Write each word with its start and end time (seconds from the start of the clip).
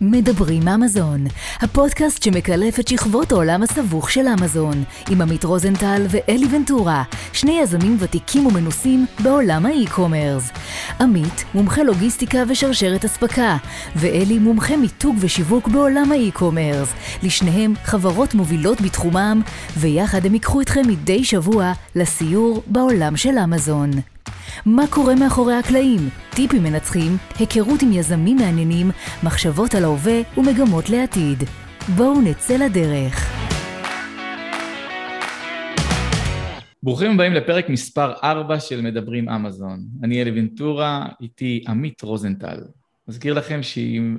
מדברים 0.00 0.68
אמזון, 0.68 1.24
הפודקאסט 1.60 2.22
שמקלף 2.22 2.80
את 2.80 2.88
שכבות 2.88 3.32
העולם 3.32 3.62
הסבוך 3.62 4.10
של 4.10 4.26
אמזון, 4.28 4.84
עם 5.10 5.22
עמית 5.22 5.44
רוזנטל 5.44 6.06
ואלי 6.08 6.46
ונטורה, 6.50 7.02
שני 7.32 7.58
יזמים 7.62 7.96
ותיקים 8.00 8.46
ומנוסים 8.46 9.06
בעולם 9.22 9.66
האי-קומרס. 9.66 10.50
עמית, 11.00 11.44
מומחה 11.54 11.82
לוגיסטיקה 11.82 12.42
ושרשרת 12.48 13.04
אספקה, 13.04 13.56
ואלי, 13.96 14.38
מומחה 14.38 14.76
מיתוג 14.76 15.16
ושיווק 15.20 15.68
בעולם 15.68 16.12
האי-קומרס. 16.12 16.92
לשניהם 17.22 17.74
חברות 17.84 18.34
מובילות 18.34 18.80
בתחומם, 18.80 19.42
ויחד 19.76 20.26
הם 20.26 20.34
ייקחו 20.34 20.60
אתכם 20.60 20.82
מדי 20.88 21.24
שבוע 21.24 21.72
לסיור 21.94 22.62
בעולם 22.66 23.16
של 23.16 23.38
אמזון. 23.38 23.90
מה 24.66 24.82
קורה 24.90 25.14
מאחורי 25.14 25.54
הקלעים, 25.54 26.00
טיפים 26.34 26.62
מנצחים, 26.62 27.16
היכרות 27.38 27.82
עם 27.82 27.92
יזמים 27.92 28.36
מעניינים, 28.36 28.90
מחשבות 29.22 29.74
על 29.74 29.84
ההווה 29.84 30.20
ומגמות 30.36 30.90
לעתיד. 30.90 31.38
בואו 31.96 32.20
נצא 32.20 32.56
לדרך. 32.56 33.32
ברוכים 36.82 37.10
הבאים 37.10 37.32
לפרק 37.32 37.68
מספר 37.68 38.12
4 38.24 38.60
של 38.60 38.80
מדברים 38.80 39.28
אמזון. 39.28 39.80
אני 40.02 40.22
אלי 40.22 40.40
ונטורה, 40.40 41.06
איתי 41.20 41.64
עמית 41.68 42.02
רוזנטל. 42.02 42.60
מזכיר 43.08 43.34
לכם 43.34 43.60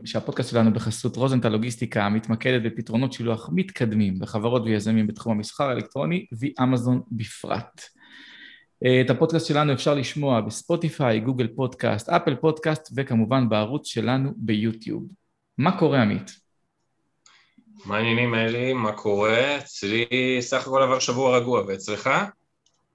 שהפודקאסט 0.06 0.50
שלנו 0.50 0.74
בחסות 0.74 1.16
רוזנטל 1.16 1.50
לוגיסטיקה 1.50 2.10
מתמקדת 2.10 2.62
בפתרונות 2.62 3.14
שילוח 3.14 3.50
מתקדמים 3.54 4.20
בחברות 4.20 4.62
ויזמים 4.66 5.08
בתחום 5.08 5.32
המסחר 5.32 5.64
האלקטרוני 5.64 6.26
ואמזון 6.40 7.02
בפרט. 7.12 7.82
אה, 8.86 9.02
את 9.02 9.10
הפודקאסט 9.10 9.46
שלנו 9.48 9.74
אפשר 9.74 9.94
לשמוע 9.94 10.42
בספוטיפיי, 10.42 11.20
גוגל 11.20 11.48
פודקאסט, 11.56 12.10
אפל 12.10 12.36
פודקאסט 12.36 12.90
וכמובן 12.96 13.50
בערוץ 13.50 13.88
שלנו 13.88 14.34
ביוטיוב. 14.36 15.04
מה 15.58 15.80
קורה 15.80 16.02
עמית? 16.02 16.32
מה 17.86 17.98
העניינים 17.98 18.36
אלי? 18.36 18.74
מה 18.74 18.92
קורה? 18.92 19.58
אצלי 19.58 20.06
סך 20.40 20.68
הכל 20.68 20.84
עבר 20.84 21.00
שבוע 21.00 21.38
רגוע, 21.38 21.62
ואצלך? 21.68 22.10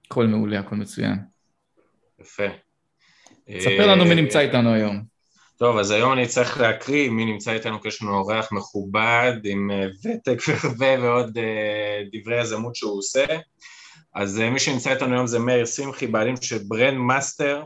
הכל 0.05 0.27
מעולה, 0.27 0.59
הכל 0.59 0.75
מצוין. 0.75 1.15
יפה. 2.21 2.47
ספר 3.59 3.87
לנו 3.87 4.05
מי 4.05 4.15
נמצא 4.15 4.39
איתנו 4.39 4.73
היום. 4.73 5.03
טוב, 5.57 5.77
אז 5.77 5.91
היום 5.91 6.13
אני 6.13 6.27
צריך 6.27 6.59
להקריא 6.59 7.09
מי 7.09 7.25
נמצא 7.25 7.51
איתנו, 7.51 7.81
כי 7.81 7.87
יש 7.87 8.01
לנו 8.01 8.17
אורח 8.17 8.51
מכובד 8.51 9.33
עם 9.43 9.71
אה, 9.71 9.85
ותק 10.03 10.41
והרבה 10.47 11.01
ועוד 11.01 11.37
אה, 11.37 12.03
דברי 12.11 12.41
יזמות 12.41 12.75
שהוא 12.75 12.97
עושה. 12.97 13.25
אז 14.15 14.39
אה, 14.39 14.49
מי 14.49 14.59
שנמצא 14.59 14.93
איתנו 14.93 15.13
היום 15.15 15.27
זה 15.27 15.39
מאיר 15.39 15.65
שמחי, 15.65 16.07
בעלים 16.07 16.35
של 16.41 16.57
Brand 16.67 16.97
Master, 16.97 17.63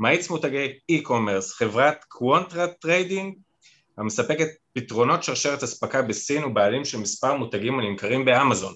מאיץ 0.00 0.30
מותגי 0.30 0.78
e-commerce, 0.92 1.54
חברת 1.54 2.04
קוונטרה 2.08 2.66
Trading, 2.66 3.34
המספקת 3.98 4.48
פתרונות 4.72 5.22
שרשרת 5.22 5.62
אספקה 5.62 6.02
בסין 6.02 6.44
ובעלים 6.44 6.84
של 6.84 6.98
מספר 6.98 7.36
מותגים 7.36 7.78
הנמכרים 7.78 8.24
באמזון. 8.24 8.74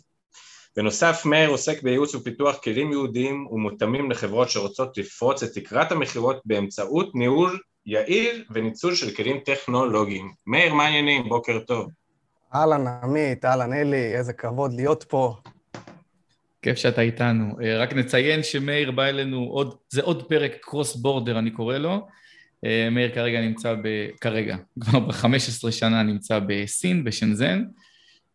בנוסף, 0.77 1.23
מאיר 1.25 1.51
עוסק 1.51 1.83
בייעוץ 1.83 2.15
ופיתוח 2.15 2.57
כלים 2.57 2.93
ייחודיים 2.93 3.47
ומותאמים 3.51 4.11
לחברות 4.11 4.51
שרוצות 4.51 4.99
לפרוץ 4.99 5.43
את 5.43 5.53
תקרת 5.53 5.93
המכירות 5.93 6.41
באמצעות 6.45 7.15
ניהול 7.15 7.59
יעיל 7.87 8.45
וניצול 8.51 8.95
של 8.95 9.15
כלים 9.15 9.41
טכנולוגיים. 9.41 10.33
מאיר, 10.47 10.75
מה 10.75 10.85
העניינים? 10.85 11.29
בוקר 11.29 11.59
טוב. 11.59 11.91
אהלן 12.55 12.87
עמית, 12.87 13.45
אהלן 13.45 13.73
אלי, 13.73 14.15
איזה 14.15 14.33
כבוד 14.33 14.73
להיות 14.73 15.05
פה. 15.09 15.37
כיף 16.63 16.79
שאתה 16.79 17.01
איתנו. 17.01 17.57
אה, 17.63 17.79
רק 17.79 17.93
נציין 17.93 18.43
שמאיר 18.43 18.91
בא 18.91 19.05
אלינו 19.05 19.45
עוד, 19.45 19.75
זה 19.89 20.03
עוד 20.03 20.29
פרק 20.29 20.53
קרוס 20.61 20.97
בורדר 20.97 21.39
אני 21.39 21.51
קורא 21.51 21.79
לו. 21.79 22.07
אה, 22.65 22.89
מאיר 22.91 23.15
כרגע 23.15 23.41
נמצא 23.41 23.75
ב... 23.83 24.09
כרגע, 24.21 24.57
כבר 24.81 25.01
ב-15 25.01 25.71
שנה 25.71 26.03
נמצא 26.03 26.41
בסין, 26.47 27.05
בשנזן. 27.05 27.65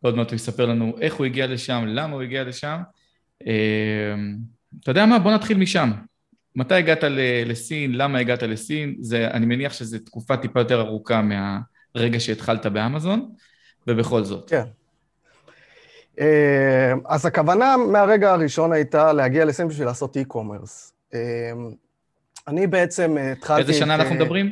עוד 0.01 0.15
מעט 0.15 0.29
הוא 0.29 0.35
יספר 0.35 0.65
לנו 0.65 0.95
איך 1.01 1.13
הוא 1.13 1.25
הגיע 1.25 1.47
לשם, 1.47 1.83
למה 1.87 2.13
הוא 2.13 2.21
הגיע 2.21 2.43
לשם. 2.43 2.77
אה, 3.47 3.53
אתה 4.83 4.91
יודע 4.91 5.05
מה? 5.05 5.19
בוא 5.19 5.31
נתחיל 5.31 5.57
משם. 5.57 5.91
מתי 6.55 6.75
הגעת 6.75 7.03
לסין? 7.45 7.95
למה 7.95 8.19
הגעת 8.19 8.43
לסין? 8.43 8.95
זה, 8.99 9.27
אני 9.27 9.45
מניח 9.45 9.73
שזו 9.73 9.97
תקופה 9.99 10.37
טיפה 10.37 10.59
יותר 10.59 10.81
ארוכה 10.81 11.21
מהרגע 11.21 12.19
שהתחלת 12.19 12.65
באמזון, 12.65 13.31
ובכל 13.87 14.23
זאת. 14.23 14.49
כן. 14.49 14.57
אה, 14.57 14.63
אז 17.05 17.25
הכוונה 17.25 17.75
מהרגע 17.91 18.31
הראשון 18.31 18.71
הייתה 18.71 19.13
להגיע 19.13 19.45
לסין 19.45 19.67
בשביל 19.67 19.87
לעשות 19.87 20.17
e-commerce. 20.17 20.91
אה, 21.13 21.19
אני 22.47 22.67
בעצם 22.67 23.17
התחלתי... 23.31 23.61
איזה 23.61 23.73
שנה 23.73 23.95
אנחנו 23.95 24.15
מדברים? 24.15 24.51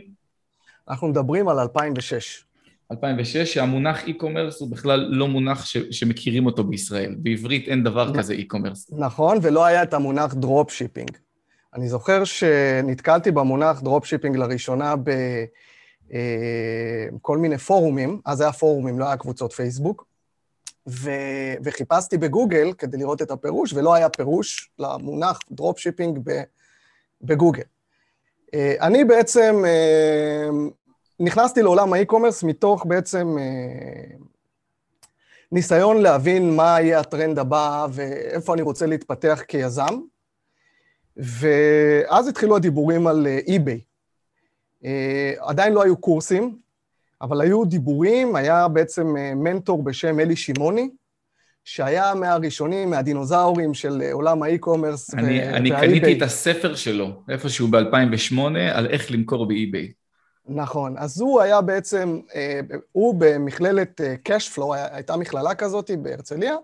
אנחנו 0.90 1.08
מדברים 1.08 1.50
על 1.50 1.60
2006. 1.60 2.46
2006, 2.92 3.54
שהמונח 3.54 4.04
e-commerce 4.04 4.58
הוא 4.60 4.72
בכלל 4.72 5.00
לא 5.00 5.28
מונח 5.28 5.66
ש- 5.66 5.78
שמכירים 5.92 6.46
אותו 6.46 6.64
בישראל. 6.64 7.16
בעברית 7.18 7.68
אין 7.68 7.84
דבר 7.84 8.18
כזה 8.18 8.34
e-commerce. 8.36 8.96
נכון, 8.98 9.38
ולא 9.42 9.66
היה 9.66 9.84
את 9.84 9.94
המונח 9.94 10.34
drop 10.34 10.72
shipping. 10.72 11.12
אני 11.76 11.88
זוכר 11.88 12.24
שנתקלתי 12.24 13.32
במונח 13.32 13.82
drop 13.82 14.06
shipping 14.06 14.38
לראשונה 14.38 14.96
בכל 16.08 17.38
מיני 17.38 17.58
פורומים, 17.58 18.20
אז 18.26 18.42
היה 18.42 18.52
פורומים, 18.52 19.00
לא 19.00 19.06
היה 19.06 19.18
קבוצות 19.18 19.54
פייסבוק, 19.54 20.06
ו... 20.90 21.10
וחיפשתי 21.64 22.18
בגוגל 22.18 22.74
כדי 22.74 22.98
לראות 22.98 23.22
את 23.22 23.32
הפירוש, 23.32 23.74
ולא 23.74 23.94
היה 23.94 24.10
פירוש 24.10 24.72
למונח 24.80 25.40
drop 25.52 25.80
shipping 25.80 26.20
בגוגל. 27.22 27.64
אני 28.56 29.06
בעצם 29.06 29.64
נכנסתי 31.20 31.62
לעולם 31.62 31.94
ה 31.94 31.98
e-commerce 31.98 32.44
מתוך 32.44 32.86
בעצם 32.86 33.38
ניסיון 35.52 36.02
להבין 36.02 36.56
מה 36.56 36.82
יהיה 36.82 37.00
הטרנד 37.00 37.40
הבא 37.40 37.88
ואיפה 37.92 38.54
אני 38.54 38.62
רוצה 38.62 38.86
להתפתח 38.86 39.42
כיזם. 39.48 40.00
ואז 41.18 42.28
התחילו 42.28 42.56
הדיבורים 42.56 43.08
על 43.08 43.28
אי-ביי. 43.28 43.82
עדיין 45.40 45.74
לא 45.74 45.84
היו 45.84 45.98
קורסים, 45.98 46.60
אבל 47.22 47.42
היו 47.42 47.66
דיבורים, 47.66 48.36
היה 48.36 48.68
בעצם 48.68 49.08
מנטור 49.36 49.84
בשם 49.84 50.20
אלי 50.20 50.36
שמעוני, 50.36 50.90
שהיה 51.66 52.14
מהראשונים, 52.16 52.90
מהדינוזאורים 52.90 53.74
של 53.74 54.04
עולם 54.12 54.44
האי-קומרס. 54.44 55.14
אני, 55.14 55.50
אני 55.50 55.70
קניתי 55.70 56.18
את 56.18 56.22
הספר 56.22 56.76
שלו, 56.76 57.24
איפשהו 57.30 57.68
ב-2008, 57.68 58.40
על 58.74 58.88
איך 58.90 59.12
למכור 59.12 59.48
באי-ביי. 59.48 59.92
נכון, 60.48 60.98
אז 60.98 61.22
הוא 61.22 61.42
היה 61.42 61.62
בעצם, 61.62 62.20
הוא 62.92 63.16
במכללת 63.18 64.02
cashflow, 64.30 64.74
הייתה 64.92 65.18
מכללה 65.18 65.56
כזאת 65.56 65.92
בהרצליה, 66.02 66.56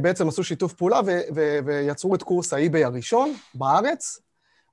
בעצם 0.00 0.28
עשו 0.28 0.44
שיתוף 0.44 0.72
פעולה 0.72 1.00
ו- 1.06 1.20
ו- 1.34 1.58
ויצרו 1.64 2.14
את 2.14 2.22
קורס 2.22 2.52
האי-ביי 2.52 2.84
הראשון 2.84 3.34
בארץ, 3.54 4.18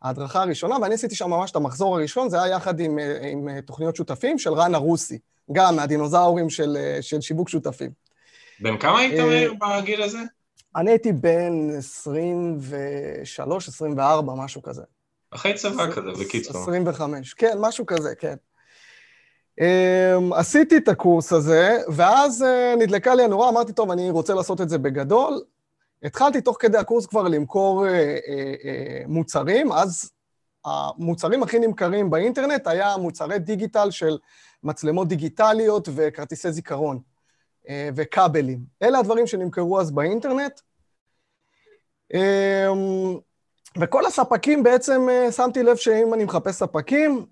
ההדרכה 0.02 0.42
הראשונה, 0.42 0.76
ואני 0.82 0.96
עשיתי 0.96 1.16
שם 1.16 1.30
ממש 1.30 1.52
את 1.52 1.56
המחזור 1.56 1.96
הראשון, 1.96 2.30
זה 2.30 2.44
היה 2.44 2.56
יחד 2.56 2.80
עם, 2.80 2.98
עם 3.32 3.62
תוכניות 3.62 3.96
שותפים 3.96 4.40
של 4.40 4.54
רן 4.54 4.76
ארוסי, 4.76 5.20
גם 5.52 5.76
מהדינוזאורים 5.76 6.50
של, 6.50 6.78
של 7.02 7.22
שיווק 7.22 7.50
שותפים. 7.50 7.92
בן 8.60 8.78
כמה 8.78 9.00
היית 9.00 9.20
מאיר 9.20 9.54
בגיל 9.54 10.02
הזה? 10.02 10.20
אני 10.76 10.92
הייתי 10.92 11.12
בן 11.12 11.70
23-24, 13.38 13.98
משהו 14.36 14.62
כזה. 14.62 14.82
אחרי 15.32 15.54
צבא 15.54 15.92
כזה, 15.92 16.12
בקיצור. 16.20 16.62
25, 16.62 17.34
כן, 17.34 17.58
משהו 17.60 17.86
כזה, 17.86 18.16
כן. 18.16 18.36
Um, 19.60 20.36
עשיתי 20.36 20.78
את 20.78 20.88
הקורס 20.88 21.34
הזה, 21.34 21.78
ואז 21.94 22.42
uh, 22.42 22.80
נדלקה 22.80 23.16
לי 23.16 23.24
הנורה, 23.24 23.50
אמרתי, 23.50 23.74
טוב, 23.74 23.92
אני 23.92 24.10
רוצה 24.10 24.34
לעשות 24.34 24.62
את 24.62 24.70
זה 24.70 24.78
בגדול. 24.78 25.42
התחלתי 26.04 26.42
תוך 26.42 26.58
כדי 26.60 26.78
הקורס 26.78 27.06
כבר 27.06 27.24
למכור 27.24 27.86
uh, 27.86 27.90
uh, 27.90 27.92
uh, 27.92 29.08
מוצרים, 29.08 29.72
אז 29.72 30.12
המוצרים 30.66 31.44
הכי 31.44 31.60
נמכרים 31.60 32.10
באינטרנט 32.10 32.68
היה 32.68 32.98
מוצרי 32.98 33.40
דיגיטל 33.40 33.92
של 33.92 34.18
מצלמות 34.64 35.08
דיגיטליות 35.08 35.90
וכרטיסי 35.96 36.52
זיכרון 36.52 37.00
uh, 37.64 37.70
וכבלים. 37.96 38.60
אלה 38.82 39.00
הדברים 39.00 39.28
שנמכרו 39.28 39.80
אז 39.80 39.92
באינטרנט. 39.92 40.60
Um, 42.14 42.18
וכל 43.80 44.06
הספקים 44.06 44.64
בעצם, 44.64 45.08
uh, 45.10 45.32
שמתי 45.32 45.64
לב 45.64 45.76
שאם 45.76 46.14
אני 46.14 46.24
מחפש 46.24 46.56
ספקים, 46.56 47.26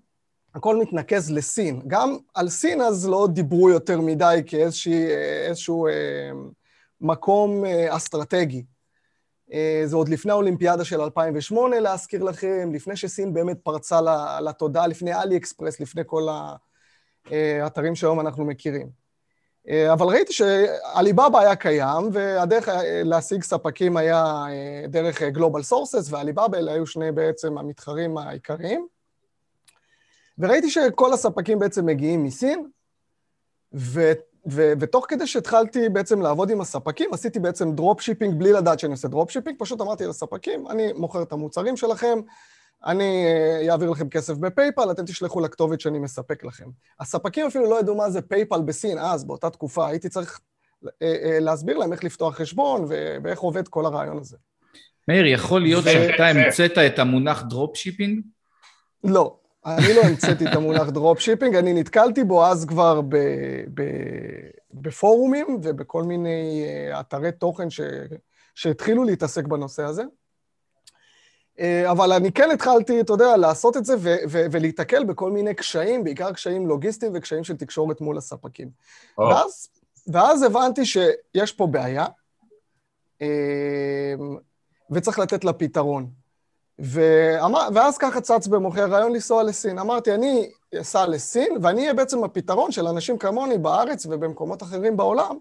הכל 0.56 0.76
מתנקז 0.76 1.30
לסין. 1.30 1.82
גם 1.86 2.16
על 2.34 2.48
סין 2.48 2.80
אז 2.80 3.08
לא 3.08 3.28
דיברו 3.32 3.70
יותר 3.70 4.00
מדי 4.00 4.42
כאיזשהו 4.46 5.86
אה, 5.86 6.30
מקום 7.00 7.64
אה, 7.64 7.96
אסטרטגי. 7.96 8.64
אה, 9.52 9.82
זה 9.84 9.96
עוד 9.96 10.08
לפני 10.08 10.32
האולימפיאדה 10.32 10.84
של 10.84 11.00
2008, 11.00 11.80
להזכיר 11.80 12.22
לכם, 12.22 12.70
לפני 12.72 12.96
שסין 12.96 13.34
באמת 13.34 13.58
פרצה 13.62 14.00
לתודעה, 14.40 14.86
לפני 14.86 15.14
אלי 15.14 15.36
אקספרס, 15.36 15.80
לפני 15.80 16.02
כל 16.06 16.28
האתרים 17.30 17.94
שהיום 17.94 18.20
אנחנו 18.20 18.44
מכירים. 18.44 19.06
אבל 19.92 20.06
ראיתי 20.06 20.32
שעליבאבא 20.32 21.38
היה 21.38 21.56
קיים, 21.56 22.08
והדרך 22.12 22.68
להשיג 23.04 23.42
ספקים 23.42 23.96
היה 23.96 24.44
דרך 24.88 25.22
Global 25.22 25.62
Sources 25.62 26.12
ועליבאבא, 26.12 26.58
אלה 26.58 26.72
היו 26.72 26.86
שני 26.86 27.12
בעצם 27.12 27.58
המתחרים 27.58 28.18
העיקריים. 28.18 28.86
וראיתי 30.38 30.70
שכל 30.70 31.12
הספקים 31.12 31.58
בעצם 31.58 31.86
מגיעים 31.86 32.24
מסין, 32.24 32.66
ו, 33.74 34.12
ו, 34.50 34.72
ותוך 34.80 35.06
כדי 35.08 35.26
שהתחלתי 35.26 35.88
בעצם 35.88 36.22
לעבוד 36.22 36.50
עם 36.50 36.60
הספקים, 36.60 37.10
עשיתי 37.12 37.38
בעצם 37.38 37.72
drop 37.72 38.00
shipping 38.00 38.38
בלי 38.38 38.52
לדעת 38.52 38.78
שאני 38.78 38.92
עושה 38.92 39.08
drop 39.08 39.30
shipping, 39.30 39.56
פשוט 39.58 39.80
אמרתי 39.80 40.06
לספקים, 40.06 40.68
אני 40.68 40.92
מוכר 40.92 41.22
את 41.22 41.32
המוצרים 41.32 41.76
שלכם, 41.76 42.18
אני 42.86 43.24
אה, 43.26 43.72
אעביר 43.72 43.90
לכם 43.90 44.08
כסף 44.08 44.34
בפייפל, 44.34 44.90
אתם 44.90 45.04
תשלחו 45.04 45.40
לכתובת 45.40 45.80
שאני 45.80 45.98
מספק 45.98 46.44
לכם. 46.44 46.64
הספקים 47.00 47.46
אפילו 47.46 47.70
לא 47.70 47.80
ידעו 47.80 47.96
מה 47.96 48.10
זה 48.10 48.22
פייפל 48.22 48.62
בסין 48.62 48.98
אז, 48.98 49.24
באותה 49.24 49.50
תקופה, 49.50 49.88
הייתי 49.88 50.08
צריך 50.08 50.40
אה, 50.84 50.90
אה, 51.02 51.40
להסביר 51.40 51.78
להם 51.78 51.92
איך 51.92 52.04
לפתוח 52.04 52.34
חשבון 52.34 52.84
ואיך 53.22 53.40
עובד 53.40 53.68
כל 53.68 53.86
הרעיון 53.86 54.18
הזה. 54.18 54.36
מאיר, 55.08 55.26
יכול 55.26 55.62
להיות 55.62 55.84
שאתה 55.84 56.26
המצאת 56.26 56.78
את 56.78 56.98
המונח 56.98 57.42
drop 57.42 57.76
shipping? 57.76 58.20
לא, 59.04 59.36
אני 59.66 59.94
לא 59.94 60.00
המצאתי 60.02 60.46
את 60.46 60.54
המונח 60.54 60.88
drop 60.88 61.20
shipping, 61.20 61.56
אני 61.56 61.72
נתקלתי 61.72 62.24
בו 62.24 62.46
אז 62.46 62.64
כבר 62.64 63.00
ב, 63.00 63.16
ב, 63.74 63.82
בפורומים 64.74 65.60
ובכל 65.62 66.02
מיני 66.02 66.64
אתרי 67.00 67.32
תוכן 67.32 67.70
ש, 67.70 67.80
שהתחילו 68.54 69.04
להתעסק 69.04 69.44
בנושא 69.44 69.82
הזה. 69.82 70.02
אה, 71.60 71.90
אבל 71.90 72.12
אני 72.12 72.32
כן 72.32 72.50
התחלתי, 72.50 73.00
אתה 73.00 73.12
יודע, 73.12 73.36
לעשות 73.36 73.76
את 73.76 73.84
זה 73.84 73.94
ו- 73.98 74.16
ו- 74.28 74.46
ולהיתקל 74.50 75.04
בכל 75.04 75.30
מיני 75.30 75.54
קשיים, 75.54 76.04
בעיקר 76.04 76.32
קשיים 76.32 76.66
לוגיסטיים 76.66 77.12
וקשיים 77.14 77.44
של 77.44 77.56
תקשורת 77.56 78.00
מול 78.00 78.18
הספקים. 78.18 78.70
Oh. 79.20 79.22
ואז, 79.22 79.68
ואז 80.06 80.42
הבנתי 80.42 80.86
שיש 80.86 81.52
פה 81.52 81.66
בעיה, 81.66 82.06
אה, 83.22 84.14
וצריך 84.90 85.18
לתת 85.18 85.44
לה 85.44 85.52
פתרון. 85.52 86.10
ואמר, 86.78 87.68
ואז 87.74 87.98
ככה 87.98 88.20
צץ 88.20 88.46
במוחי 88.46 88.80
הרעיון 88.80 89.12
לנסוע 89.12 89.42
לסין. 89.42 89.78
אמרתי, 89.78 90.14
אני 90.14 90.50
אסע 90.80 91.06
לסין, 91.06 91.56
ואני 91.62 91.80
אהיה 91.80 91.94
בעצם 91.94 92.24
הפתרון 92.24 92.72
של 92.72 92.86
אנשים 92.86 93.18
כמוני 93.18 93.58
בארץ 93.58 94.06
ובמקומות 94.06 94.62
אחרים 94.62 94.96
בעולם, 94.96 95.36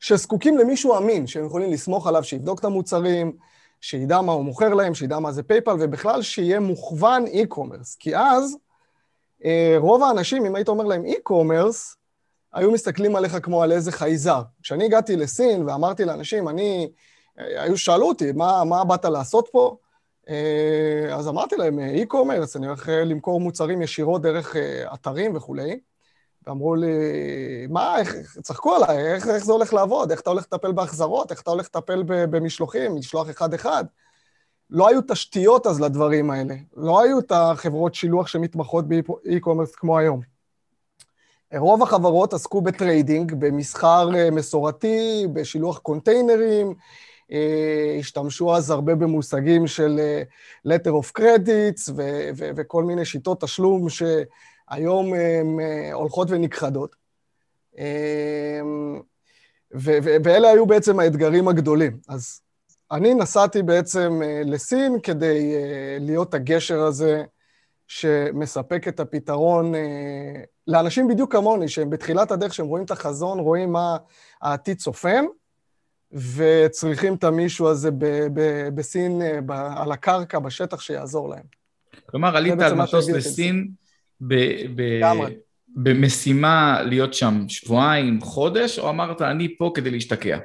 שזקוקים 0.00 0.58
למישהו 0.58 0.96
אמין, 0.96 1.26
שהם 1.26 1.46
יכולים 1.46 1.72
לסמוך 1.72 2.06
עליו, 2.06 2.24
שיבדוק 2.24 2.58
את 2.60 2.64
המוצרים, 2.64 3.36
שידע 3.80 4.20
מה 4.20 4.32
הוא 4.32 4.44
מוכר 4.44 4.74
להם, 4.74 4.94
שידע 4.94 5.18
מה 5.18 5.32
זה 5.32 5.42
פייפל, 5.42 5.76
ובכלל 5.80 6.22
שיהיה 6.22 6.60
מוכוון 6.60 7.24
e-commerce. 7.26 7.96
כי 7.98 8.16
אז 8.16 8.56
אה, 9.44 9.76
רוב 9.78 10.02
האנשים, 10.02 10.46
אם 10.46 10.54
היית 10.54 10.68
אומר 10.68 10.84
להם 10.84 11.04
e-commerce, 11.04 11.96
היו 12.52 12.72
מסתכלים 12.72 13.16
עליך 13.16 13.36
כמו 13.42 13.62
על 13.62 13.72
איזה 13.72 13.92
חייזר. 13.92 14.42
כשאני 14.62 14.84
הגעתי 14.84 15.16
לסין 15.16 15.68
ואמרתי 15.68 16.04
לאנשים, 16.04 16.48
אני... 16.48 16.88
היו 17.36 17.78
שאלו 17.78 18.08
אותי, 18.08 18.32
מה, 18.32 18.64
מה 18.64 18.84
באת 18.84 19.04
לעשות 19.04 19.48
פה? 19.52 19.76
אה, 20.28 21.14
אז 21.14 21.28
אמרתי 21.28 21.56
להם, 21.56 21.78
e-commerce, 21.78 22.56
אני 22.56 22.66
הולך 22.66 22.88
למכור 22.88 23.40
מוצרים 23.40 23.82
ישירות 23.82 24.22
דרך 24.22 24.56
אתרים 24.94 25.36
וכולי. 25.36 25.78
ואמרו 26.46 26.74
לי, 26.74 26.86
מה, 27.68 27.98
איך, 27.98 28.38
צחקו 28.42 28.74
עליי, 28.74 29.14
איך, 29.14 29.28
איך 29.28 29.44
זה 29.44 29.52
הולך 29.52 29.74
לעבוד? 29.74 30.10
איך 30.10 30.20
אתה 30.20 30.30
הולך 30.30 30.44
לטפל 30.44 30.72
בהחזרות? 30.72 31.30
איך 31.30 31.40
אתה 31.40 31.50
הולך 31.50 31.66
לטפל 31.66 32.02
במשלוחים, 32.06 32.94
משלוח 32.94 33.30
אחד-אחד? 33.30 33.84
לא 34.70 34.88
היו 34.88 35.00
תשתיות 35.08 35.66
אז 35.66 35.80
לדברים 35.80 36.30
האלה. 36.30 36.54
לא 36.76 37.02
היו 37.02 37.18
את 37.18 37.32
החברות 37.32 37.94
שילוח 37.94 38.26
שמתמחות 38.26 38.84
ב 38.88 38.96
e-commerce 38.96 39.74
כמו 39.74 39.98
היום. 39.98 40.20
רוב 41.56 41.82
החברות 41.82 42.34
עסקו 42.34 42.60
ב 42.60 42.68
trading, 42.68 43.34
במסחר 43.38 44.08
אה, 44.14 44.30
מסורתי, 44.30 45.26
בשילוח 45.32 45.78
קונטיינרים, 45.78 46.66
אה, 46.66 46.74
השתמשו 47.98 48.56
אז 48.56 48.70
הרבה 48.70 48.94
במושגים 48.94 49.66
של 49.66 50.00
אה, 50.00 50.22
letter 50.68 50.90
of 50.90 51.20
credits 51.20 51.92
ו- 51.96 52.30
ו- 52.36 52.50
וכל 52.56 52.84
מיני 52.84 53.04
שיטות 53.04 53.40
תשלום 53.40 53.88
ש... 53.88 54.02
היום 54.68 55.14
הן 55.14 55.60
אה, 55.60 55.92
הולכות 55.92 56.30
ונכחדות. 56.30 56.96
אה, 57.78 58.60
ואלה 60.24 60.48
היו 60.48 60.66
בעצם 60.66 61.00
האתגרים 61.00 61.48
הגדולים. 61.48 61.98
אז 62.08 62.40
אני 62.92 63.14
נסעתי 63.14 63.62
בעצם 63.62 64.20
אה, 64.24 64.42
לסין 64.44 65.00
כדי 65.00 65.54
להיות 66.00 66.34
הגשר 66.34 66.80
הזה 66.80 67.24
שמספק 67.86 68.88
את 68.88 69.00
הפתרון 69.00 69.72
לאנשים 70.66 71.08
בדיוק 71.08 71.32
כמוני, 71.32 71.68
שהם 71.68 71.90
בתחילת 71.90 72.30
הדרך, 72.30 72.54
שהם 72.54 72.66
רואים 72.66 72.84
את 72.84 72.90
החזון, 72.90 73.38
רואים 73.38 73.72
מה 73.72 73.96
העתיד 74.42 74.78
צופן, 74.78 75.24
וצריכים 76.12 77.14
את 77.14 77.24
המישהו 77.24 77.68
הזה 77.68 77.90
ב- 77.90 78.26
ב- 78.34 78.68
בסין, 78.74 79.22
ב- 79.46 79.50
על 79.76 79.92
הקרקע, 79.92 80.38
בשטח, 80.38 80.80
שיעזור 80.80 81.28
להם. 81.28 81.44
כלומר, 82.06 82.36
עלית 82.36 82.60
על 82.60 82.74
מטוס 82.74 83.08
לסין, 83.08 83.70
ב, 84.20 84.34
ב, 84.74 84.82
במשימה 85.76 86.82
להיות 86.82 87.14
שם 87.14 87.48
שבועיים, 87.48 88.20
חודש, 88.20 88.78
או 88.78 88.90
אמרת, 88.90 89.22
אני 89.22 89.58
פה 89.58 89.72
כדי 89.74 89.90
להשתקע? 89.90 90.38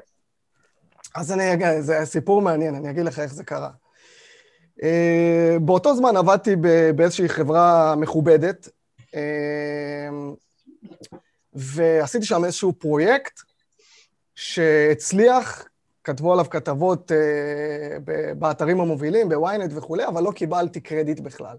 אז 1.15 1.31
אני 1.31 1.53
אגיד, 1.53 1.79
זה 1.79 1.99
סיפור 2.03 2.41
מעניין, 2.41 2.75
אני 2.75 2.89
אגיד 2.89 3.05
לך 3.05 3.19
איך 3.19 3.33
זה 3.33 3.43
קרה. 3.43 3.69
Uh, 4.79 5.59
באותו 5.61 5.95
זמן 5.95 6.17
עבדתי 6.17 6.55
באיזושהי 6.95 7.29
חברה 7.29 7.95
מכובדת, 7.95 8.69
uh, 9.01 9.15
ועשיתי 11.53 12.25
שם 12.25 12.45
איזשהו 12.45 12.73
פרויקט 12.73 13.39
שהצליח, 14.39 15.67
כתבו 16.03 16.33
עליו 16.33 16.45
כתבות 16.49 17.11
uh, 17.11 17.15
באתרים 18.39 18.79
המובילים, 18.79 19.29
בוויינט 19.29 19.71
וכולי, 19.75 20.07
אבל 20.07 20.23
לא 20.23 20.31
קיבלתי 20.31 20.79
קרדיט 20.79 21.19
בכלל. 21.19 21.57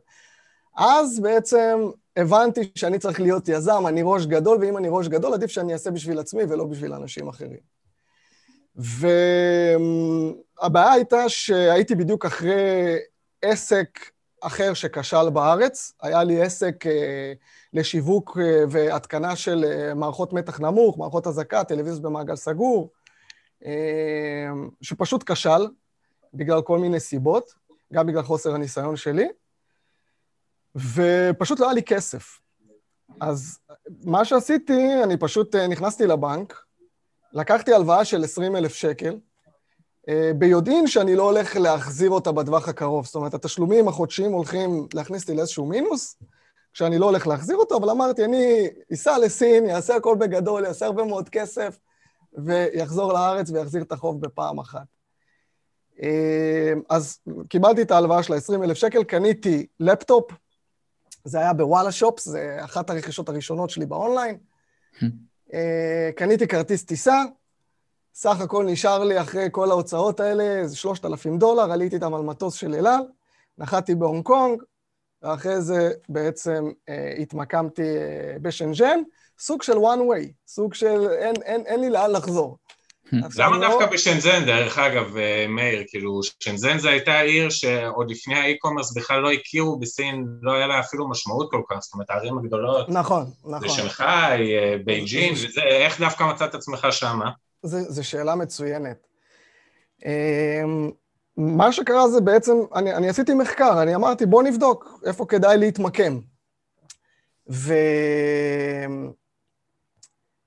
אז 0.77 1.21
בעצם 1.21 1.91
הבנתי 2.17 2.71
שאני 2.75 2.99
צריך 2.99 3.21
להיות 3.21 3.49
יזם, 3.49 3.87
אני 3.87 4.01
ראש 4.05 4.27
גדול, 4.27 4.59
ואם 4.61 4.77
אני 4.77 4.89
ראש 4.91 5.09
גדול, 5.09 5.35
עדיף 5.35 5.51
שאני 5.51 5.73
אעשה 5.73 5.91
בשביל 5.91 6.19
עצמי 6.19 6.43
ולא 6.49 6.65
בשביל 6.65 6.93
אנשים 6.93 7.29
אחרים. 7.29 7.61
והבעיה 10.61 10.93
הייתה 10.93 11.29
שהייתי 11.29 11.95
בדיוק 11.95 12.27
אחרי 12.27 12.97
עסק 13.43 13.99
אחר 14.41 14.75
שכשל 14.75 15.31
בארץ. 15.31 15.93
היה 16.03 16.25
לי 16.25 16.43
עסק 16.43 16.87
אה, 16.87 17.33
לשיווק 17.73 18.39
אה, 18.41 18.65
והתקנה 18.71 19.37
של 19.37 19.65
אה, 19.65 19.95
מערכות 19.95 20.33
מתח 20.33 20.61
נמוך, 20.61 20.99
מערכות 20.99 21.27
אזעקה, 21.27 21.65
טלוויזיות 21.65 22.03
במעגל 22.03 22.37
סגור, 22.37 22.91
שפשוט 24.83 25.31
כשל 25.31 25.67
בגלל 26.35 26.63
כל 26.63 26.79
מיני 26.79 27.01
סיבות, 27.01 27.55
גם 27.93 28.07
בגלל 28.07 28.23
חוסר 28.23 28.55
הניסיון 28.55 28.97
שלי. 28.97 29.29
ופשוט 30.75 31.61
לא 31.61 31.65
היה 31.65 31.75
לי 31.75 31.83
כסף. 31.83 32.41
אז 33.21 33.59
מה 34.05 34.25
שעשיתי, 34.25 35.03
אני 35.05 35.17
פשוט 35.17 35.57
נכנסתי 35.57 36.07
לבנק, 36.07 36.65
לקחתי 37.33 37.75
הלוואה 37.75 38.05
של 38.05 38.25
20 38.25 38.57
אלף 38.57 38.75
שקל, 38.75 39.17
ביודעין 40.39 40.87
שאני 40.87 41.17
לא 41.17 41.23
הולך 41.23 41.57
להחזיר 41.57 42.11
אותה 42.11 42.33
בטווח 42.33 42.69
הקרוב. 42.69 43.07
זאת 43.07 43.15
אומרת, 43.15 43.35
התשלומים 43.35 43.89
החודשיים 43.89 44.33
הולכים 44.33 44.87
להכניס 44.95 45.23
אותי 45.23 45.35
לאיזשהו 45.35 45.67
מינוס, 45.67 46.17
כשאני 46.73 46.99
לא 46.99 47.07
הולך 47.07 47.27
להחזיר 47.27 47.57
אותו, 47.57 47.77
אבל 47.77 47.91
אמרתי, 47.91 48.25
אני 48.25 48.69
אסע 48.93 49.19
לסין, 49.19 49.67
יעשה 49.67 49.97
הכל 49.97 50.17
בגדול, 50.21 50.65
יעשה 50.65 50.87
הרבה 50.87 51.05
מאוד 51.05 51.29
כסף, 51.29 51.79
ויחזור 52.33 53.13
לארץ 53.13 53.51
ויחזיר 53.51 53.83
את 53.83 53.93
החוב 53.93 54.21
בפעם 54.21 54.59
אחת. 54.59 54.87
אה, 56.03 56.73
אז 56.91 57.19
קיבלתי 57.49 57.83
את 57.83 57.91
ההלוואה 57.91 58.23
של 58.23 58.33
ה-20 58.33 58.65
אלף 58.65 58.77
שקל, 58.77 59.05
קניתי 59.05 59.67
לפטופ, 59.81 60.33
זה 61.25 61.39
היה 61.39 61.53
בוואלה 61.53 61.93
שופס, 61.93 62.29
זה 62.29 62.59
אחת 62.61 62.91
הרכישות 62.91 63.29
הראשונות 63.29 63.71
שלי 63.71 63.87
באונליין. 63.87 64.39
אה, 65.55 66.11
קניתי 66.17 66.49
כרטיס 66.49 66.85
טיסה, 66.85 67.23
סך 68.15 68.41
הכל 68.41 68.65
נשאר 68.65 69.05
לי 69.05 69.21
אחרי 69.21 69.49
כל 69.51 69.71
ההוצאות 69.71 70.21
האלה 70.21 70.45
איזה 70.45 70.77
3,000 70.77 71.39
דולר, 71.39 71.73
עליתי 71.73 71.95
איתם 71.95 72.15
על 72.15 72.23
מטוס 72.23 72.55
של 72.55 72.75
אל 72.75 72.87
על, 72.87 73.03
נחתתי 73.59 73.95
בהונג 73.95 74.25
קונג, 74.25 74.63
ואחרי 75.23 75.61
זה 75.61 75.91
בעצם 76.09 76.71
אה, 76.89 77.15
התמקמתי 77.19 77.83
אה, 77.83 78.37
בשנז'ן, 78.43 79.01
סוג 79.39 79.63
של 79.63 79.73
one 79.73 80.01
way, 80.13 80.33
סוג 80.49 80.75
של 80.75 81.09
אין, 81.19 81.35
אין, 81.43 81.63
אין 81.67 81.81
לי 81.81 81.91
לאן 81.91 82.11
לחזור. 82.11 82.57
למה 83.13 83.59
לא- 83.59 83.69
דווקא 83.69 83.87
בשנזן, 83.87 84.45
דרך 84.45 84.79
אגב, 84.79 85.17
אה, 85.17 85.47
מאיר, 85.49 85.85
כאילו, 85.89 86.21
שנזן 86.41 86.79
זו 86.79 86.89
הייתה 86.89 87.21
עיר 87.21 87.51
שעוד 87.51 88.11
לפני 88.11 88.35
האי-קומרס 88.35 88.97
בכלל 88.97 89.21
לא 89.21 89.33
הכירו 89.33 89.79
בסין, 89.79 90.27
לא 90.43 90.53
היה 90.53 90.67
לה 90.67 90.81
אפילו 90.81 91.09
משמעות 91.09 91.51
כל 91.51 91.63
כך, 91.71 91.77
זאת 91.81 91.95
אומרת, 91.95 92.11
הערים 92.11 92.39
הגדולות. 92.39 92.89
נכון, 92.89 93.25
נכון. 93.45 93.69
זה 93.69 93.75
שנגחאי, 93.75 94.57
אה, 94.59 94.77
בייג'ין, 94.85 95.33
וזה, 95.33 95.63
איך 95.63 96.01
דווקא 96.01 96.25
מצאת 96.25 96.55
עצמך 96.55 96.87
שמה? 96.91 97.31
זו 97.63 98.05
שאלה 98.05 98.35
מצוינת. 98.35 99.07
אמ, 100.05 100.91
מה 101.37 101.73
שקרה 101.73 102.09
זה 102.09 102.21
בעצם, 102.21 102.53
אני, 102.75 102.95
אני 102.95 103.09
עשיתי 103.09 103.35
מחקר, 103.35 103.83
אני 103.83 103.95
אמרתי, 103.95 104.27
בוא 104.27 104.43
נבדוק 104.43 105.01
איפה 105.07 105.27
כדאי 105.27 105.59
להתמקם. 105.59 106.19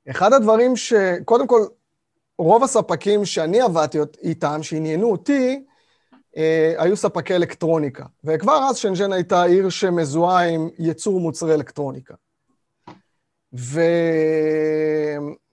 ואחד 0.07 0.33
הדברים 0.33 0.75
ש... 0.75 0.93
קודם 1.25 1.47
כל, 1.47 1.65
רוב 2.37 2.63
הספקים 2.63 3.25
שאני 3.25 3.61
עבדתי 3.61 3.97
איתם, 4.23 4.63
שעניינו 4.63 5.11
אותי, 5.11 5.63
אה, 6.37 6.73
היו 6.77 6.97
ספקי 6.97 7.35
אלקטרוניקה. 7.35 8.05
וכבר 8.23 8.67
אז 8.69 8.77
שנג'ן 8.77 9.13
הייתה 9.13 9.43
עיר 9.43 9.69
שמזוהה 9.69 10.49
עם 10.49 10.69
ייצור 10.79 11.19
מוצרי 11.19 11.53
אלקטרוניקה. 11.53 12.13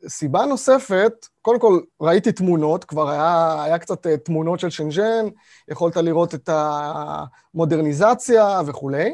וסיבה 0.05 0.47
נוספת, 0.47 1.27
קודם 1.43 1.61
כל 1.61 1.81
ראיתי 2.01 2.33
תמונות, 2.33 2.85
כבר 2.85 3.11
היה, 3.11 3.63
היה 3.63 3.79
קצת 3.79 4.07
אה, 4.07 4.17
תמונות 4.17 4.61
של 4.61 4.71
שנג'ן, 4.71 5.27
יכולת 5.69 5.97
לראות 5.97 6.35
את 6.35 6.51
המודרניזציה 6.53 8.61
וכולי, 8.67 9.13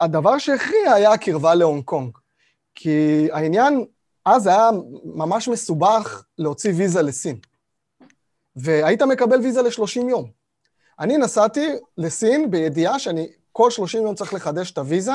והדבר 0.00 0.38
שהכריע 0.38 0.92
היה 0.92 1.12
הקרבה 1.12 1.54
להונג 1.54 1.84
קונג. 1.84 2.18
כי 2.74 3.28
העניין, 3.32 3.84
אז 4.24 4.46
היה 4.46 4.70
ממש 5.04 5.48
מסובך 5.48 6.24
להוציא 6.38 6.72
ויזה 6.76 7.02
לסין. 7.02 7.38
והיית 8.56 9.02
מקבל 9.02 9.40
ויזה 9.40 9.62
ל-30 9.62 10.08
יום. 10.08 10.30
אני 11.00 11.16
נסעתי 11.16 11.68
לסין 11.98 12.50
בידיעה 12.50 12.98
שאני 12.98 13.28
כל 13.52 13.70
30 13.70 14.02
יום 14.02 14.14
צריך 14.14 14.34
לחדש 14.34 14.70
את 14.70 14.78
הוויזה, 14.78 15.12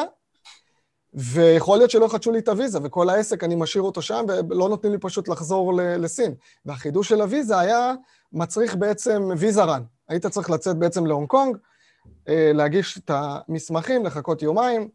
ויכול 1.14 1.78
להיות 1.78 1.92
שלא 1.92 2.06
יחדשו 2.06 2.32
לי 2.32 2.40
את 2.40 2.48
הוויזה, 2.48 2.80
וכל 2.84 3.10
העסק, 3.10 3.44
אני 3.44 3.56
משאיר 3.56 3.84
אותו 3.84 4.02
שם, 4.02 4.26
ולא 4.50 4.70
נותנים 4.70 4.94
לי 4.94 5.00
פשוט 5.00 5.28
לחזור 5.28 5.74
לסין. 5.76 6.34
והחידוש 6.66 7.10
של 7.10 7.22
הוויזה 7.22 7.60
היה 7.60 7.94
מצריך 8.34 8.76
בעצם 8.76 9.30
ויזה 9.38 9.64
רן. 9.64 9.82
היית 10.10 10.26
צריך 10.26 10.50
לצאת 10.50 10.78
בעצם 10.78 11.06
להונג 11.06 11.28
קונג, 11.28 11.58
אה, 12.28 12.52
להגיש 12.54 12.98
את 12.98 13.12
המסמכים, 13.14 14.06
לחכות 14.06 14.42
יומיים, 14.42 14.90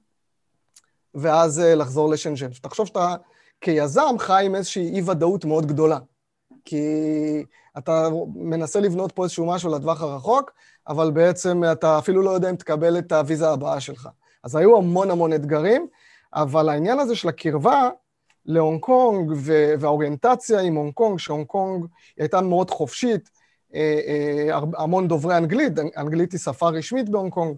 ואז 1.14 1.60
אה, 1.60 1.74
לחזור 1.74 2.10
לשנג'ן. 2.10 2.48
תחשוב 2.62 2.86
שאתה 2.86 3.14
כיזם 3.60 4.14
חי 4.18 4.42
עם 4.46 4.54
איזושהי 4.54 4.94
אי-ודאות 4.94 5.44
מאוד 5.44 5.66
גדולה. 5.66 5.98
כי 6.64 6.84
אתה 7.78 8.08
מנסה 8.34 8.80
לבנות 8.80 9.12
פה 9.12 9.24
איזשהו 9.24 9.46
משהו 9.46 9.70
לטווח 9.70 10.02
הרחוק, 10.02 10.52
אבל 10.88 11.10
בעצם 11.10 11.62
אתה 11.72 11.98
אפילו 11.98 12.22
לא 12.22 12.30
יודע 12.30 12.50
אם 12.50 12.56
תקבל 12.56 12.98
את 12.98 13.12
הוויזה 13.12 13.50
הבאה 13.50 13.80
שלך. 13.80 14.08
אז 14.44 14.56
היו 14.56 14.76
המון 14.76 15.10
המון 15.10 15.32
אתגרים, 15.32 15.86
אבל 16.36 16.68
העניין 16.68 16.98
הזה 16.98 17.16
של 17.16 17.28
הקרבה 17.28 17.88
להונג 18.46 18.80
קונג 18.80 19.32
והאוריינטציה 19.78 20.60
עם 20.60 20.74
הונג 20.74 20.92
קונג, 20.92 21.18
שהונג 21.18 21.46
קונג 21.46 21.86
הייתה 22.18 22.40
מאוד 22.40 22.70
חופשית, 22.70 23.30
אה, 23.74 24.00
אה, 24.06 24.58
המון 24.78 25.08
דוברי 25.08 25.36
אנגלית, 25.36 25.72
אנגלית 25.96 26.32
היא 26.32 26.40
שפה 26.40 26.68
רשמית 26.68 27.08
בהונג 27.08 27.32
קונג, 27.32 27.56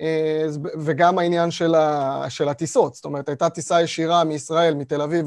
אה, 0.00 0.46
וגם 0.80 1.18
העניין 1.18 1.50
של, 1.50 1.74
ה, 1.74 2.24
של 2.28 2.48
הטיסות, 2.48 2.94
זאת 2.94 3.04
אומרת, 3.04 3.28
הייתה 3.28 3.50
טיסה 3.50 3.82
ישירה 3.82 4.24
מישראל, 4.24 4.74
מתל 4.74 5.02
אביב 5.02 5.26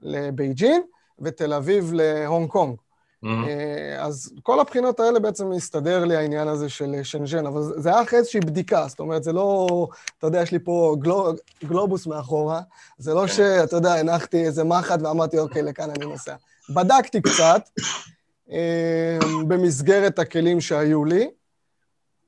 לבייג'ין, 0.00 0.82
ותל 1.20 1.52
אביב 1.52 1.92
להונג 1.92 2.48
קונג. 2.48 2.76
Mm-hmm. 3.26 4.00
אז 4.00 4.32
כל 4.42 4.60
הבחינות 4.60 5.00
האלה 5.00 5.18
בעצם 5.18 5.50
מסתדר 5.50 6.04
לי 6.04 6.16
העניין 6.16 6.48
הזה 6.48 6.68
של 6.68 6.94
שנג'ן, 7.02 7.46
אבל 7.46 7.62
זה 7.62 7.88
היה 7.88 8.02
אחרי 8.02 8.18
איזושהי 8.18 8.40
בדיקה, 8.40 8.86
זאת 8.88 9.00
אומרת, 9.00 9.22
זה 9.22 9.32
לא, 9.32 9.88
אתה 10.18 10.26
יודע, 10.26 10.42
יש 10.42 10.52
לי 10.52 10.58
פה 10.58 10.96
גלו, 10.98 11.32
גלובוס 11.64 12.06
מאחורה, 12.06 12.60
זה 12.98 13.14
לא 13.14 13.20
כן. 13.20 13.28
שאתה 13.28 13.76
יודע, 13.76 13.94
הנחתי 13.94 14.44
איזה 14.44 14.64
מחט 14.64 15.02
ואמרתי, 15.02 15.38
אוקיי, 15.38 15.62
לכאן 15.62 15.90
אני 15.90 16.06
נוסע. 16.06 16.34
בדקתי 16.70 17.22
קצת, 17.22 17.68
אה, 18.50 19.18
במסגרת 19.48 20.18
הכלים 20.18 20.60
שהיו 20.60 21.04
לי, 21.04 21.30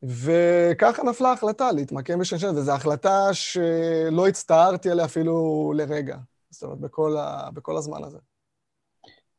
וככה 0.02 1.02
נפלה 1.02 1.28
ההחלטה 1.28 1.72
להתמקם 1.72 2.18
בשנג'ן, 2.18 2.56
וזו 2.56 2.72
החלטה 2.72 3.28
שלא 3.32 4.28
הצטערתי 4.28 4.90
עליה 4.90 5.04
אפילו 5.04 5.72
לרגע, 5.76 6.16
זאת 6.50 6.62
אומרת, 6.62 6.78
בכל, 6.78 7.16
ה, 7.16 7.48
בכל 7.54 7.76
הזמן 7.76 8.04
הזה. 8.04 8.18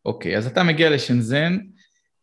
אוקיי, 0.06 0.38
אז 0.38 0.48
אתה 0.48 0.64
מגיע 0.64 0.90
לשנזן, 0.90 1.58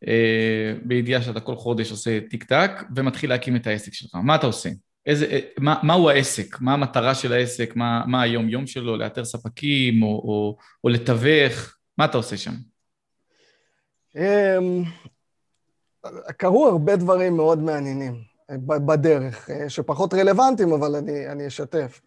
אה, 0.09 0.75
בידיעה 0.85 1.23
שאתה 1.23 1.41
כל 1.41 1.57
חודש 1.57 1.91
עושה 1.91 2.19
טיק 2.31 2.45
טק, 2.45 2.71
ומתחיל 2.97 3.31
להקים 3.31 3.57
את 3.57 3.67
העסק 3.67 3.93
שלך. 3.93 4.15
מה 4.15 4.35
אתה 4.35 4.47
עושה? 4.47 4.69
איזה, 5.07 5.27
אה, 5.27 5.41
מה, 5.59 5.81
מהו 5.83 6.11
העסק? 6.11 6.61
מה 6.61 6.73
המטרה 6.73 7.15
של 7.15 7.33
העסק? 7.33 7.77
מה, 7.77 8.05
מה 8.07 8.23
היום-יום 8.23 8.67
שלו? 8.67 8.97
לאתר 8.97 9.25
ספקים 9.25 10.03
או, 10.03 10.09
או, 10.09 10.57
או 10.85 10.89
לתווך? 10.89 11.77
מה 11.99 12.05
אתה 12.05 12.17
עושה 12.17 12.37
שם? 12.37 12.55
אמ, 14.17 14.83
קרו 16.37 16.67
הרבה 16.67 16.97
דברים 16.97 17.37
מאוד 17.37 17.59
מעניינים 17.59 18.15
אה, 18.51 18.57
בדרך, 18.59 19.51
אה, 19.51 19.69
שפחות 19.69 20.15
רלוונטיים, 20.15 20.73
אבל 20.73 20.97
אני, 20.97 21.29
אני 21.29 21.47
אשתף. 21.47 22.01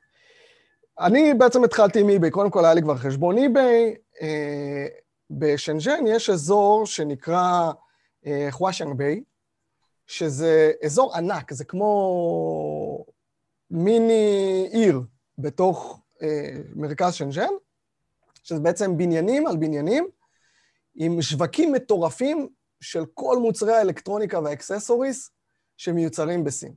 אני 1.00 1.34
בעצם 1.34 1.64
התחלתי 1.64 2.00
עם 2.00 2.10
eBay, 2.10 2.30
קודם 2.30 2.50
כל 2.50 2.66
היה 2.66 2.74
לי 2.74 2.82
כבר 2.82 2.96
חשבון 2.96 3.38
eBay, 3.38 3.98
בשנג'ן 5.30 6.08
יש 6.08 6.30
אזור 6.30 6.86
שנקרא 6.86 7.72
חואשאנג 8.50 8.98
ביי, 8.98 9.24
שזה 10.08 10.72
אזור 10.86 11.16
ענק, 11.16 11.54
זה 11.54 11.66
כמו 11.66 13.06
מיני 13.72 14.68
עיר 14.72 15.02
בתוך 15.38 16.02
אה, 16.22 16.52
מרכז 16.76 17.14
שנג'ן, 17.14 17.50
שזה 18.44 18.60
בעצם 18.60 18.98
בניינים 18.98 19.48
על 19.48 19.58
בניינים, 19.58 20.08
עם 20.96 21.22
שווקים 21.22 21.72
מטורפים 21.72 22.48
של 22.82 23.06
כל 23.14 23.38
מוצרי 23.38 23.74
האלקטרוניקה 23.74 24.40
והאקססוריס 24.40 25.32
שמיוצרים 25.78 26.44
בסין. 26.44 26.74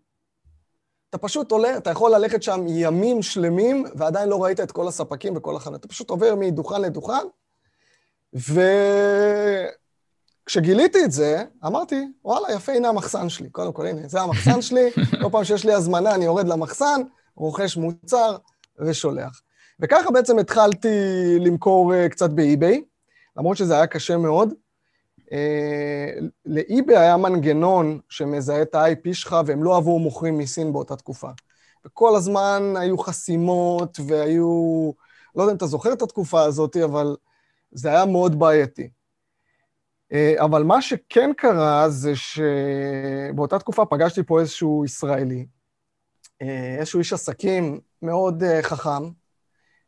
אתה 1.11 1.19
פשוט 1.19 1.53
עולה, 1.53 1.77
אתה 1.77 1.91
יכול 1.91 2.15
ללכת 2.15 2.43
שם 2.43 2.65
ימים 2.69 3.23
שלמים, 3.23 3.85
ועדיין 3.97 4.29
לא 4.29 4.45
ראית 4.45 4.61
את 4.61 4.73
כל 4.73 4.89
הספקים 4.89 5.37
וכל 5.37 5.57
החנות. 5.57 5.81
אתה 5.81 5.89
פשוט 5.89 6.11
עובר 6.11 6.35
מדוכן 6.39 6.81
לדוכן, 6.81 7.27
וכשגיליתי 10.45 11.05
את 11.05 11.13
זה, 11.13 11.45
אמרתי, 11.67 12.09
וואלה, 12.25 12.53
יפה, 12.55 12.73
הנה 12.73 12.89
המחסן 12.89 13.29
שלי. 13.29 13.51
קודם 13.51 13.73
כל, 13.73 13.87
הנה, 13.87 14.09
זה 14.09 14.21
המחסן 14.21 14.63
שלי, 14.63 14.91
כל 15.23 15.29
פעם 15.33 15.45
שיש 15.45 15.65
לי 15.65 15.73
הזמנה 15.73 16.15
אני 16.15 16.25
יורד 16.25 16.49
למחסן, 16.49 17.01
רוכש 17.37 17.77
מוצר 17.77 18.37
ושולח. 18.79 19.43
וככה 19.81 20.11
בעצם 20.11 20.39
התחלתי 20.39 20.89
למכור 21.41 21.93
uh, 21.93 22.09
קצת 22.09 22.31
באי-ביי, 22.31 22.83
למרות 23.37 23.57
שזה 23.57 23.75
היה 23.75 23.87
קשה 23.87 24.17
מאוד. 24.17 24.55
Uh, 25.21 25.25
לאי-ביי 26.47 26.97
היה 26.97 27.17
מנגנון 27.17 27.99
שמזהה 28.09 28.63
את 28.63 28.75
ה-IP 28.75 29.15
שלך, 29.15 29.37
והם 29.47 29.63
לא 29.63 29.75
אהבו 29.75 29.99
מוכרים 29.99 30.39
מסין 30.39 30.73
באותה 30.73 30.97
תקופה. 30.97 31.29
וכל 31.87 32.17
הזמן 32.17 32.75
היו 32.77 32.99
חסימות 32.99 34.01
והיו... 34.07 34.93
לא 35.37 35.43
יודע 35.43 35.53
אם 35.53 35.57
אתה 35.57 35.67
זוכר 35.67 35.93
את 35.93 36.03
התקופה 36.03 36.43
הזאת, 36.43 36.77
אבל 36.77 37.17
זה 37.73 37.89
היה 37.89 38.07
מאוד 38.07 38.39
בעייתי. 38.39 38.89
אה, 40.13 40.35
אבל 40.45 40.63
מה 40.63 40.83
שכן 40.83 41.31
קרה 41.37 41.89
זה 41.89 42.13
שבאותה 42.17 43.59
תקופה 43.59 43.85
פגשתי 43.85 44.23
פה 44.23 44.41
איזשהו 44.41 44.85
ישראלי, 44.85 45.47
אה, 46.43 46.77
איזשהו 46.79 46.99
איש 46.99 47.13
עסקים 47.13 47.81
מאוד 48.03 48.43
אה, 48.43 48.63
חכם, 48.63 49.11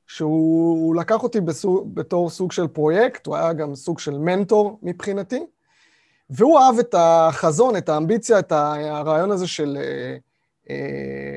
שהוא 0.06 0.96
לקח 0.96 1.22
אותי 1.22 1.40
בסוג, 1.40 1.94
בתור 1.94 2.30
סוג 2.30 2.52
של 2.52 2.66
פרויקט, 2.66 3.26
הוא 3.26 3.36
היה 3.36 3.52
גם 3.52 3.74
סוג 3.74 3.98
של 3.98 4.18
מנטור 4.18 4.78
מבחינתי, 4.82 5.46
והוא 6.30 6.58
אהב 6.58 6.78
את 6.78 6.94
החזון, 6.98 7.76
את 7.76 7.88
האמביציה, 7.88 8.38
את 8.38 8.52
הרעיון 8.52 9.30
הזה 9.30 9.46
של 9.46 9.78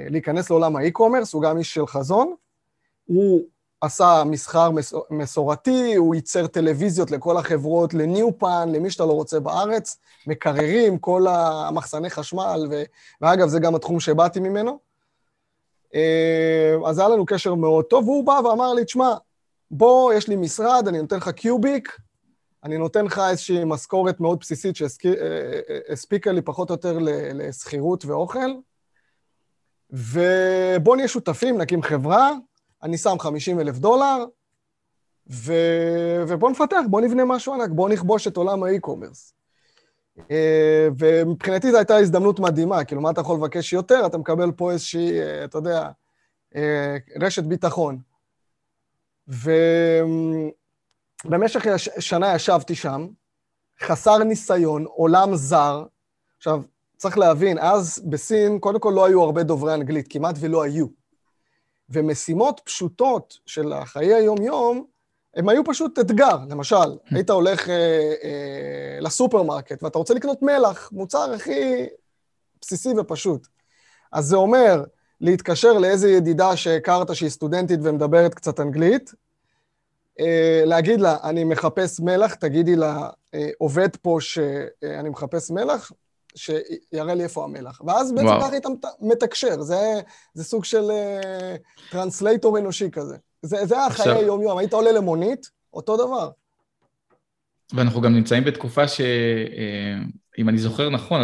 להיכנס 0.10 0.50
לעולם 0.50 0.76
האי-קומרס, 0.76 1.34
הוא 1.34 1.42
גם 1.42 1.58
איש 1.58 1.74
של 1.74 1.88
חזון. 1.88 2.36
הוא 3.06 3.42
עשה 3.82 4.24
מסחר 4.26 4.70
מסורתי, 5.10 5.96
הוא 5.96 6.16
ייצר 6.16 6.48
טלוויזיות 6.48 7.12
לכל 7.12 7.38
החברות, 7.38 7.94
לניופן, 7.94 8.70
למי 8.72 8.92
שאתה 8.92 9.06
לא 9.06 9.14
רוצה 9.14 9.40
בארץ, 9.40 9.98
מקררים, 10.28 10.98
כל 11.00 11.26
המחסני 11.30 12.10
חשמל, 12.10 12.68
ו... 12.72 12.84
ואגב, 13.22 13.48
זה 13.48 13.60
גם 13.60 13.76
התחום 13.76 14.00
שבאתי 14.00 14.40
ממנו. 14.40 14.80
אה, 15.96 16.76
אז 16.86 17.00
היה 17.00 17.10
לנו 17.10 17.26
קשר 17.26 17.56
מאוד 17.56 17.86
טוב, 17.86 18.08
והוא 18.08 18.26
בא 18.26 18.40
ואמר 18.44 18.74
לי, 18.74 18.86
תשמע, 18.86 19.14
בוא, 19.72 20.14
יש 20.14 20.28
לי 20.28 20.36
משרד, 20.36 20.88
אני 20.88 21.02
נותן 21.02 21.18
לך 21.18 21.30
קיוביק, 21.30 21.98
אני 22.64 22.78
נותן 22.78 23.06
לך 23.06 23.22
איזושהי 23.30 23.64
משכורת 23.66 24.20
מאוד 24.20 24.40
בסיסית 24.40 24.76
שהספיקה 24.76 26.32
לי 26.32 26.42
פחות 26.42 26.70
או 26.70 26.74
יותר 26.74 26.98
לשכירות 27.34 28.06
ואוכל, 28.06 28.52
ובוא 29.90 30.96
נהיה 30.96 31.08
שותפים, 31.08 31.58
נקים 31.58 31.82
חברה, 31.82 32.32
אני 32.84 32.98
שם 32.98 33.20
50 33.20 33.60
אלף 33.60 33.78
דולר, 33.78 34.26
ו... 35.30 35.54
ובוא 36.28 36.50
נפתח, 36.50 36.82
בוא 36.90 37.02
נבנה 37.02 37.26
משהו 37.26 37.54
ענק, 37.54 37.70
בוא 37.70 37.90
נכבוש 37.90 38.28
את 38.28 38.38
עולם 38.38 38.64
האי-קומרס. 38.64 39.34
אה, 40.32 40.88
ומבחינתי 40.98 41.72
זו 41.72 41.78
הייתה 41.78 41.98
הזדמנות 41.98 42.40
מדהימה, 42.40 42.84
כאילו, 42.84 43.02
מה 43.02 43.12
אתה 43.12 43.22
יכול 43.22 43.38
לבקש 43.38 43.74
יותר? 43.74 44.06
אתה 44.06 44.18
מקבל 44.18 44.52
פה 44.52 44.72
איזושהי, 44.72 45.20
אה, 45.20 45.44
אתה 45.44 45.58
יודע, 45.58 45.90
אה, 46.56 46.98
רשת 47.22 47.44
ביטחון. 47.44 48.00
ובמשך 49.28 50.46
שנה 52.00 52.36
ישבתי 52.36 52.76
שם, 52.76 53.08
חסר 53.82 54.18
ניסיון, 54.18 54.86
עולם 54.86 55.36
זר. 55.36 55.86
עכשיו, 56.38 56.62
צריך 56.98 57.18
להבין, 57.18 57.58
אז 57.60 58.04
בסין, 58.10 58.60
קודם 58.60 58.80
כל 58.80 58.92
לא 58.96 59.06
היו 59.06 59.24
הרבה 59.24 59.44
דוברי 59.44 59.74
אנגלית, 59.74 60.08
כמעט 60.10 60.36
ולא 60.40 60.64
היו. 60.64 60.88
ומשימות 61.90 62.62
פשוטות 62.64 63.38
של 63.46 63.74
החיי 63.74 64.14
היום-יום, 64.14 64.86
הם 65.36 65.50
היו 65.50 65.64
פשוט 65.64 66.00
אתגר. 66.00 66.38
למשל, 66.50 66.98
היית 67.12 67.30
הולך 67.30 67.70
אה, 67.70 68.14
אה, 68.24 69.00
לסופרמרקט 69.02 69.84
ואתה 69.84 69.98
רוצה 69.98 70.14
לקנות 70.14 70.42
מלח, 70.42 70.90
מוצר 70.92 71.34
הכי 71.34 71.86
בסיסי 72.62 72.90
ופשוט. 72.98 73.48
אז 74.12 74.26
זה 74.26 74.36
אומר 74.36 74.84
להתקשר 75.22 75.74
לאיזה 75.74 76.12
ידידה 76.12 76.56
שהכרת 76.56 77.16
שהיא 77.16 77.30
סטודנטית 77.30 77.80
ומדברת 77.84 78.34
קצת 78.34 78.60
אנגלית, 78.60 79.14
אה, 80.20 80.62
להגיד 80.66 81.02
לה, 81.02 81.18
אני 81.24 81.44
מחפש 81.44 82.00
מלח, 82.00 82.34
תגידי 82.34 82.76
לה, 82.76 83.10
אה, 83.34 83.50
עובד 83.58 83.96
פה 83.96 84.18
שאני 84.20 85.10
מחפש 85.10 85.52
מלח, 85.52 85.92
שיראה 86.38 87.16
לי 87.16 87.24
איפה 87.24 87.44
המלח. 87.44 87.82
ואז 87.86 88.12
בעצם 88.12 88.40
ככה 88.42 88.54
איתם 88.54 88.70
מתקשר, 89.02 89.62
זה, 89.62 90.02
זה 90.34 90.44
סוג 90.44 90.66
של 90.66 90.92
translator 91.92 92.60
אנושי 92.60 92.92
כזה. 92.92 93.18
זה, 93.42 93.66
זה 93.66 93.86
חיי 93.86 94.12
היום-יום, 94.12 94.58
היית 94.58 94.74
עולה 94.74 94.92
למונית, 94.92 95.50
אותו 95.74 95.98
דבר. 95.98 96.30
ואנחנו 97.74 98.02
גם 98.02 98.14
נמצאים 98.14 98.44
בתקופה 98.44 98.88
שאם 98.88 100.50
אני 100.50 100.58
זוכר 100.58 100.90
נכון, 100.90 101.22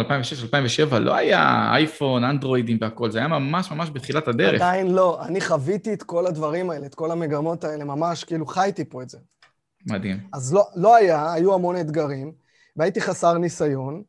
2006-2007, 0.90 0.94
לא 0.98 1.14
היה 1.14 1.70
אייפון, 1.74 2.24
אנדרואידים 2.24 2.78
והכל, 2.80 3.10
זה 3.10 3.18
היה 3.18 3.28
ממש 3.28 3.70
ממש 3.70 3.90
בתחילת 3.90 4.28
הדרך. 4.28 4.54
עדיין 4.54 4.90
לא, 4.90 5.24
אני 5.24 5.40
חוויתי 5.40 5.92
את 5.92 6.02
כל 6.02 6.26
הדברים 6.26 6.70
האלה, 6.70 6.86
את 6.86 6.94
כל 6.94 7.10
המגמות 7.10 7.64
האלה, 7.64 7.84
ממש 7.84 8.24
כאילו 8.24 8.46
חייתי 8.46 8.84
פה 8.84 9.02
את 9.02 9.10
זה. 9.10 9.18
מדהים. 9.86 10.20
אז 10.32 10.54
לא, 10.54 10.64
לא 10.76 10.96
היה, 10.96 11.32
היו 11.32 11.54
המון 11.54 11.76
אתגרים, 11.76 12.32
והייתי 12.76 13.00
חסר 13.00 13.38
ניסיון, 13.38 13.94
אה, 13.94 14.00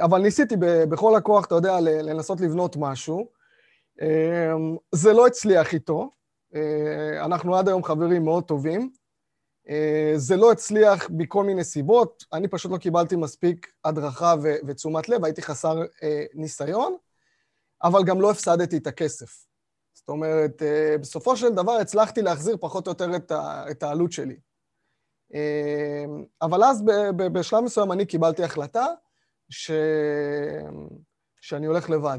אבל 0.00 0.18
ניסיתי 0.18 0.54
בכל 0.60 1.16
הכוח, 1.16 1.46
אתה 1.46 1.54
יודע, 1.54 1.80
לנסות 1.80 2.40
לבנות 2.40 2.76
משהו. 2.78 3.28
אה, 4.00 4.52
זה 4.92 5.12
לא 5.12 5.26
הצליח 5.26 5.74
איתו, 5.74 6.10
אה, 6.54 7.24
אנחנו 7.24 7.56
עד 7.56 7.68
היום 7.68 7.84
חברים 7.84 8.24
מאוד 8.24 8.44
טובים. 8.44 8.92
אה, 9.68 10.12
זה 10.16 10.36
לא 10.36 10.52
הצליח 10.52 11.10
מכל 11.10 11.44
מיני 11.44 11.64
סיבות, 11.64 12.24
אני 12.32 12.48
פשוט 12.48 12.72
לא 12.72 12.76
קיבלתי 12.76 13.16
מספיק 13.16 13.72
הדרכה 13.84 14.34
ותשומת 14.66 15.08
לב, 15.08 15.24
הייתי 15.24 15.42
חסר 15.42 15.82
אה, 16.02 16.24
ניסיון, 16.34 16.96
אבל 17.82 18.04
גם 18.04 18.20
לא 18.20 18.30
הפסדתי 18.30 18.76
את 18.76 18.86
הכסף. 18.86 19.46
זאת 19.94 20.08
אומרת, 20.08 20.62
אה, 20.62 20.98
בסופו 21.00 21.36
של 21.36 21.54
דבר 21.54 21.72
הצלחתי 21.72 22.22
להחזיר 22.22 22.56
פחות 22.60 22.86
או 22.86 22.90
יותר 22.90 23.16
את, 23.16 23.32
את 23.70 23.82
העלות 23.82 24.12
שלי. 24.12 24.36
אה, 25.34 26.04
אבל 26.42 26.64
אז 26.64 26.82
בשלב 27.32 27.60
מסוים 27.60 27.92
אני 27.92 28.06
קיבלתי 28.06 28.44
החלטה 28.44 28.86
ש... 29.52 29.70
שאני 31.40 31.66
הולך 31.66 31.90
לבד. 31.90 32.18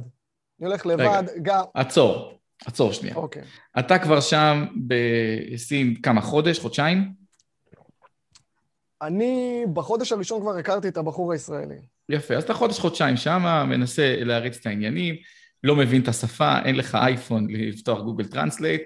אני 0.59 0.67
הולך 0.67 0.85
לבד, 0.85 1.23
רגע, 1.35 1.41
גם... 1.41 1.63
עצור, 1.73 2.39
עצור 2.65 2.93
שנייה. 2.93 3.15
אוקיי. 3.15 3.41
אתה 3.79 3.99
כבר 3.99 4.21
שם 4.21 4.65
בסין 4.87 5.95
כמה, 6.01 6.21
חודש, 6.21 6.59
חודשיים? 6.59 7.13
אני 9.01 9.63
בחודש 9.73 10.11
הראשון 10.11 10.41
כבר 10.41 10.57
הכרתי 10.57 10.87
את 10.87 10.97
הבחור 10.97 11.31
הישראלי. 11.31 11.75
יפה, 12.09 12.35
אז 12.35 12.43
אתה 12.43 12.53
חודש-חודשיים 12.53 13.17
שמה, 13.17 13.65
מנסה 13.65 14.15
להריץ 14.19 14.57
את 14.59 14.65
העניינים, 14.65 15.15
לא 15.63 15.75
מבין 15.75 16.01
את 16.01 16.07
השפה, 16.07 16.59
אין 16.65 16.75
לך 16.75 16.95
אייפון 16.95 17.47
לפתוח 17.49 18.01
Google 18.01 18.25
Translate, 18.25 18.81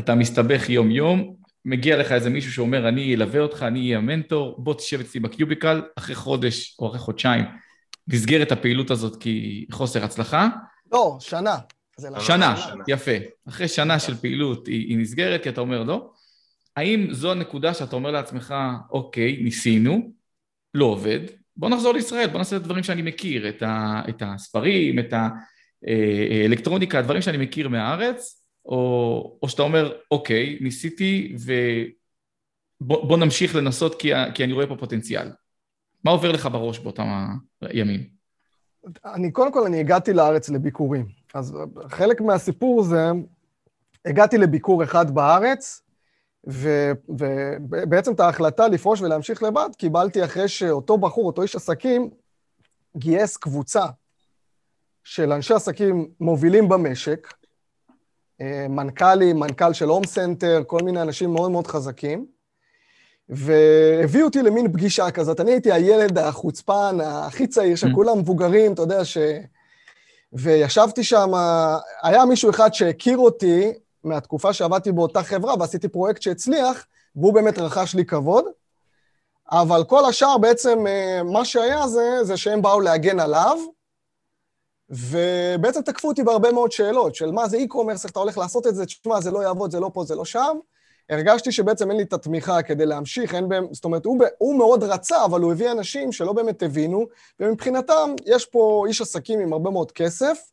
אתה 0.00 0.14
מסתבך 0.14 0.70
יום-יום, 0.70 1.36
מגיע 1.64 1.96
לך 1.96 2.12
איזה 2.12 2.30
מישהו 2.30 2.52
שאומר, 2.52 2.88
אני 2.88 3.14
אלווה 3.14 3.40
אותך, 3.40 3.62
אני 3.62 3.80
אהיה 3.80 3.98
המנטור, 3.98 4.56
בוא 4.58 4.74
תשב 4.74 5.00
אצלי 5.00 5.20
בקיוביקל, 5.20 5.82
אחרי 5.96 6.14
חודש 6.14 6.76
או 6.78 6.88
אחרי 6.88 6.98
חודשיים, 6.98 7.44
נסגר 8.08 8.42
את 8.42 8.52
הפעילות 8.52 8.90
הזאת 8.90 9.22
כי 9.22 9.66
חוסר 9.70 10.04
הצלחה. 10.04 10.48
לא, 10.92 11.16
שנה. 11.20 11.56
שנה, 12.00 12.56
שנה, 12.56 12.84
יפה. 12.88 13.12
אחרי 13.48 13.68
שנה 13.68 13.98
של 13.98 14.14
פעילות 14.14 14.66
היא, 14.66 14.88
היא 14.88 14.98
נסגרת, 14.98 15.42
כי 15.42 15.48
אתה 15.48 15.60
אומר 15.60 15.82
לא. 15.82 16.10
האם 16.76 17.08
זו 17.10 17.32
הנקודה 17.32 17.74
שאתה 17.74 17.96
אומר 17.96 18.10
לעצמך, 18.10 18.54
אוקיי, 18.90 19.36
ניסינו, 19.42 20.12
לא 20.74 20.84
עובד, 20.84 21.20
בוא 21.56 21.68
נחזור 21.68 21.94
לישראל, 21.94 22.28
בוא 22.28 22.38
נעשה 22.38 22.56
את 22.56 22.60
הדברים 22.60 22.82
שאני 22.82 23.02
מכיר, 23.02 23.48
את, 23.48 23.62
ה, 23.62 24.02
את 24.08 24.22
הספרים, 24.26 24.98
את 24.98 25.14
האלקטרוניקה, 25.82 26.98
הדברים 26.98 27.22
שאני 27.22 27.36
מכיר 27.36 27.68
מהארץ, 27.68 28.44
או, 28.64 29.38
או 29.42 29.48
שאתה 29.48 29.62
אומר, 29.62 29.92
אוקיי, 30.10 30.58
ניסיתי 30.60 31.36
ובוא 32.80 33.18
נמשיך 33.18 33.56
לנסות 33.56 34.00
כי, 34.00 34.10
כי 34.34 34.44
אני 34.44 34.52
רואה 34.52 34.66
פה 34.66 34.76
פוטנציאל. 34.76 35.28
מה 36.04 36.10
עובר 36.10 36.32
לך 36.32 36.48
בראש 36.52 36.78
באותם 36.78 37.26
הימים? 37.62 38.00
אני, 39.04 39.30
קודם 39.32 39.52
כל, 39.52 39.66
אני 39.66 39.80
הגעתי 39.80 40.12
לארץ 40.12 40.48
לביקורים. 40.48 41.06
אז 41.34 41.56
חלק 41.88 42.20
מהסיפור 42.20 42.82
זה, 42.82 43.10
הגעתי 44.04 44.38
לביקור 44.38 44.84
אחד 44.84 45.14
בארץ, 45.14 45.82
ובעצם 46.44 48.12
את 48.12 48.20
ההחלטה 48.20 48.68
לפרוש 48.68 49.00
ולהמשיך 49.00 49.42
לבד 49.42 49.68
קיבלתי 49.78 50.24
אחרי 50.24 50.48
שאותו 50.48 50.98
בחור, 50.98 51.26
אותו 51.26 51.42
איש 51.42 51.56
עסקים, 51.56 52.10
גייס 52.96 53.36
קבוצה 53.36 53.86
של 55.04 55.32
אנשי 55.32 55.54
עסקים 55.54 56.08
מובילים 56.20 56.68
במשק, 56.68 57.32
אה, 58.40 58.66
מנכ"לים, 58.68 59.40
מנכ"ל 59.40 59.72
של 59.72 59.88
הום 59.88 60.04
סנטר, 60.04 60.62
כל 60.66 60.78
מיני 60.84 61.02
אנשים 61.02 61.32
מאוד 61.32 61.50
מאוד 61.50 61.66
חזקים, 61.66 62.26
והביאו 63.28 64.24
אותי 64.24 64.42
למין 64.42 64.72
פגישה 64.72 65.10
כזאת. 65.10 65.40
אני 65.40 65.50
הייתי 65.50 65.72
הילד 65.72 66.18
החוצפן, 66.18 66.98
הכי 67.00 67.46
צעיר, 67.46 67.76
שכולם 67.76 68.18
מבוגרים, 68.18 68.72
אתה 68.72 68.82
יודע, 68.82 69.04
ש... 69.04 69.18
וישבתי 70.32 71.04
שם, 71.04 71.30
היה 72.02 72.24
מישהו 72.24 72.50
אחד 72.50 72.74
שהכיר 72.74 73.18
אותי 73.18 73.72
מהתקופה 74.04 74.52
שעבדתי 74.52 74.92
באותה 74.92 75.22
חברה 75.22 75.54
ועשיתי 75.60 75.88
פרויקט 75.88 76.22
שהצליח, 76.22 76.86
והוא 77.16 77.34
באמת 77.34 77.58
רכש 77.58 77.94
לי 77.94 78.04
כבוד. 78.04 78.44
אבל 79.50 79.84
כל 79.84 80.04
השאר 80.04 80.38
בעצם, 80.38 80.86
אה, 80.86 81.22
מה 81.22 81.44
שהיה 81.44 81.86
זה, 81.86 82.18
זה 82.22 82.36
שהם 82.36 82.62
באו 82.62 82.80
להגן 82.80 83.20
עליו, 83.20 83.58
ובעצם 84.90 85.82
תקפו 85.82 86.08
אותי 86.08 86.22
בהרבה 86.22 86.52
מאוד 86.52 86.72
שאלות, 86.72 87.14
של 87.14 87.32
מה 87.32 87.48
זה 87.48 87.58
e-commerce, 87.58 88.04
איך 88.04 88.10
אתה 88.10 88.20
הולך 88.20 88.38
לעשות 88.38 88.66
את 88.66 88.74
זה, 88.74 88.86
תשמע, 88.86 89.20
זה 89.20 89.30
לא 89.30 89.42
יעבוד, 89.42 89.70
זה 89.70 89.80
לא 89.80 89.90
פה, 89.94 90.04
זה 90.04 90.14
לא 90.14 90.24
שם. 90.24 90.56
הרגשתי 91.10 91.52
שבעצם 91.52 91.90
אין 91.90 91.96
לי 91.96 92.02
את 92.02 92.12
התמיכה 92.12 92.62
כדי 92.62 92.86
להמשיך, 92.86 93.34
אין 93.34 93.48
בהם, 93.48 93.66
זאת 93.72 93.84
אומרת, 93.84 94.04
הוא, 94.04 94.18
הוא 94.38 94.58
מאוד 94.58 94.82
רצה, 94.82 95.24
אבל 95.24 95.40
הוא 95.40 95.52
הביא 95.52 95.70
אנשים 95.70 96.12
שלא 96.12 96.32
באמת 96.32 96.62
הבינו, 96.62 97.06
ומבחינתם 97.40 98.14
יש 98.26 98.46
פה 98.46 98.84
איש 98.88 99.00
עסקים 99.00 99.40
עם 99.40 99.52
הרבה 99.52 99.70
מאוד 99.70 99.92
כסף, 99.92 100.52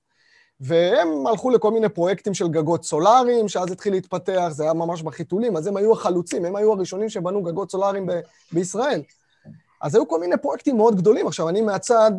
והם 0.60 1.28
הלכו 1.28 1.50
לכל 1.50 1.72
מיני 1.72 1.90
פרויקטים 1.90 2.34
של 2.34 2.48
גגות 2.48 2.84
סולאריים, 2.84 3.48
שאז 3.48 3.72
התחיל 3.72 3.94
להתפתח, 3.94 4.48
זה 4.52 4.64
היה 4.64 4.74
ממש 4.74 5.02
בחיתולים, 5.02 5.58
אז 5.58 5.68
הם 5.68 5.78
היו 5.78 5.94
החלוצים, 5.94 6.46
הם 6.46 6.56
היו 6.56 6.74
הראשונים 6.74 7.10
שבנו 7.10 7.44
גגות 7.44 7.72
סולאריים 7.72 8.06
ב- 8.06 8.20
בישראל. 8.52 9.02
אז 9.82 9.96
היו 9.96 10.08
כל 10.08 10.20
מיני 10.20 10.38
פרויקטים 10.38 10.78
מאוד 10.78 10.96
גדולים. 10.96 11.28
עכשיו, 11.28 11.50
אני 11.50 11.62
מהצד 11.62 12.12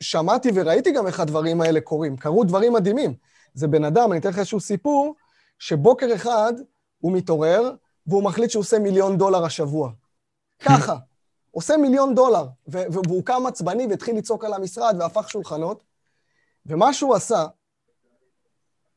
שמעתי 0.00 0.50
וראיתי 0.54 0.92
גם 0.92 1.06
איך 1.06 1.20
הדברים 1.20 1.60
האלה 1.60 1.80
קורים. 1.80 2.16
קרו 2.16 2.44
דברים 2.44 2.72
מדהימים. 2.72 3.14
זה 3.54 3.68
בן 3.68 3.84
אדם, 3.84 4.12
אני 4.12 4.20
אתן 4.20 4.28
לך 4.28 4.38
איזשהו 4.38 4.60
סיפור, 4.60 5.14
שבוקר 5.58 6.14
אחד 6.14 6.52
הוא 6.98 7.12
מתעורר, 7.12 7.72
והוא 8.06 8.24
מחליט 8.24 8.50
שהוא 8.50 8.60
עושה 8.60 8.78
מיליון 8.78 9.18
דולר 9.18 9.44
השבוע. 9.44 9.90
ככה. 10.58 10.96
עושה 11.50 11.76
מיליון 11.76 12.14
דולר, 12.14 12.46
והוא 12.66 13.24
קם 13.24 13.46
עצבני 13.46 13.86
והתחיל 13.86 14.16
לצעוק 14.16 14.44
על 14.44 14.54
המשרד 14.54 14.96
והפך 14.98 15.30
שולחנות, 15.30 15.84
ומה 16.66 16.92
שהוא 16.92 17.14
עשה, 17.14 17.46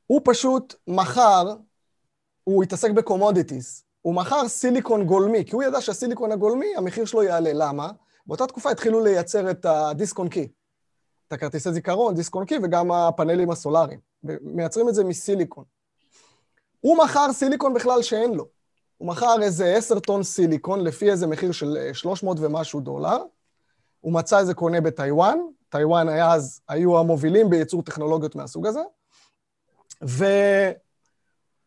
הוא 0.07 0.21
פשוט 0.23 0.75
מכר, 0.87 1.55
הוא 2.43 2.63
התעסק 2.63 2.91
ב-commodities, 2.91 3.83
הוא 4.01 4.15
מכר 4.15 4.47
סיליקון 4.47 5.05
גולמי, 5.05 5.45
כי 5.45 5.55
הוא 5.55 5.63
ידע 5.63 5.81
שהסיליקון 5.81 6.31
הגולמי, 6.31 6.75
המחיר 6.77 7.05
שלו 7.05 7.23
יעלה. 7.23 7.51
למה? 7.53 7.91
באותה 8.25 8.47
תקופה 8.47 8.71
התחילו 8.71 9.03
לייצר 9.03 9.51
את 9.51 9.65
ה-Disk 9.65 10.19
on 10.19 10.29
Key, 10.29 10.47
את 11.27 11.33
הכרטיסי 11.33 11.71
זיכרון, 11.71 12.15
Disk 12.15 12.35
on 12.35 12.45
Key, 12.45 12.55
וגם 12.63 12.91
הפאנלים 12.91 13.51
הסולאריים. 13.51 13.99
מייצרים 14.41 14.89
את 14.89 14.95
זה 14.95 15.03
מסיליקון. 15.03 15.63
הוא 16.81 16.97
מכר 16.97 17.33
סיליקון 17.33 17.73
בכלל 17.73 18.01
שאין 18.01 18.33
לו. 18.33 18.47
הוא 18.97 19.07
מכר 19.07 19.41
איזה 19.41 19.75
עשר 19.75 19.99
טון 19.99 20.23
סיליקון 20.23 20.83
לפי 20.83 21.11
איזה 21.11 21.27
מחיר 21.27 21.51
של 21.51 21.77
300 21.93 22.37
ומשהו 22.39 22.79
דולר. 22.79 23.17
הוא 23.99 24.13
מצא 24.13 24.39
איזה 24.39 24.53
קונה 24.53 24.81
בטיוואן, 24.81 25.37
טיוואן 25.69 26.09
היה 26.09 26.33
אז, 26.33 26.61
היו 26.67 26.99
המובילים 26.99 27.49
בייצור 27.49 27.83
טכנולוגיות 27.83 28.35
מהסוג 28.35 28.67
הזה, 28.67 28.81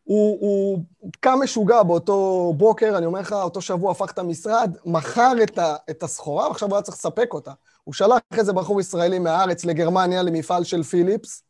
והוא 0.05 0.79
קם 1.19 1.39
משוגע 1.43 1.83
באותו 1.83 2.53
בוקר, 2.57 2.97
אני 2.97 3.05
אומר 3.05 3.19
לך, 3.19 3.33
אותו 3.33 3.61
שבוע 3.61 3.91
הפך 3.91 4.11
את 4.11 4.19
המשרד, 4.19 4.77
מכר 4.85 5.31
את, 5.43 5.59
את 5.89 6.03
הסחורה, 6.03 6.47
ועכשיו 6.47 6.69
הוא 6.69 6.75
היה 6.75 6.81
צריך 6.81 6.97
לספק 6.97 7.33
אותה. 7.33 7.51
הוא 7.83 7.93
שלח 7.93 8.19
איזה 8.37 8.53
בחור 8.53 8.81
ישראלי 8.81 9.19
מהארץ 9.19 9.65
לגרמניה 9.65 10.23
למפעל 10.23 10.63
של 10.63 10.83
פיליפס, 10.83 11.43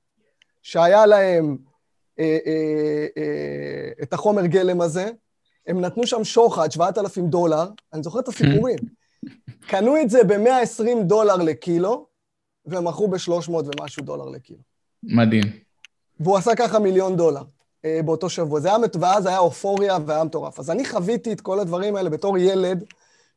שהיה 0.62 1.06
להם 1.06 1.45
אה, 1.45 1.51
אה, 1.51 1.51
אה, 1.51 1.74
את 4.04 4.13
החומר 4.13 4.45
גלם 4.45 4.82
הזה, 4.82 5.10
הם 5.67 5.82
נתנו 5.82 6.08
שם 6.08 6.23
שוחד, 6.23 6.71
7,000 6.71 7.28
דולר, 7.28 7.69
אני 7.93 8.04
זוכר 8.04 8.19
את 8.19 8.28
הסיפורים. 8.28 8.78
קנו 9.67 10.01
את 10.01 10.10
זה 10.10 10.23
ב-120 10.23 11.04
דולר 11.04 11.36
לקילו, 11.36 12.08
והם 12.65 12.88
מכרו 12.88 13.08
ב-300 13.08 13.49
ומשהו 13.49 14.04
דולר 14.04 14.25
לקילו. 14.25 14.60
מדהים. 15.04 15.43
והוא 16.19 16.38
עשה 16.38 16.56
ככה 16.56 16.80
מיליון 16.80 17.15
דולר 17.15 17.43
אה, 17.86 17.99
באותו 18.06 18.30
שבוע. 18.30 18.60
זה 18.60 18.67
היה, 18.67 18.78
ואז 18.99 19.25
היה 19.25 19.38
אופוריה 19.38 19.97
והיה 20.06 20.23
מטורף. 20.23 20.60
אז 20.60 20.71
אני 20.71 20.86
חוויתי 20.86 21.34
את 21.34 21.41
כל 21.41 21.60
הדברים 21.60 21.95
האלה 21.95 22.10
בתור 22.10 22.38
ילד, 22.38 22.84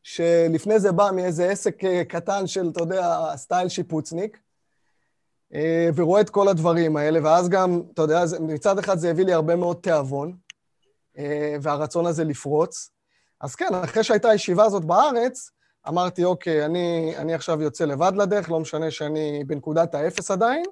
שלפני 0.03 0.81
זה 0.81 0.93
בא 0.93 1.11
מאיזה 1.14 1.51
עסק 1.51 1.85
אה, 1.85 2.05
קטן 2.05 2.47
של, 2.47 2.69
אתה 2.73 2.81
יודע, 2.81 3.23
סטייל 3.37 3.69
שיפוצניק, 3.69 4.37
אה, 4.37 4.41
ורואה 5.94 6.20
את 6.20 6.30
כל 6.30 6.48
הדברים 6.48 6.96
האלה, 6.96 7.18
ואז 7.22 7.48
גם, 7.48 7.82
אתה 7.94 8.02
יודע, 8.02 8.22
מצד 8.40 8.78
אחד 8.78 8.98
זה 8.98 9.11
הביא 9.11 9.24
לי 9.24 9.32
הרבה 9.32 9.56
מאוד 9.56 9.76
תיאבון, 9.76 10.37
אה, 11.18 11.56
והרצון 11.62 12.06
הזה 12.06 12.24
לפרוץ. 12.24 12.90
אז 13.40 13.54
כן, 13.54 13.74
אחרי 13.84 14.04
שהייתה 14.04 14.28
הישיבה 14.28 14.64
הזאת 14.64 14.84
בארץ, 14.84 15.50
אמרתי, 15.88 16.24
אוקיי, 16.24 16.64
אני, 16.64 17.14
אני 17.16 17.34
עכשיו 17.34 17.62
יוצא 17.62 17.84
לבד 17.84 18.12
לדרך, 18.16 18.50
לא 18.50 18.61
משנה 18.61 18.90
שאני 18.90 19.44
בנקודת 19.46 19.94
האפס 19.94 20.30
עדיין, 20.30 20.64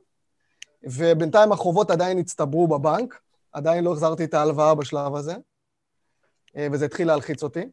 ובינתיים 0.82 1.52
החובות 1.52 1.90
עדיין 1.90 2.18
הצטברו 2.18 2.68
בבנק, 2.68 3.20
עדיין 3.52 3.84
לא 3.84 3.92
החזרתי 3.92 4.24
את 4.24 4.34
ההלוואה 4.34 4.74
בשלב 4.74 5.14
הזה, 5.16 5.34
אה, 6.56 6.68
וזה 6.72 6.84
התחיל 6.84 7.06
להלחיץ 7.06 7.42
אותי. 7.42 7.64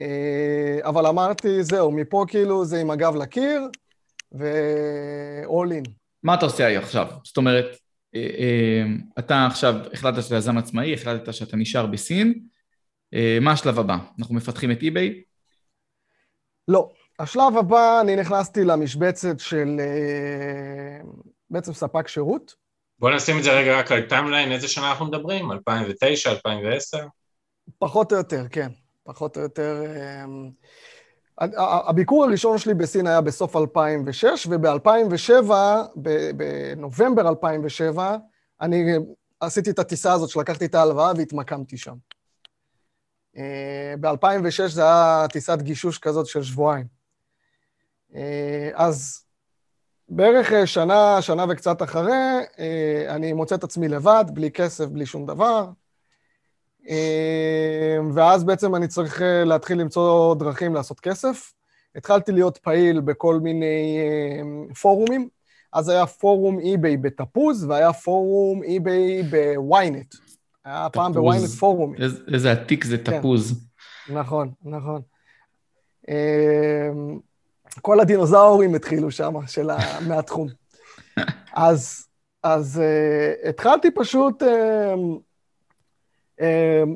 אה, 0.00 0.78
אבל 0.82 1.06
אמרתי, 1.06 1.62
זהו, 1.62 1.90
מפה 1.90 2.24
כאילו 2.28 2.64
זה 2.64 2.80
עם 2.80 2.90
הגב 2.90 3.16
לקיר, 3.16 3.68
ו-all 4.32 5.84
in. 5.84 5.90
מה 6.22 6.34
אתה 6.34 6.44
עושה 6.44 6.78
עכשיו? 6.78 7.06
זאת 7.24 7.36
אומרת, 7.36 7.76
אה, 8.14 8.84
אתה 9.18 9.46
עכשיו 9.46 9.74
החלטת 9.92 10.22
שאתה 10.22 10.34
יזם 10.36 10.58
עצמאי, 10.58 10.94
החלטת 10.94 11.34
שאתה 11.34 11.56
נשאר 11.56 11.86
בסין, 11.86 12.40
מה 13.40 13.52
השלב 13.52 13.78
הבא? 13.78 13.96
אנחנו 14.18 14.34
מפתחים 14.34 14.70
את 14.70 14.82
אי-ביי? 14.82 15.22
לא. 16.68 16.90
השלב 17.18 17.56
הבא, 17.58 18.00
אני 18.00 18.16
נכנסתי 18.16 18.64
למשבצת 18.64 19.38
של 19.38 19.80
בעצם 21.50 21.72
ספק 21.72 22.08
שירות. 22.08 22.54
בוא 22.98 23.10
נשים 23.10 23.38
את 23.38 23.44
זה 23.44 23.52
רגע 23.52 23.78
רק 23.78 23.92
על 23.92 24.02
timeline, 24.02 24.52
איזה 24.52 24.68
שנה 24.68 24.90
אנחנו 24.90 25.06
מדברים? 25.06 25.52
2009, 25.52 26.30
2010? 26.30 26.98
פחות 27.78 28.12
או 28.12 28.16
יותר, 28.18 28.44
כן. 28.50 28.68
פחות 29.04 29.36
או 29.36 29.42
יותר... 29.42 29.82
הביקור 31.88 32.24
הראשון 32.24 32.58
שלי 32.58 32.74
בסין 32.74 33.06
היה 33.06 33.20
בסוף 33.20 33.56
2006, 33.56 34.46
וב-2007, 34.50 35.50
בנובמבר 36.36 37.28
2007, 37.28 38.16
אני 38.60 38.84
עשיתי 39.40 39.70
את 39.70 39.78
הטיסה 39.78 40.12
הזאת 40.12 40.30
שלקחתי 40.30 40.64
את 40.64 40.74
ההלוואה 40.74 41.12
והתמקמתי 41.16 41.76
שם. 41.76 41.94
אה, 43.36 43.94
ב-2006 44.00 44.68
זה 44.68 44.82
היה 44.82 45.26
טיסת 45.32 45.58
גישוש 45.62 45.98
כזאת 45.98 46.26
של 46.26 46.42
שבועיים. 46.42 46.86
אה, 48.14 48.70
אז 48.74 49.24
בערך 50.08 50.52
אה, 50.52 50.66
שנה, 50.66 51.22
שנה 51.22 51.44
וקצת 51.48 51.82
אחרי, 51.82 52.12
אני 53.08 53.32
מוצא 53.32 53.54
את 53.54 53.64
עצמי 53.64 53.88
לבד, 53.88 54.24
בלי 54.34 54.50
כסף, 54.50 54.84
בלי 54.86 55.06
שום 55.06 55.26
דבר. 55.26 55.66
אה, 56.88 57.98
ואז 58.14 58.44
בעצם 58.44 58.74
אני 58.74 58.88
צריך 58.88 59.22
להתחיל 59.44 59.80
למצוא 59.80 60.34
דרכים 60.34 60.74
לעשות 60.74 61.00
כסף. 61.00 61.52
התחלתי 61.96 62.32
להיות 62.32 62.58
פעיל 62.58 63.00
בכל 63.00 63.40
מיני 63.40 63.98
פורומים. 64.80 65.28
אז 65.72 65.88
היה 65.88 66.06
פורום 66.06 66.58
אי-ביי 66.58 66.96
בתפוז, 66.96 67.64
והיה 67.64 67.92
פורום 67.92 68.62
אי-ביי 68.62 69.22
בוויינט. 69.22 70.14
היה 70.64 70.88
פעם 70.92 71.12
בוויינט 71.12 71.48
פורום. 71.48 71.94
איזה 72.34 72.52
עתיק 72.52 72.84
זה 72.84 72.98
כן. 72.98 73.18
תפוז. 73.18 73.66
כן. 74.06 74.18
נכון, 74.18 74.52
נכון. 74.64 75.02
כל 77.80 78.00
הדינוזאורים 78.00 78.74
התחילו 78.74 79.10
שם. 79.10 79.34
מהתחום. 80.08 80.48
אז, 81.52 82.06
אז 82.42 82.82
uh, 82.82 83.48
התחלתי 83.48 83.90
פשוט 83.90 84.42
uh, 84.42 84.46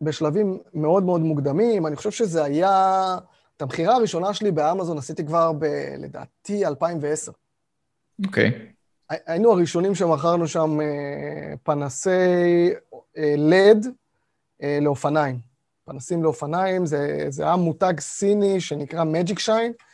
בשלבים 0.00 0.58
מאוד 0.74 1.02
מאוד 1.02 1.20
מוקדמים. 1.20 1.86
אני 1.86 1.96
חושב 1.96 2.10
שזה 2.10 2.44
היה... 2.44 3.16
את 3.56 3.62
המכירה 3.62 3.94
הראשונה 3.94 4.34
שלי 4.34 4.50
באמזון 4.50 4.98
עשיתי 4.98 5.26
כבר 5.26 5.52
ב... 5.52 5.64
לדעתי 5.98 6.66
2010. 6.66 7.32
אוקיי. 8.26 8.48
Okay. 8.48 8.72
היינו 9.26 9.52
הראשונים 9.52 9.94
שמכרנו 9.94 10.48
שם 10.48 10.80
אה, 10.80 11.56
פנסי 11.62 12.10
אה, 13.18 13.34
לד 13.36 13.86
אה, 14.62 14.78
לאופניים. 14.80 15.51
פנסים 15.84 16.22
לאופניים, 16.22 16.86
זה, 16.86 17.26
זה 17.28 17.42
היה 17.42 17.56
מותג 17.56 18.00
סיני 18.00 18.60
שנקרא 18.60 19.04
Magic 19.04 19.38
Shine. 19.38 19.84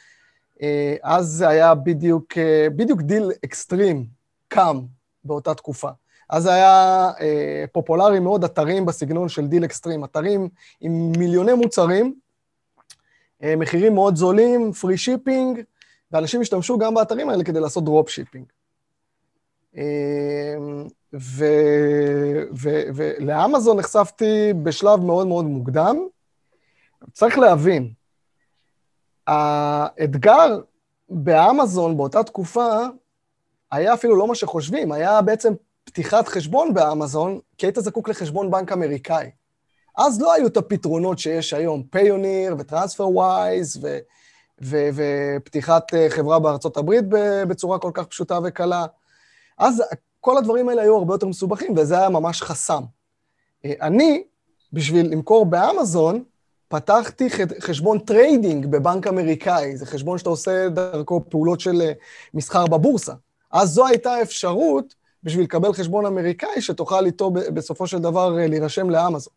אז 1.02 1.26
זה 1.26 1.48
היה 1.48 1.74
בדיוק, 1.74 2.32
בדיוק 2.76 3.00
DealExtreme 3.00 4.06
קם 4.48 4.80
באותה 5.24 5.54
תקופה. 5.54 5.88
אז 6.30 6.42
זה 6.42 6.54
היה 6.54 7.10
פופולרי 7.72 8.20
מאוד, 8.20 8.44
אתרים 8.44 8.86
בסגנון 8.86 9.28
של 9.28 9.46
DealExtreme, 9.46 10.04
אתרים 10.04 10.48
עם 10.80 11.12
מיליוני 11.18 11.52
מוצרים, 11.52 12.14
אה, 13.42 13.56
מחירים 13.56 13.94
מאוד 13.94 14.16
זולים, 14.16 14.72
free 14.72 14.96
shipping, 14.96 15.60
ואנשים 16.12 16.40
השתמשו 16.40 16.78
גם 16.78 16.94
באתרים 16.94 17.30
האלה 17.30 17.44
כדי 17.44 17.60
לעשות 17.60 17.84
drop 17.84 18.08
shipping. 18.08 18.44
ולאמזון 22.94 23.78
נחשפתי 23.78 24.52
בשלב 24.62 25.00
מאוד 25.00 25.26
מאוד 25.26 25.44
מוקדם. 25.44 25.96
צריך 27.12 27.38
להבין, 27.38 27.92
האתגר 29.26 30.60
באמזון 31.08 31.96
באותה 31.96 32.22
תקופה 32.22 32.78
היה 33.70 33.94
אפילו 33.94 34.16
לא 34.16 34.26
מה 34.26 34.34
שחושבים, 34.34 34.92
היה 34.92 35.22
בעצם 35.22 35.52
פתיחת 35.84 36.28
חשבון 36.28 36.74
באמזון, 36.74 37.38
כי 37.58 37.66
היית 37.66 37.78
זקוק 37.78 38.08
לחשבון 38.08 38.50
בנק 38.50 38.72
אמריקאי. 38.72 39.30
אז 39.98 40.20
לא 40.20 40.32
היו 40.32 40.46
את 40.46 40.56
הפתרונות 40.56 41.18
שיש 41.18 41.52
היום, 41.52 41.82
פיוניר 41.82 42.56
וטרנספר 42.58 43.08
ווייז 43.08 43.86
ופתיחת 44.62 45.94
אה, 45.94 46.06
חברה 46.10 46.38
בארצות 46.38 46.76
הברית 46.76 47.04
בצורה 47.48 47.78
כל 47.78 47.90
כך 47.94 48.06
פשוטה 48.06 48.38
וקלה. 48.44 48.86
אז 49.58 49.82
כל 50.20 50.38
הדברים 50.38 50.68
האלה 50.68 50.82
היו 50.82 50.96
הרבה 50.96 51.14
יותר 51.14 51.26
מסובכים, 51.26 51.74
וזה 51.76 51.98
היה 51.98 52.08
ממש 52.08 52.42
חסם. 52.42 52.82
אה, 53.64 53.72
אני, 53.82 54.22
בשביל 54.72 55.12
למכור 55.12 55.46
באמזון, 55.46 56.22
פתחתי 56.68 57.28
חשבון 57.60 57.98
trading 57.98 58.66
בבנק 58.66 59.06
אמריקאי, 59.06 59.76
זה 59.76 59.86
חשבון 59.86 60.18
שאתה 60.18 60.30
עושה 60.30 60.68
דרכו 60.68 61.24
פעולות 61.28 61.60
של 61.60 61.80
אה, 61.82 61.92
מסחר 62.34 62.66
בבורסה. 62.66 63.12
אז 63.50 63.68
זו 63.70 63.86
הייתה 63.86 64.14
האפשרות 64.14 64.94
בשביל 65.22 65.44
לקבל 65.44 65.72
חשבון 65.72 66.06
אמריקאי, 66.06 66.60
שתוכל 66.60 67.06
איתו 67.06 67.30
בסופו 67.30 67.86
של 67.86 67.98
דבר 67.98 68.28
להירשם 68.28 68.90
לאמזון. 68.90 69.32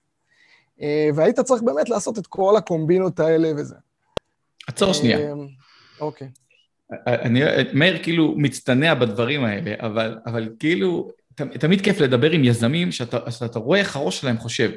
אה, 0.81 1.09
והיית 1.15 1.39
צריך 1.39 1.61
באמת 1.61 1.89
לעשות 1.89 2.17
את 2.17 2.27
כל 2.27 2.55
הקומבינות 2.57 3.19
האלה 3.19 3.51
וזה. 3.57 3.75
עצור 4.67 4.93
שנייה. 4.93 5.17
אה, 5.19 5.33
אוקיי. 6.01 6.29
אני, 7.07 7.41
מאיר 7.73 8.03
כאילו 8.03 8.35
מצטנע 8.37 8.93
בדברים 8.93 9.43
האלה, 9.43 9.73
אבל, 9.79 10.17
אבל 10.25 10.49
כאילו, 10.59 11.11
תמיד 11.35 11.81
כיף 11.81 11.99
לדבר 11.99 12.31
עם 12.31 12.43
יזמים 12.43 12.91
שאתה, 12.91 13.31
שאתה 13.31 13.59
רואה 13.59 13.79
איך 13.79 13.95
הראש 13.95 14.21
שלהם 14.21 14.37
חושב. 14.37 14.71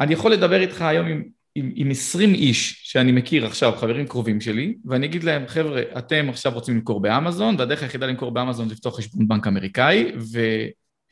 אני 0.00 0.12
יכול 0.12 0.32
לדבר 0.32 0.60
איתך 0.60 0.82
היום 0.82 1.06
עם, 1.06 1.22
עם, 1.54 1.72
עם 1.74 1.90
20 1.90 2.34
איש 2.34 2.80
שאני 2.82 3.12
מכיר 3.12 3.46
עכשיו, 3.46 3.72
חברים 3.76 4.06
קרובים 4.06 4.40
שלי, 4.40 4.74
ואני 4.84 5.06
אגיד 5.06 5.24
להם, 5.24 5.46
חבר'ה, 5.46 5.82
אתם 5.98 6.26
עכשיו 6.28 6.52
רוצים 6.52 6.74
למכור 6.74 7.00
באמזון, 7.00 7.56
והדרך 7.58 7.82
היחידה 7.82 8.06
למכור 8.06 8.30
באמזון 8.30 8.68
זה 8.68 8.74
לפתוח 8.74 8.98
חשבון 8.98 9.28
בנק 9.28 9.46
אמריקאי, 9.46 10.12
ו... 10.32 10.40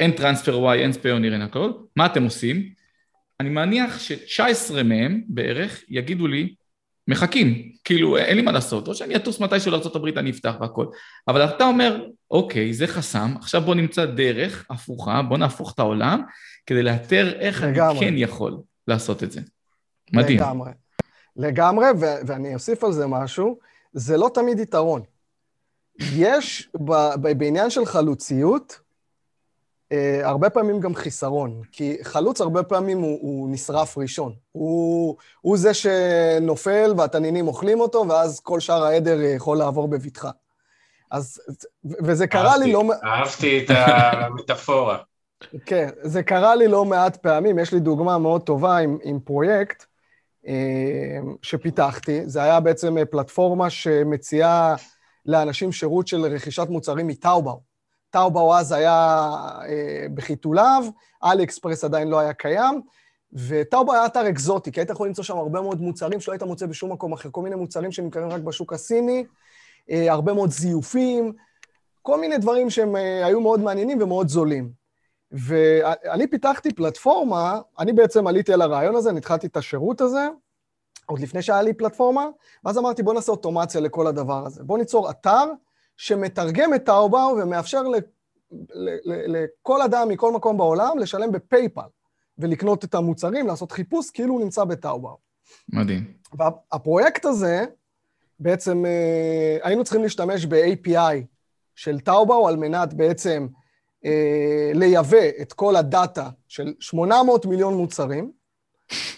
אין 0.00 0.10
טרנספר 0.10 0.74
Y, 0.74 0.78
אין 0.78 0.92
ספיוניר, 0.92 1.32
אין 1.32 1.42
הכל, 1.42 1.72
מה 1.96 2.06
אתם 2.06 2.24
עושים? 2.24 2.72
אני 3.40 3.48
מניח 3.48 3.98
ש-19 3.98 4.82
מהם 4.82 5.22
בערך 5.28 5.82
יגידו 5.88 6.26
לי, 6.26 6.54
מחכים, 7.08 7.71
כאילו 7.84 8.16
אין 8.16 8.36
לי 8.36 8.42
מה 8.42 8.52
לעשות, 8.52 8.88
או 8.88 8.94
שאני 8.94 9.16
אטוס 9.16 9.40
מתישהו 9.40 9.72
לארה"ב 9.72 10.18
אני 10.18 10.30
אפתח 10.30 10.54
והכל. 10.60 10.86
אבל 11.28 11.44
אתה 11.44 11.64
אומר, 11.64 12.06
אוקיי, 12.30 12.74
זה 12.74 12.86
חסם, 12.86 13.34
עכשיו 13.36 13.60
בוא 13.60 13.74
נמצא 13.74 14.04
דרך 14.04 14.66
הפוכה, 14.70 15.22
בוא 15.22 15.38
נהפוך 15.38 15.72
את 15.74 15.78
העולם, 15.78 16.22
כדי 16.66 16.82
לאתר 16.82 17.32
איך 17.40 17.62
לגמרי. 17.62 17.98
אני 17.98 18.06
כן 18.06 18.14
יכול 18.16 18.56
לעשות 18.88 19.22
את 19.22 19.32
זה. 19.32 19.40
מדהים. 20.12 20.38
לגמרי. 20.38 20.70
לגמרי, 21.36 21.86
ו- 22.00 22.26
ואני 22.26 22.54
אוסיף 22.54 22.84
על 22.84 22.92
זה 22.92 23.06
משהו, 23.06 23.58
זה 23.92 24.16
לא 24.16 24.30
תמיד 24.34 24.58
יתרון. 24.58 25.02
יש 26.16 26.68
ב- 26.74 27.14
ב- 27.22 27.38
בעניין 27.38 27.70
של 27.70 27.86
חלוציות, 27.86 28.80
הרבה 30.22 30.50
פעמים 30.50 30.80
גם 30.80 30.94
חיסרון, 30.94 31.62
כי 31.72 31.96
חלוץ 32.02 32.40
הרבה 32.40 32.62
פעמים 32.62 32.98
הוא, 32.98 33.18
הוא 33.22 33.48
נשרף 33.50 33.98
ראשון. 33.98 34.32
הוא, 34.52 35.16
הוא 35.40 35.56
זה 35.58 35.74
שנופל 35.74 36.94
והתנינים 36.96 37.48
אוכלים 37.48 37.80
אותו, 37.80 38.04
ואז 38.08 38.40
כל 38.40 38.60
שאר 38.60 38.84
העדר 38.84 39.20
יכול 39.20 39.58
לעבור 39.58 39.88
בבטחה. 39.88 40.30
אז, 41.10 41.40
וזה 41.84 42.26
קרה 42.26 42.52
אהבתי, 42.52 42.64
לי 42.64 42.72
לא... 42.72 42.82
אהבתי 43.04 43.64
את 43.64 43.70
המטאפורה. 43.76 44.98
כן, 45.66 45.88
זה 46.02 46.22
קרה 46.22 46.54
לי 46.54 46.68
לא 46.68 46.84
מעט 46.84 47.16
פעמים. 47.16 47.58
יש 47.58 47.72
לי 47.72 47.80
דוגמה 47.80 48.18
מאוד 48.18 48.42
טובה 48.42 48.76
עם, 48.76 48.98
עם 49.02 49.20
פרויקט 49.20 49.84
אה, 50.46 51.18
שפיתחתי. 51.42 52.20
זה 52.26 52.42
היה 52.42 52.60
בעצם 52.60 52.96
פלטפורמה 53.10 53.70
שמציעה 53.70 54.74
לאנשים 55.26 55.72
שירות 55.72 56.08
של 56.08 56.20
רכישת 56.20 56.66
מוצרים 56.68 57.06
מטאובאו. 57.06 57.71
טאובאו 58.12 58.54
אז 58.54 58.72
היה 58.72 59.28
אה, 59.68 60.06
בחיתוליו, 60.14 60.84
אלי 61.24 61.44
אקספרס 61.44 61.84
עדיין 61.84 62.08
לא 62.08 62.18
היה 62.18 62.32
קיים, 62.32 62.82
וטאובאו 63.32 63.94
היה 63.94 64.06
אתר 64.06 64.28
אקזוטי, 64.28 64.72
כי 64.72 64.80
היית 64.80 64.90
יכול 64.90 65.06
למצוא 65.06 65.24
שם 65.24 65.36
הרבה 65.36 65.60
מאוד 65.60 65.80
מוצרים 65.80 66.20
שלא 66.20 66.32
היית 66.32 66.42
מוצא 66.42 66.66
בשום 66.66 66.92
מקום 66.92 67.12
אחר, 67.12 67.28
כל 67.32 67.42
מיני 67.42 67.56
מוצרים 67.56 67.92
שנמכרים 67.92 68.28
רק 68.28 68.40
בשוק 68.40 68.72
הסיני, 68.72 69.24
אה, 69.90 70.12
הרבה 70.12 70.32
מאוד 70.32 70.50
זיופים, 70.50 71.32
כל 72.02 72.20
מיני 72.20 72.38
דברים 72.38 72.70
שהם 72.70 72.96
אה, 72.96 73.26
היו 73.26 73.40
מאוד 73.40 73.60
מעניינים 73.60 74.02
ומאוד 74.02 74.28
זולים. 74.28 74.70
ואני 75.32 76.26
פיתחתי 76.26 76.74
פלטפורמה, 76.74 77.60
אני 77.78 77.92
בעצם 77.92 78.26
עליתי 78.26 78.52
על 78.52 78.62
הרעיון 78.62 78.96
הזה, 78.96 79.12
נתחלתי 79.12 79.46
את 79.46 79.56
השירות 79.56 80.00
הזה, 80.00 80.28
עוד 81.06 81.20
לפני 81.20 81.42
שהיה 81.42 81.62
לי 81.62 81.74
פלטפורמה, 81.74 82.26
ואז 82.64 82.78
אמרתי, 82.78 83.02
בוא 83.02 83.14
נעשה 83.14 83.32
אוטומציה 83.32 83.80
לכל 83.80 84.06
הדבר 84.06 84.46
הזה. 84.46 84.62
בוא 84.64 84.78
ניצור 84.78 85.10
אתר 85.10 85.44
שמתרגם 85.96 86.74
את 86.74 86.84
טאובאו 86.84 87.36
ומאפשר 87.36 87.82
לכל 89.26 89.82
אדם 89.82 90.08
מכל 90.08 90.32
מקום 90.32 90.56
בעולם 90.56 90.98
לשלם 90.98 91.32
בפייפל 91.32 91.80
ולקנות 92.38 92.84
את 92.84 92.94
המוצרים, 92.94 93.46
לעשות 93.46 93.72
חיפוש 93.72 94.10
כאילו 94.10 94.34
הוא 94.34 94.40
נמצא 94.40 94.64
בטאובאו. 94.64 95.16
מדהים. 95.68 96.12
והפרויקט 96.38 97.24
הזה, 97.24 97.64
בעצם 98.40 98.86
אה, 98.86 99.58
היינו 99.62 99.84
צריכים 99.84 100.02
להשתמש 100.02 100.46
ב-API 100.46 101.24
של 101.74 102.00
טאובאו 102.00 102.48
על 102.48 102.56
מנת 102.56 102.94
בעצם 102.94 103.46
אה, 104.04 104.70
לייבא 104.74 105.28
את 105.42 105.52
כל 105.52 105.76
ה-data 105.76 106.30
של 106.48 106.74
800 106.80 107.46
מיליון 107.46 107.74
מוצרים, 107.74 108.32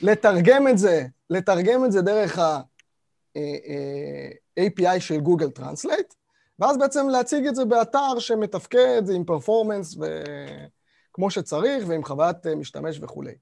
לתרגם 0.03 0.69
את 0.69 0.79
זה, 0.79 1.07
לתרגם 1.31 1.85
את 1.85 1.93
זה 1.93 2.03
דרך 2.03 2.39
ה-API 2.39 4.87
אה, 4.87 5.01
של 5.01 5.21
Google 5.21 5.51
Translate, 5.51 6.15
ואז 6.59 6.79
בעצם 6.79 7.09
להציג 7.09 7.47
את 7.47 7.55
זה 7.55 7.65
באתר 7.65 8.19
שמתפקד 8.19 9.03
עם 9.15 9.25
performance 9.25 9.97
וכמו 9.97 11.31
שצריך 11.31 11.85
ועם 11.89 12.05
חוויית 12.05 12.47
אה, 12.47 12.55
משתמש 12.55 12.99
וכולי. 13.03 13.35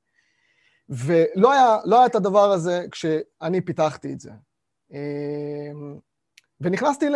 ולא 0.88 1.52
היה, 1.52 1.76
לא 1.84 1.98
היה 1.98 2.06
את 2.06 2.14
הדבר 2.14 2.52
הזה 2.52 2.86
כשאני 2.90 3.60
פיתחתי 3.60 4.12
את 4.12 4.20
זה. 4.20 4.30
אמ, 4.90 5.98
ונכנסתי 6.60 7.06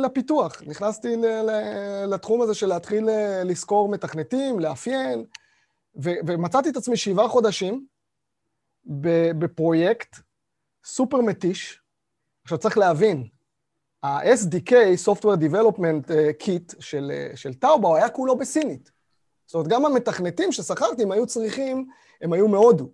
לפיתוח, 0.00 0.62
נכנסתי 0.66 1.16
לתחום 2.08 2.42
הזה 2.42 2.54
של 2.54 2.66
להתחיל 2.66 3.08
אה, 3.08 3.44
לשכור 3.44 3.88
מתכנתים, 3.88 4.60
לאפיין, 4.60 5.24
ומצאתי 5.94 6.68
את 6.68 6.76
עצמי 6.76 6.96
שבעה 6.96 7.28
חודשים 7.28 7.86
בפרויקט 9.38 10.16
סופר 10.84 11.20
מתיש. 11.20 11.82
עכשיו 12.44 12.58
צריך 12.58 12.78
להבין, 12.78 13.28
ה-SDK, 14.02 14.72
Software 15.06 15.38
Development 15.50 16.10
אה, 16.10 16.30
Kit 16.42 16.74
של, 16.80 17.12
אה, 17.14 17.36
של 17.36 17.54
טאובאו, 17.54 17.96
היה 17.96 18.08
כולו 18.08 18.36
בסינית. 18.36 18.90
זאת 19.46 19.54
אומרת, 19.54 19.68
גם 19.68 19.86
המתכנתים 19.86 20.52
ששכרתי, 20.52 21.02
הם 21.02 21.12
היו 21.12 21.26
צריכים, 21.26 21.88
הם 22.22 22.32
היו 22.32 22.48
מהודו. 22.48 22.88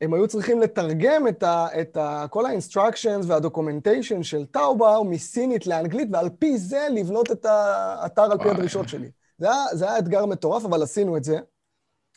הם 0.00 0.14
היו 0.14 0.28
צריכים 0.28 0.60
לתרגם 0.60 1.28
את, 1.28 1.42
ה, 1.42 1.66
את 1.80 1.96
ה, 1.96 2.26
כל 2.30 2.46
ה-instructions 2.46 3.26
וה-documentation 3.26 4.22
של 4.22 4.46
טאובאו 4.46 5.04
מסינית 5.04 5.66
לאנגלית, 5.66 6.08
ועל 6.12 6.28
פי 6.38 6.58
זה 6.58 6.86
לבנות 6.90 7.30
את 7.30 7.44
האתר 7.44 8.32
על 8.32 8.38
פי 8.38 8.50
הדרישות 8.50 8.88
שלי. 8.88 9.10
זה 9.38 9.46
היה, 9.50 9.64
זה 9.72 9.84
היה 9.90 9.98
אתגר 9.98 10.26
מטורף, 10.26 10.64
אבל 10.64 10.82
עשינו 10.82 11.16
את 11.16 11.24
זה. 11.24 11.38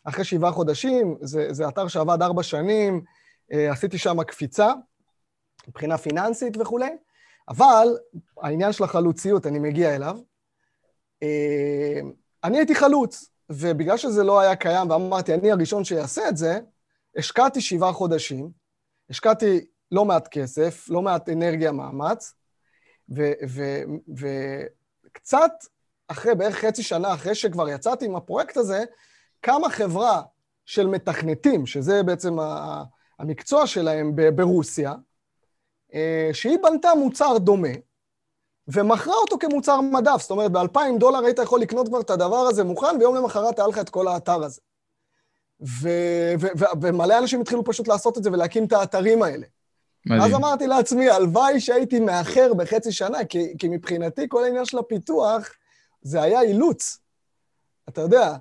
אחרי 0.03 0.23
שבעה 0.23 0.51
חודשים, 0.51 1.17
זה, 1.21 1.53
זה 1.53 1.67
אתר 1.67 1.87
שעבד 1.87 2.21
ארבע 2.21 2.43
שנים, 2.43 3.03
אה, 3.53 3.71
עשיתי 3.71 3.97
שם 3.97 4.23
קפיצה, 4.23 4.73
מבחינה 5.67 5.97
פיננסית 5.97 6.57
וכולי. 6.57 6.97
אבל 7.51 7.87
העניין 8.41 8.71
של 8.71 8.83
החלוציות, 8.83 9.47
אני 9.47 9.59
מגיע 9.59 9.95
אליו. 9.95 10.17
אה, 11.23 11.99
אני 12.43 12.57
הייתי 12.57 12.75
חלוץ, 12.75 13.29
ובגלל 13.49 13.97
שזה 13.97 14.23
לא 14.23 14.39
היה 14.39 14.55
קיים, 14.55 14.89
ואמרתי, 14.89 15.33
אני 15.33 15.51
הראשון 15.51 15.83
שיעשה 15.83 16.29
את 16.29 16.37
זה, 16.37 16.59
השקעתי 17.17 17.61
שבעה 17.61 17.93
חודשים, 17.93 18.49
השקעתי 19.09 19.65
לא 19.91 20.05
מעט 20.05 20.27
כסף, 20.27 20.89
לא 20.89 21.01
מעט 21.01 21.29
אנרגיה, 21.29 21.71
מאמץ, 21.71 22.33
וקצת 25.07 25.51
אחרי, 26.07 26.35
בערך 26.35 26.55
חצי 26.55 26.83
שנה 26.83 27.13
אחרי 27.13 27.35
שכבר 27.35 27.69
יצאתי 27.69 28.05
עם 28.05 28.15
הפרויקט 28.15 28.57
הזה, 28.57 28.83
קמה 29.41 29.69
חברה 29.69 30.21
של 30.65 30.87
מתכנתים, 30.87 31.65
שזה 31.65 32.03
בעצם 32.03 32.37
המקצוע 33.19 33.67
שלהם 33.67 34.15
ברוסיה, 34.35 34.93
שהיא 36.33 36.57
בנתה 36.63 36.95
מוצר 36.95 37.37
דומה, 37.37 37.69
ומכרה 38.67 39.13
אותו 39.13 39.37
כמוצר 39.39 39.81
מדף. 39.81 40.21
זאת 40.21 40.31
אומרת, 40.31 40.51
ב-2,000 40.51 40.99
דולר 40.99 41.25
היית 41.25 41.39
יכול 41.39 41.61
לקנות 41.61 41.87
כבר 41.87 42.01
את 42.01 42.09
הדבר 42.09 42.35
הזה 42.35 42.63
מוכן, 42.63 42.95
ויום 42.99 43.15
למחרת 43.15 43.59
היה 43.59 43.67
לך 43.67 43.77
את 43.77 43.89
כל 43.89 44.07
האתר 44.07 44.43
הזה. 44.43 44.61
ו- 45.61 46.33
ו- 46.39 46.59
ו- 46.59 46.81
ומלא 46.81 47.17
אנשים 47.17 47.41
התחילו 47.41 47.63
פשוט 47.63 47.87
לעשות 47.87 48.17
את 48.17 48.23
זה 48.23 48.31
ולהקים 48.31 48.65
את 48.65 48.73
האתרים 48.73 49.23
האלה. 49.23 49.47
מדהים. 50.05 50.21
אז 50.21 50.33
אמרתי 50.33 50.67
לעצמי, 50.67 51.09
הלוואי 51.09 51.59
שהייתי 51.59 51.99
מאחר 51.99 52.53
בחצי 52.53 52.91
שנה, 52.91 53.25
כי, 53.25 53.57
כי 53.59 53.67
מבחינתי 53.67 54.25
כל 54.29 54.43
העניין 54.43 54.65
של 54.65 54.77
הפיתוח 54.77 55.49
זה 56.01 56.21
היה 56.21 56.41
אילוץ. 56.41 56.97
אתה 57.89 58.01
יודע, 58.01 58.35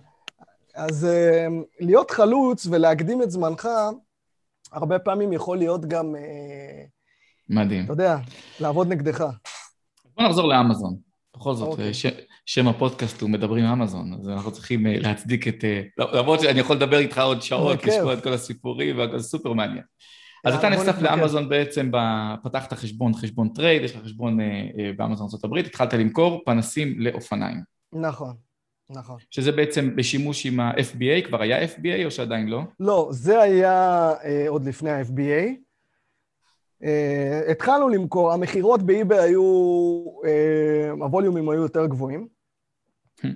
אז 0.74 1.06
uh, 1.06 1.52
להיות 1.80 2.10
חלוץ 2.10 2.66
ולהקדים 2.70 3.22
את 3.22 3.30
זמנך, 3.30 3.68
הרבה 4.72 4.98
פעמים 4.98 5.32
יכול 5.32 5.58
להיות 5.58 5.86
גם... 5.86 6.14
Uh, 6.14 6.99
מדהים. 7.50 7.84
אתה 7.84 7.92
יודע, 7.92 8.16
לעבוד 8.60 8.88
נגדך. 8.88 9.24
בוא 10.16 10.24
נחזור 10.24 10.48
לאמזון. 10.48 10.96
בכל 11.36 11.54
זאת, 11.54 11.68
okay. 11.68 11.70
אוקיי. 11.70 11.94
ש, 11.94 12.06
שם 12.46 12.68
הפודקאסט 12.68 13.20
הוא 13.20 13.30
מדברים 13.30 13.64
אמזון, 13.64 14.12
אז 14.20 14.28
אנחנו 14.28 14.52
צריכים 14.52 14.86
uh, 14.86 14.88
להצדיק 15.00 15.48
את... 15.48 15.64
Uh, 15.98 16.04
למרות 16.16 16.40
שאני 16.40 16.60
יכול 16.60 16.76
לדבר 16.76 16.98
איתך 16.98 17.18
עוד 17.18 17.42
שעות, 17.42 17.84
לשמוע 17.84 18.12
את 18.12 18.22
כל 18.22 18.32
הסיפורים, 18.32 18.98
והכל 18.98 19.20
סופר 19.20 19.52
מעניין. 19.52 19.84
אז 20.44 20.54
אתה 20.54 20.68
נחשף 20.68 21.02
לאמזון 21.02 21.48
בעצם, 21.48 21.90
פתחת 22.42 22.72
חשבון, 22.72 23.14
חשבון 23.14 23.48
trade, 23.48 23.82
יש 23.82 23.96
לך 23.96 24.02
חשבון 24.04 24.40
uh, 24.40 24.42
uh, 24.42 24.96
באמזון 24.96 25.28
ארה"ב, 25.44 25.56
התחלת 25.56 25.94
למכור 25.94 26.42
פנסים 26.46 27.00
לאופניים. 27.00 27.60
נכון, 27.92 28.34
נכון. 28.90 29.16
שזה 29.30 29.52
בעצם 29.52 29.96
בשימוש 29.96 30.46
עם 30.46 30.60
ה-FBA, 30.60 31.28
כבר 31.28 31.42
היה 31.42 31.64
FBA 31.64 32.04
או 32.04 32.10
שעדיין 32.10 32.48
לא? 32.48 32.60
לא, 32.80 33.08
זה 33.12 33.40
היה 33.40 34.12
uh, 34.12 34.48
עוד 34.48 34.64
לפני 34.64 34.90
ה-FBA. 34.90 35.69
Uh, 36.82 37.50
התחלנו 37.50 37.88
למכור, 37.88 38.32
המכירות 38.32 38.82
באיבי 38.82 39.18
היו, 39.18 39.42
uh, 40.22 41.02
הווליומים 41.02 41.48
היו 41.48 41.62
יותר 41.62 41.86
גבוהים. 41.86 42.28
Hmm. 43.20 43.26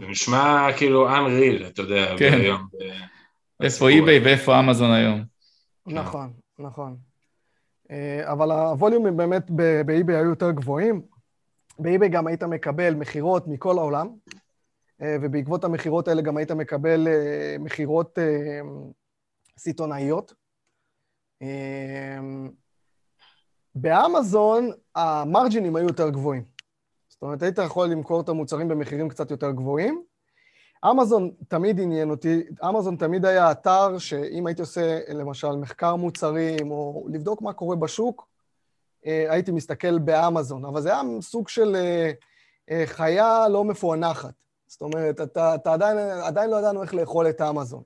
זה 0.00 0.06
נשמע 0.08 0.68
כאילו 0.76 1.08
unreal, 1.08 1.66
אתה 1.66 1.82
יודע, 1.82 2.14
כן. 2.18 2.38
ביום. 2.38 2.66
איפה 3.62 3.88
איביי 3.88 4.18
ואיפה 4.18 4.60
אמזון 4.60 4.90
היום. 4.90 5.24
נכון, 5.86 6.32
נכון. 6.58 6.96
אבל 8.22 8.50
הווליומים 8.50 9.16
באמת 9.16 9.50
באיביי 9.86 10.16
היו 10.16 10.28
יותר 10.28 10.50
גבוהים. 10.50 11.02
באיביי 11.78 12.08
גם 12.08 12.26
היית 12.26 12.42
מקבל 12.42 12.94
מכירות 12.94 13.48
מכל 13.48 13.78
העולם, 13.78 14.08
ובעקבות 15.00 15.64
המכירות 15.64 16.08
האלה 16.08 16.22
גם 16.22 16.36
היית 16.36 16.50
מקבל 16.50 17.08
מכירות 17.58 18.18
סיטונאיות. 19.58 20.34
אמ, 21.42 22.50
באמזון 23.74 24.70
המרג'ינים 24.94 25.76
היו 25.76 25.86
יותר 25.86 26.10
גבוהים. 26.10 26.44
זאת 27.08 27.22
אומרת, 27.22 27.42
היית 27.42 27.58
יכול 27.58 27.88
למכור 27.88 28.20
את 28.20 28.28
המוצרים 28.28 28.68
במחירים 28.68 29.08
קצת 29.08 29.30
יותר 29.30 29.50
גבוהים, 29.50 30.02
אמזון 30.90 31.30
תמיד 31.48 31.80
עניין 31.80 32.10
אותי, 32.10 32.42
אמזון 32.68 32.96
תמיד 32.96 33.24
היה 33.24 33.50
אתר 33.50 33.98
שאם 33.98 34.46
הייתי 34.46 34.62
עושה 34.62 35.00
למשל 35.14 35.50
מחקר 35.52 35.96
מוצרים 35.96 36.70
או 36.70 37.06
לבדוק 37.12 37.42
מה 37.42 37.52
קורה 37.52 37.76
בשוק, 37.76 38.28
אה, 39.06 39.26
הייתי 39.28 39.52
מסתכל 39.52 39.98
באמזון, 39.98 40.64
אבל 40.64 40.80
זה 40.80 40.88
היה 40.88 41.02
סוג 41.20 41.48
של 41.48 41.76
אה, 41.76 42.12
אה, 42.70 42.82
חיה 42.86 43.48
לא 43.48 43.64
מפוענחת. 43.64 44.34
זאת 44.66 44.82
אומרת, 44.82 45.20
אתה, 45.20 45.54
אתה 45.54 45.72
עדיין, 45.72 45.98
עדיין 45.98 46.50
לא 46.50 46.56
ידענו 46.56 46.82
איך 46.82 46.94
לאכול 46.94 47.28
את 47.28 47.40
אמזון. 47.40 47.82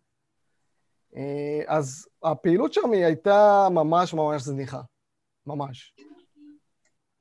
אז 1.67 2.09
הפעילות 2.23 2.73
שם 2.73 2.93
היא 2.93 3.05
הייתה 3.05 3.69
ממש 3.71 4.15
ממש 4.15 4.43
זניחה. 4.43 4.81
ממש. 5.47 5.95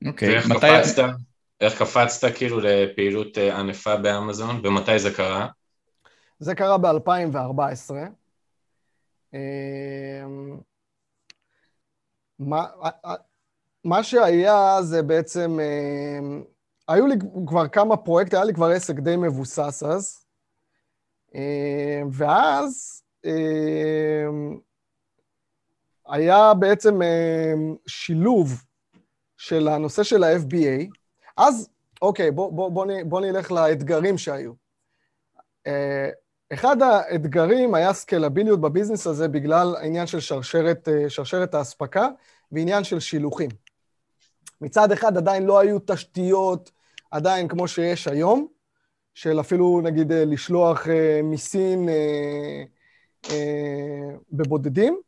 אוקיי, 0.06 0.38
okay, 0.38 0.48
מתי... 0.48 0.66
קפצת? 0.82 1.02
איך 1.60 1.78
קפצת 1.78 2.28
כאילו 2.36 2.60
לפעילות 2.60 3.38
ענפה 3.38 3.96
באמזון, 3.96 4.66
ומתי 4.66 4.98
זה 4.98 5.14
קרה? 5.14 5.48
זה 6.38 6.54
קרה 6.54 6.78
ב-2014. 6.78 7.94
מה, 12.38 12.66
מה 13.84 14.02
שהיה 14.02 14.82
זה 14.82 15.02
בעצם, 15.02 15.58
אה, 15.60 16.18
היו 16.88 17.06
לי 17.06 17.14
כבר 17.46 17.68
כמה 17.68 17.96
פרויקטים, 17.96 18.36
היה 18.36 18.44
לי 18.44 18.54
כבר 18.54 18.66
עסק 18.66 18.94
די 18.94 19.16
מבוסס 19.16 19.82
אז, 19.82 20.24
אה, 21.34 22.02
ואז 22.12 22.95
אה, 22.95 22.95
היה 26.06 26.54
בעצם 26.54 27.00
שילוב 27.86 28.64
של 29.36 29.68
הנושא 29.68 30.02
של 30.02 30.24
ה-FBA. 30.24 30.86
אז, 31.36 31.68
אוקיי, 32.02 32.30
בוא, 32.30 32.52
בוא, 32.52 32.70
בוא, 32.70 32.86
בוא 33.04 33.20
נלך 33.20 33.52
לאתגרים 33.52 34.18
שהיו. 34.18 34.52
אחד 36.52 36.82
האתגרים 36.82 37.74
היה 37.74 37.92
סקלביליות 37.92 38.60
בביזנס 38.60 39.06
הזה 39.06 39.28
בגלל 39.28 39.76
העניין 39.76 40.06
של 40.06 40.20
שרשרת, 40.20 40.88
שרשרת 41.08 41.54
האספקה 41.54 42.08
ועניין 42.52 42.84
של 42.84 43.00
שילוחים. 43.00 43.50
מצד 44.60 44.92
אחד 44.92 45.16
עדיין 45.16 45.42
לא 45.42 45.58
היו 45.58 45.78
תשתיות 45.86 46.70
עדיין 47.10 47.48
כמו 47.48 47.68
שיש 47.68 48.08
היום, 48.08 48.46
של 49.14 49.40
אפילו 49.40 49.80
נגיד 49.84 50.12
אה, 50.12 50.24
לשלוח 50.24 50.88
אה, 50.88 51.20
מסין 51.22 51.88
אה, 51.88 52.64
בבודדים. 54.32 55.00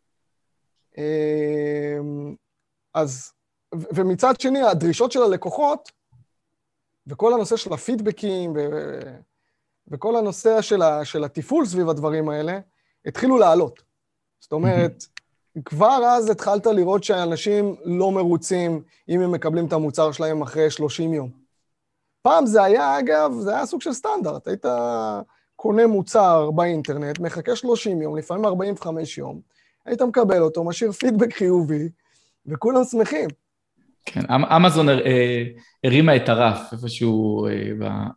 אז, 2.94 3.32
ומצד 3.74 4.40
שני, 4.40 4.62
הדרישות 4.62 5.12
של 5.12 5.22
הלקוחות, 5.22 5.92
וכל 7.06 7.34
הנושא 7.34 7.56
של 7.56 7.72
הפידבקים, 7.72 8.52
ו, 8.56 8.58
וכל 9.88 10.16
הנושא 10.16 10.62
של, 10.62 10.82
ה, 10.82 11.04
של 11.04 11.24
התפעול 11.24 11.66
סביב 11.66 11.88
הדברים 11.88 12.28
האלה, 12.28 12.58
התחילו 13.06 13.38
לעלות. 13.38 13.82
זאת 14.40 14.52
אומרת, 14.52 15.04
כבר 15.64 16.00
אז 16.06 16.30
התחלת 16.30 16.66
לראות 16.66 17.04
שאנשים 17.04 17.76
לא 17.84 18.12
מרוצים 18.12 18.82
אם 19.08 19.20
הם 19.20 19.32
מקבלים 19.32 19.66
את 19.66 19.72
המוצר 19.72 20.12
שלהם 20.12 20.42
אחרי 20.42 20.70
30 20.70 21.14
יום. 21.14 21.30
פעם 22.22 22.46
זה 22.46 22.62
היה, 22.62 22.98
אגב, 22.98 23.32
זה 23.40 23.56
היה 23.56 23.66
סוג 23.66 23.82
של 23.82 23.92
סטנדרט. 23.92 24.48
היית 24.48 24.64
קונה 25.60 25.86
מוצר 25.86 26.50
באינטרנט, 26.50 27.18
מחכה 27.18 27.56
30 27.56 28.02
יום, 28.02 28.16
לפעמים 28.16 28.44
45 28.44 29.18
יום, 29.18 29.40
היית 29.86 30.02
מקבל 30.02 30.42
אותו, 30.42 30.64
משאיר 30.64 30.92
פידבק 30.92 31.34
חיובי, 31.34 31.88
וכולם 32.46 32.84
שמחים. 32.84 33.28
כן, 34.04 34.20
אמ-, 34.34 34.44
אמזון 34.44 34.88
אה, 34.88 35.44
הרימה 35.84 36.16
את 36.16 36.28
הרף 36.28 36.72
איפשהו 36.72 37.46
אה, 37.46 37.52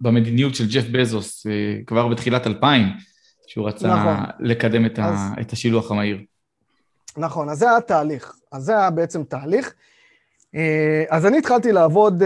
במדיניות 0.02 0.56
של 0.56 0.68
ג'ף 0.68 0.84
בזוס 0.92 1.48
אה, 1.48 1.52
כבר 1.88 2.08
בתחילת 2.08 2.48
2000, 2.48 2.88
שהוא 3.48 3.68
רצה 3.68 3.88
נכון. 3.88 4.16
לקדם 4.40 4.86
את, 4.86 5.00
אז... 5.00 5.20
ה, 5.20 5.42
את 5.42 5.52
השילוח 5.52 5.92
המהיר. 5.92 6.18
נכון, 7.18 7.50
אז 7.50 7.58
זה 7.58 7.70
היה 7.70 7.82
תהליך. 7.82 8.36
אז 8.52 8.64
זה 8.64 8.78
היה 8.78 8.90
בעצם 8.90 9.24
תהליך. 9.24 9.74
אז 11.10 11.26
אני 11.26 11.38
התחלתי 11.38 11.72
לעבוד 11.72 12.24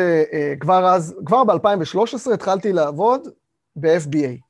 כבר 0.59 0.85
אז, 0.85 1.15
כבר 1.25 1.43
ב-2013 1.43 2.33
התחלתי 2.33 2.73
לעבוד 2.73 3.27
ב-FBA. 3.75 4.44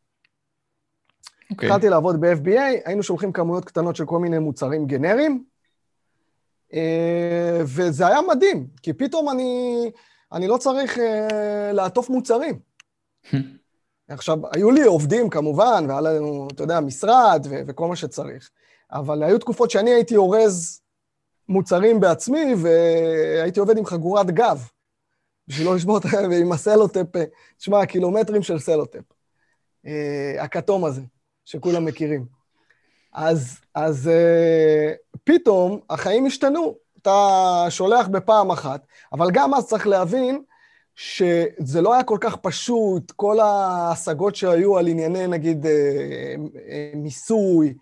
Okay. 1.45 1.51
אוקיי. 1.51 1.69
התחלתי 1.69 1.89
לעבוד 1.89 2.21
ב-FBA, 2.21 2.61
היינו 2.85 3.03
שולחים 3.03 3.31
כמויות 3.31 3.65
קטנות 3.65 3.95
של 3.95 4.05
כל 4.05 4.19
מיני 4.19 4.39
מוצרים 4.39 4.85
גנריים, 4.85 5.43
וזה 7.61 8.07
היה 8.07 8.19
מדהים, 8.21 8.67
כי 8.81 8.93
פתאום 8.93 9.29
אני, 9.29 9.91
אני 10.31 10.47
לא 10.47 10.57
צריך 10.57 10.97
לעטוף 11.73 12.09
מוצרים. 12.09 12.59
עכשיו, 14.07 14.37
היו 14.53 14.71
לי 14.71 14.83
עובדים 14.83 15.29
כמובן, 15.29 15.85
והיה 15.87 16.01
לנו, 16.01 16.47
אתה 16.53 16.63
יודע, 16.63 16.79
משרד 16.79 17.47
ו- 17.49 17.61
וכל 17.67 17.87
מה 17.87 17.95
שצריך. 17.95 18.49
אבל 18.91 19.23
היו 19.23 19.39
תקופות 19.39 19.71
שאני 19.71 19.89
הייתי 19.89 20.15
אורז 20.15 20.81
מוצרים 21.49 21.99
בעצמי, 21.99 22.53
והייתי 22.57 23.59
עובד 23.59 23.77
עם 23.77 23.85
חגורת 23.85 24.31
גב, 24.31 24.67
בשביל 25.47 25.67
לא 25.67 25.75
לשבור 25.75 25.97
את 25.97 26.05
ה... 26.05 26.07
ועם 26.29 26.51
הסלוטפ, 26.51 27.05
תשמע, 27.57 27.85
קילומטרים 27.85 28.43
של 28.43 28.59
סלוטפ. 28.59 29.03
אה, 29.85 30.35
הכתום 30.39 30.85
הזה, 30.85 31.01
שכולם 31.45 31.85
מכירים. 31.85 32.25
אז, 33.13 33.59
אז 33.75 34.07
אה, 34.07 34.93
פתאום 35.23 35.79
החיים 35.89 36.25
השתנו. 36.25 36.75
אתה 37.01 37.65
שולח 37.69 38.07
בפעם 38.07 38.51
אחת, 38.51 38.85
אבל 39.13 39.31
גם 39.33 39.53
אז 39.53 39.67
צריך 39.67 39.87
להבין 39.87 40.41
שזה 40.95 41.81
לא 41.81 41.93
היה 41.93 42.03
כל 42.03 42.17
כך 42.21 42.35
פשוט, 42.35 43.11
כל 43.11 43.39
ההשגות 43.39 44.35
שהיו 44.35 44.77
על 44.77 44.87
ענייני, 44.87 45.27
נגיד, 45.27 45.65
אה, 45.65 46.35
מיסוי, 46.95 47.73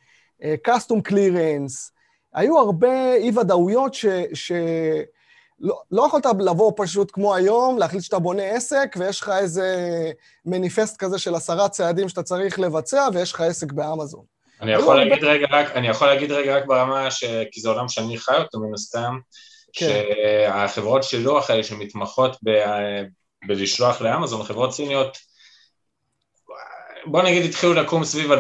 קאסטום 0.64 1.02
קלירנס, 1.02 1.92
היו 2.34 2.58
הרבה 2.58 3.14
אי-ודאויות 3.14 3.94
ש... 3.94 4.06
ש... 4.34 4.52
לא, 5.64 5.82
לא 5.92 6.04
יכולת 6.08 6.26
לבוא 6.40 6.72
פשוט 6.76 7.12
כמו 7.14 7.36
היום, 7.36 7.78
להחליט 7.78 8.04
שאתה 8.04 8.20
בונה 8.20 8.44
עסק, 8.44 8.96
ויש 9.00 9.22
לך 9.22 9.30
איזה 9.30 9.78
מניפסט 10.46 10.98
כזה 10.98 11.20
של 11.20 11.36
עשרה 11.36 11.70
צעדים 11.70 12.10
שאתה 12.10 12.24
צריך 12.24 12.60
לבצע, 12.60 13.08
ויש 13.14 13.34
לך 13.34 13.42
עסק 13.42 13.72
באמזון. 13.72 14.24
אני 14.62 14.72
יכול, 14.72 14.96
להגיד 14.96 15.24
הרבה... 15.24 15.28
רגע 15.28 15.48
רק, 15.52 15.72
אני 15.76 15.88
יכול 15.88 16.08
להגיד 16.08 16.32
רגע 16.32 16.58
רק 16.58 16.66
ברמה, 16.66 17.12
ש... 17.12 17.24
כי 17.52 17.62
זה 17.62 17.70
עולם 17.70 17.90
שאני 17.90 18.18
חי 18.18 18.38
אותו 18.38 18.60
מן 18.60 18.74
הסתם, 18.74 19.18
כן. 19.74 19.88
שהחברות 19.88 21.04
שילוח 21.04 21.50
האלה 21.50 21.64
שמתמחות 21.64 22.38
ב... 22.44 22.50
בלשלוח 23.48 24.02
לאמזון, 24.02 24.44
חברות 24.44 24.74
סיניות, 24.74 25.18
בוא 27.06 27.22
נגיד 27.22 27.46
התחילו 27.46 27.74
לקום 27.74 28.04
סביב 28.04 28.32
2017-2018, 28.32 28.36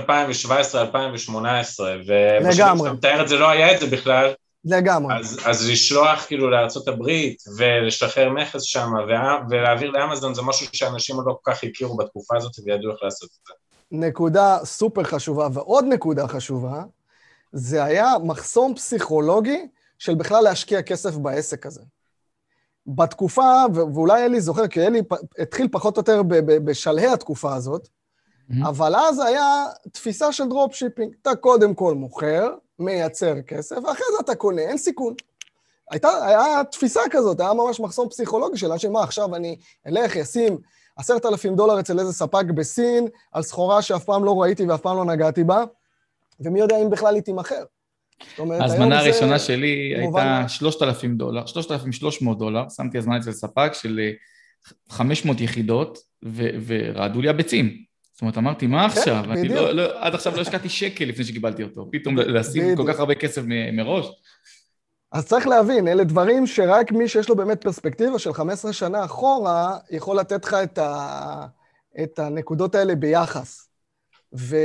ובשביל 2.07 2.51
שאתה 2.51 2.73
מתאר 2.73 3.21
את 3.21 3.27
זה 3.27 3.37
לא 3.37 3.49
היה 3.49 3.75
את 3.75 3.79
זה 3.79 3.87
בכלל. 3.87 4.33
לגמרי. 4.65 5.15
אז, 5.19 5.39
אז 5.45 5.69
לשלוח 5.69 6.25
כאילו 6.25 6.49
לארה"ב 6.49 7.09
ולשחרר 7.57 8.29
מכס 8.29 8.61
שם 8.61 8.89
ולהעביר 9.49 9.91
לאמזון 9.91 10.33
זה 10.33 10.41
משהו 10.41 10.67
שאנשים 10.73 11.15
עוד 11.15 11.25
לא 11.27 11.37
כל 11.41 11.51
כך 11.51 11.63
הכירו 11.63 11.97
בתקופה 11.97 12.37
הזאת 12.37 12.51
וידעו 12.65 12.91
איך 12.91 12.99
לעשות 13.03 13.29
את 13.29 13.47
זה. 13.47 13.53
נקודה 13.91 14.57
סופר 14.63 15.03
חשובה, 15.03 15.47
ועוד 15.53 15.85
נקודה 15.89 16.27
חשובה, 16.27 16.83
זה 17.51 17.83
היה 17.83 18.13
מחסום 18.23 18.75
פסיכולוגי 18.75 19.67
של 19.99 20.15
בכלל 20.15 20.43
להשקיע 20.43 20.81
כסף 20.81 21.15
בעסק 21.15 21.65
הזה. 21.65 21.81
בתקופה, 22.87 23.63
ואולי 23.73 24.25
אלי 24.25 24.41
זוכר, 24.41 24.67
כי 24.67 24.87
אלי 24.87 25.01
התחיל 25.39 25.67
פחות 25.71 25.97
או 25.97 26.01
יותר 26.01 26.21
בשלהי 26.63 27.07
התקופה 27.07 27.55
הזאת, 27.55 27.87
Mm-hmm. 28.51 28.67
אבל 28.67 28.95
אז 28.95 29.19
היה 29.19 29.65
תפיסה 29.91 30.31
של 30.31 30.49
dropshipping. 30.49 31.13
אתה 31.21 31.35
קודם 31.35 31.73
כל 31.73 31.93
מוכר, 31.93 32.49
מייצר 32.79 33.41
כסף, 33.41 33.75
ואחרי 33.75 34.05
זה 34.11 34.17
אתה 34.19 34.35
קונה, 34.35 34.61
אין 34.61 34.77
סיכון. 34.77 35.13
הייתה, 35.91 36.09
היה 36.25 36.63
תפיסה 36.71 37.01
כזאת, 37.11 37.39
היה 37.39 37.53
ממש 37.53 37.79
מחסום 37.79 38.09
פסיכולוגי 38.09 38.57
של 38.57 38.71
אנשים, 38.71 38.91
מה, 38.91 39.03
עכשיו 39.03 39.35
אני 39.35 39.55
אלך, 39.87 40.17
אשים 40.17 40.57
עשרת 40.95 41.25
אלפים 41.25 41.55
דולר 41.55 41.79
אצל 41.79 41.99
איזה 41.99 42.13
ספק 42.13 42.45
בסין, 42.55 43.07
על 43.31 43.43
סחורה 43.43 43.81
שאף 43.81 44.03
פעם 44.03 44.23
לא 44.25 44.41
ראיתי 44.41 44.65
ואף 44.65 44.81
פעם 44.81 44.97
לא 44.97 45.05
נגעתי 45.05 45.43
בה, 45.43 45.63
ומי 46.39 46.59
יודע 46.59 46.77
אם 46.77 46.89
בכלל 46.89 47.15
היא 47.15 47.23
תימכר. 47.23 47.63
ההזמנה 48.39 48.99
הראשונה 48.99 49.39
שלי 49.39 49.93
הייתה 49.97 50.45
3,000 50.47 51.17
דולר, 51.17 51.45
3,300 51.45 52.37
דולר, 52.37 52.69
שמתי 52.69 52.97
הזמנה 52.97 53.17
אצל 53.17 53.31
ספק 53.31 53.71
של 53.73 53.99
500 54.89 55.37
אה, 55.37 55.43
יחידות, 55.43 55.99
ורעדו 56.67 57.21
לי 57.21 57.29
הביצים. 57.29 57.83
זאת 58.13 58.21
אומרת, 58.21 58.37
אמרתי, 58.37 58.67
מה 58.67 58.89
כן, 58.89 58.99
עכשיו? 58.99 59.23
אני 59.31 59.47
לא, 59.47 59.71
לא, 59.71 60.05
עד 60.05 60.15
עכשיו 60.15 60.35
לא 60.35 60.41
השקעתי 60.41 60.69
שקל 60.69 61.05
לפני 61.05 61.25
שקיבלתי 61.25 61.63
אותו. 61.63 61.89
פתאום 61.91 62.17
לשים 62.17 62.75
כל 62.75 62.93
כך 62.93 62.99
הרבה 62.99 63.15
כסף 63.15 63.41
מראש. 63.73 64.05
אז 65.11 65.27
צריך 65.27 65.47
להבין, 65.47 65.87
אלה 65.87 66.03
דברים 66.03 66.47
שרק 66.47 66.91
מי 66.91 67.07
שיש 67.07 67.29
לו 67.29 67.35
באמת 67.35 67.61
פרספקטיבה 67.61 68.19
של 68.19 68.33
15 68.33 68.73
שנה 68.73 69.05
אחורה, 69.05 69.77
יכול 69.91 70.19
לתת 70.19 70.45
לך 70.45 70.53
את, 70.53 70.77
ה... 70.77 71.45
את 72.03 72.19
הנקודות 72.19 72.75
האלה 72.75 72.95
ביחס. 72.95 73.69
ו... 74.35 74.57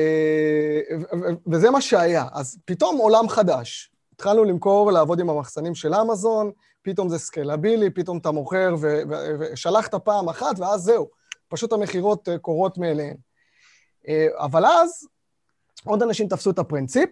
ו... 1.13 1.51
וזה 1.53 1.71
מה 1.71 1.81
שהיה. 1.81 2.25
אז 2.33 2.59
פתאום 2.65 2.97
עולם 2.97 3.29
חדש. 3.29 3.91
התחלנו 4.15 4.45
למכור, 4.45 4.93
לעבוד 4.93 5.21
עם 5.21 5.31
המחסנים 5.31 5.75
של 5.75 5.95
אמזון, 5.95 6.51
פתאום 6.83 7.09
זה 7.09 7.19
סקלבילי, 7.19 7.91
פתאום 7.91 8.19
אתה 8.19 8.31
מוכר 8.31 8.75
ושלחת 9.41 9.95
פעם 9.95 10.29
אחת, 10.29 10.59
ואז 10.59 10.81
זהו. 10.81 11.09
פשוט 11.49 11.73
המכירות 11.73 12.29
אה, 12.29 12.39
קורות 12.39 12.79
מאליהן. 12.79 13.17
אבל 14.37 14.67
אז 14.67 15.09
עוד 15.85 16.03
אנשים 16.03 16.29
תפסו 16.29 16.51
את 16.51 16.59
הפרינציפ, 16.59 17.11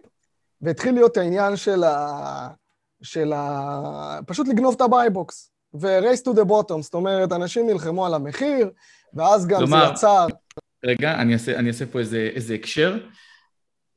והתחיל 0.60 0.94
להיות 0.94 1.16
העניין 1.16 1.56
של 1.56 1.84
ה... 1.84 2.48
של 3.02 3.32
ה... 3.32 4.18
פשוט 4.26 4.48
לגנוב 4.48 4.74
את 4.74 4.80
ה-buy 4.80 5.19
box. 5.19 5.50
ו-race 5.74 6.22
to 6.28 6.36
the 6.36 6.48
bottom, 6.48 6.82
זאת 6.82 6.94
אומרת, 6.94 7.32
אנשים 7.32 7.66
נלחמו 7.66 8.06
על 8.06 8.14
המחיר, 8.14 8.70
ואז 9.14 9.46
גם 9.46 9.58
כלומר, 9.58 9.86
זה 9.86 9.92
יצר... 9.92 10.26
רגע, 10.84 11.14
אני 11.14 11.32
אעשה, 11.32 11.56
אני 11.58 11.68
אעשה 11.68 11.86
פה 11.86 11.98
איזה, 11.98 12.30
איזה 12.34 12.54
הקשר. 12.54 12.98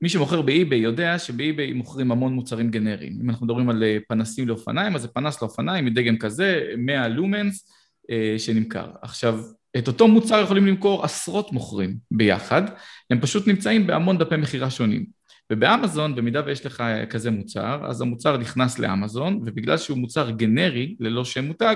מי 0.02 0.10
שמוכר 0.10 0.42
ב-eBay 0.42 0.80
יודע 0.80 1.20
שב-eBay 1.20 1.74
מוכרים 1.74 2.12
המון 2.12 2.34
מוצרים 2.34 2.72
גנריים. 2.72 3.20
אם 3.22 3.30
אנחנו 3.30 3.46
מדברים 3.46 3.70
על 3.70 3.84
אה, 3.84 3.98
פנסים 4.08 4.48
לאופניים, 4.48 4.96
אז 4.96 5.02
זה 5.02 5.08
פנס 5.08 5.42
לאופניים 5.42 5.86
מדגם 5.86 6.18
כזה, 6.18 6.62
100 6.78 7.08
לומנס, 7.08 7.72
אה, 8.12 8.36
שנמכר. 8.38 8.92
עכשיו, 9.02 9.40
את 9.78 9.88
אותו 9.88 10.08
מוצר 10.08 10.42
יכולים 10.44 10.68
למכור 10.68 11.06
עשרות 11.06 11.52
מוכרים 11.52 11.98
ביחד, 12.12 12.62
הם 13.10 13.22
פשוט 13.22 13.48
נמצאים 13.48 13.88
בהמון 13.88 14.18
דפי 14.18 14.36
מכירה 14.36 14.70
שונים. 14.70 15.06
ובאמזון, 15.52 16.16
במידה 16.16 16.42
ויש 16.46 16.66
לך 16.66 16.84
כזה 17.10 17.32
מוצר, 17.32 17.82
אז 17.86 18.02
המוצר 18.02 18.38
נכנס 18.38 18.80
לאמזון, 18.80 19.40
ובגלל 19.46 19.78
שהוא 19.78 19.98
מוצר 19.98 20.30
גנרי, 20.30 20.96
ללא 21.00 21.26
שם 21.26 21.46
מותג, 21.46 21.76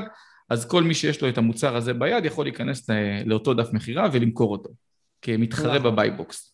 אז 0.50 0.66
כל 0.66 0.84
מי 0.84 0.94
שיש 0.94 1.22
לו 1.22 1.30
את 1.30 1.38
המוצר 1.38 1.76
הזה 1.76 1.94
ביד 1.94 2.26
יכול 2.26 2.46
להיכנס 2.46 2.90
לאותו 3.26 3.54
דף 3.54 3.74
מכירה 3.74 4.08
ולמכור 4.14 4.52
אותו, 4.52 4.70
כמתחרה. 5.22 5.80
ב-buy 5.80 6.21
box. 6.21 6.54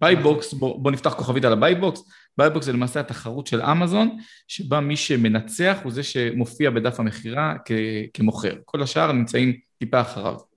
Buy 0.00 0.23
box, 0.23 0.54
בוא, 0.54 0.82
בוא 0.82 0.90
נפתח 0.90 1.14
כוכבית 1.14 1.44
על 1.44 1.52
ה-buy 1.52 1.80
box, 1.80 2.02
buy 2.38 2.52
box 2.52 2.66
זה 2.66 2.72
למעשה 2.72 3.00
התחרות 3.00 3.46
של 3.46 3.62
אמזון, 3.62 4.18
שבה 4.48 4.80
מי 4.80 4.96
שמנצח 4.96 5.78
הוא 5.82 5.92
זה 5.92 6.02
שמופיע 6.02 6.70
בדף 6.70 7.00
המכירה 7.00 7.54
כמוכר. 8.14 8.54
כל 8.64 8.82
השאר 8.82 9.12
נמצאים 9.12 9.52
טיפה 9.78 10.00
אחריו. 10.00 10.53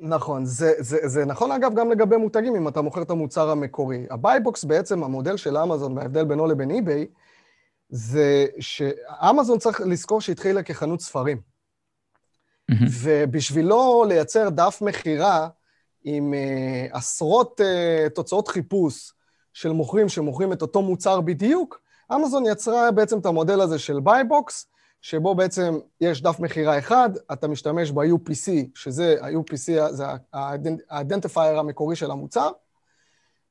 נכון, 0.00 0.44
זה, 0.44 0.72
זה, 0.78 1.08
זה 1.08 1.24
נכון 1.24 1.52
אגב 1.52 1.74
גם 1.74 1.90
לגבי 1.90 2.16
מותגים, 2.16 2.56
אם 2.56 2.68
אתה 2.68 2.80
מוכר 2.80 3.02
את 3.02 3.10
המוצר 3.10 3.50
המקורי. 3.50 4.06
ה 4.10 4.18
Buy 4.18 4.41
Box 4.41 4.64
בעצם, 4.64 5.04
המודל 5.04 5.36
של 5.36 5.56
אמזון 5.56 5.98
וההבדל 5.98 6.24
בינו 6.24 6.46
לבין 6.46 6.70
אי-ביי, 6.70 7.06
זה 7.88 8.46
שאמזון 8.60 9.58
צריך 9.58 9.80
לזכור 9.80 10.20
שהתחילה 10.20 10.62
כחנות 10.62 11.00
ספרים. 11.00 11.40
Mm-hmm. 12.70 12.84
ובשבילו 13.02 14.04
לייצר 14.08 14.48
דף 14.48 14.78
מכירה 14.82 15.48
עם 16.04 16.34
אה, 16.34 16.96
עשרות 16.96 17.60
אה, 17.60 18.10
תוצאות 18.10 18.48
חיפוש 18.48 19.12
של 19.52 19.72
מוכרים 19.72 20.08
שמוכרים 20.08 20.52
את 20.52 20.62
אותו 20.62 20.82
מוצר 20.82 21.20
בדיוק, 21.20 21.80
אמזון 22.14 22.46
יצרה 22.46 22.90
בעצם 22.90 23.18
את 23.18 23.26
המודל 23.26 23.60
הזה 23.60 23.78
של 23.78 24.00
Buy 24.00 24.28
Box, 24.28 24.66
שבו 25.02 25.34
בעצם 25.34 25.78
יש 26.00 26.22
דף 26.22 26.40
מכירה 26.40 26.78
אחד, 26.78 27.10
אתה 27.32 27.48
משתמש 27.48 27.90
ב-UPC, 27.90 28.50
שזה 28.74 29.16
ה-UPC, 29.20 29.90
זה 29.90 30.06
ה-identifier 30.32 31.58
המקורי 31.58 31.96
של 31.96 32.10
המוצר, 32.10 32.50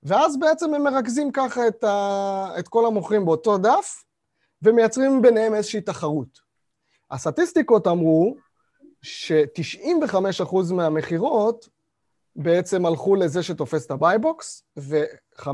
ואז 0.04 0.39
בעצם 0.39 0.74
הם 0.74 0.84
מרכזים 0.84 1.32
ככה 1.32 1.68
את, 1.68 1.84
ה, 1.84 2.50
את 2.60 2.68
כל 2.68 2.86
המוכרים 2.86 3.26
באותו 3.26 3.58
דף, 3.58 4.04
ומייצרים 4.62 5.22
ביניהם 5.22 5.56
איזושהי 5.56 5.82
תחרות. 5.82 6.39
הסטטיסטיקות 7.12 7.88
אמרו 7.88 8.36
ש-95% 9.02 10.74
מהמכירות 10.74 11.70
בעצם 12.36 12.86
הלכו 12.86 13.16
לזה 13.16 13.43
שתופס 13.43 13.86
את 13.86 13.91
ה 13.91 14.01
Buy 14.01 14.28
Box, 14.28 14.63
ו-5% 14.78 15.45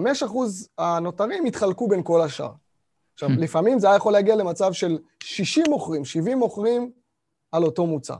הנותרים 0.77 1.45
התחלקו 1.45 1.87
בין 1.87 2.03
כל 2.03 2.21
השאר. 2.21 2.51
עכשיו. 3.13 3.29
לפעמים 3.37 3.79
זה 3.79 3.87
היה 3.87 3.95
יכול 3.95 4.13
להגיע 4.13 4.35
למצב 4.35 4.73
של 4.73 4.97
60 5.23 5.65
מוכרים, 5.69 6.05
70 6.05 6.37
מוכרים 6.37 6.91
על 7.51 7.63
אותו 7.63 7.85
מוצר. 7.85 8.15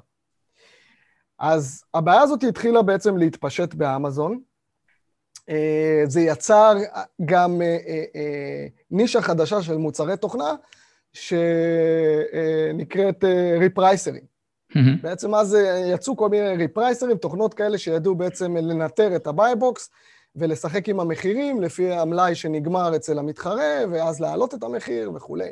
אז 1.39 1.83
הבעיה 1.93 2.21
הזאת 2.21 2.43
התחילה 2.43 2.81
בעצם 2.81 3.17
להתפשט 3.17 3.73
באמזון. 3.73 4.39
אה, 5.49 6.03
זה 6.05 6.21
יצר 6.21 6.77
גם 7.25 7.61
אה, 7.61 7.77
אה, 8.15 8.67
נישה 8.91 9.21
חדשה 9.21 9.61
של 9.61 9.77
מוצרי 9.77 10.17
תוכנה, 10.17 10.55
שנקראת 11.13 13.23
repricer 13.59 14.13
ים. 14.13 14.33
בעצם 15.01 15.35
אז 15.35 15.57
יצאו 15.93 16.17
כל 16.17 16.29
מיני 16.29 16.57
repricer 16.57 17.01
ים, 17.01 17.17
תוכנות 17.17 17.53
כאלה 17.53 17.77
שידעו 17.77 18.15
בעצם 18.15 18.57
לנטר 18.57 19.15
את 19.15 19.27
ה 19.27 19.35
Buy 19.35 19.58
Box, 19.58 19.89
ולשחק 20.35 20.89
עם 20.89 20.99
המחירים 20.99 21.61
לפי 21.61 21.91
המלאי 21.91 22.35
שנגמר 22.35 22.95
אצל 22.95 23.19
המתחרה, 23.19 23.73
ואז 23.91 24.19
להעלות 24.19 24.53
את 24.53 24.63
המחיר 24.63 25.11
וכולי. 25.15 25.51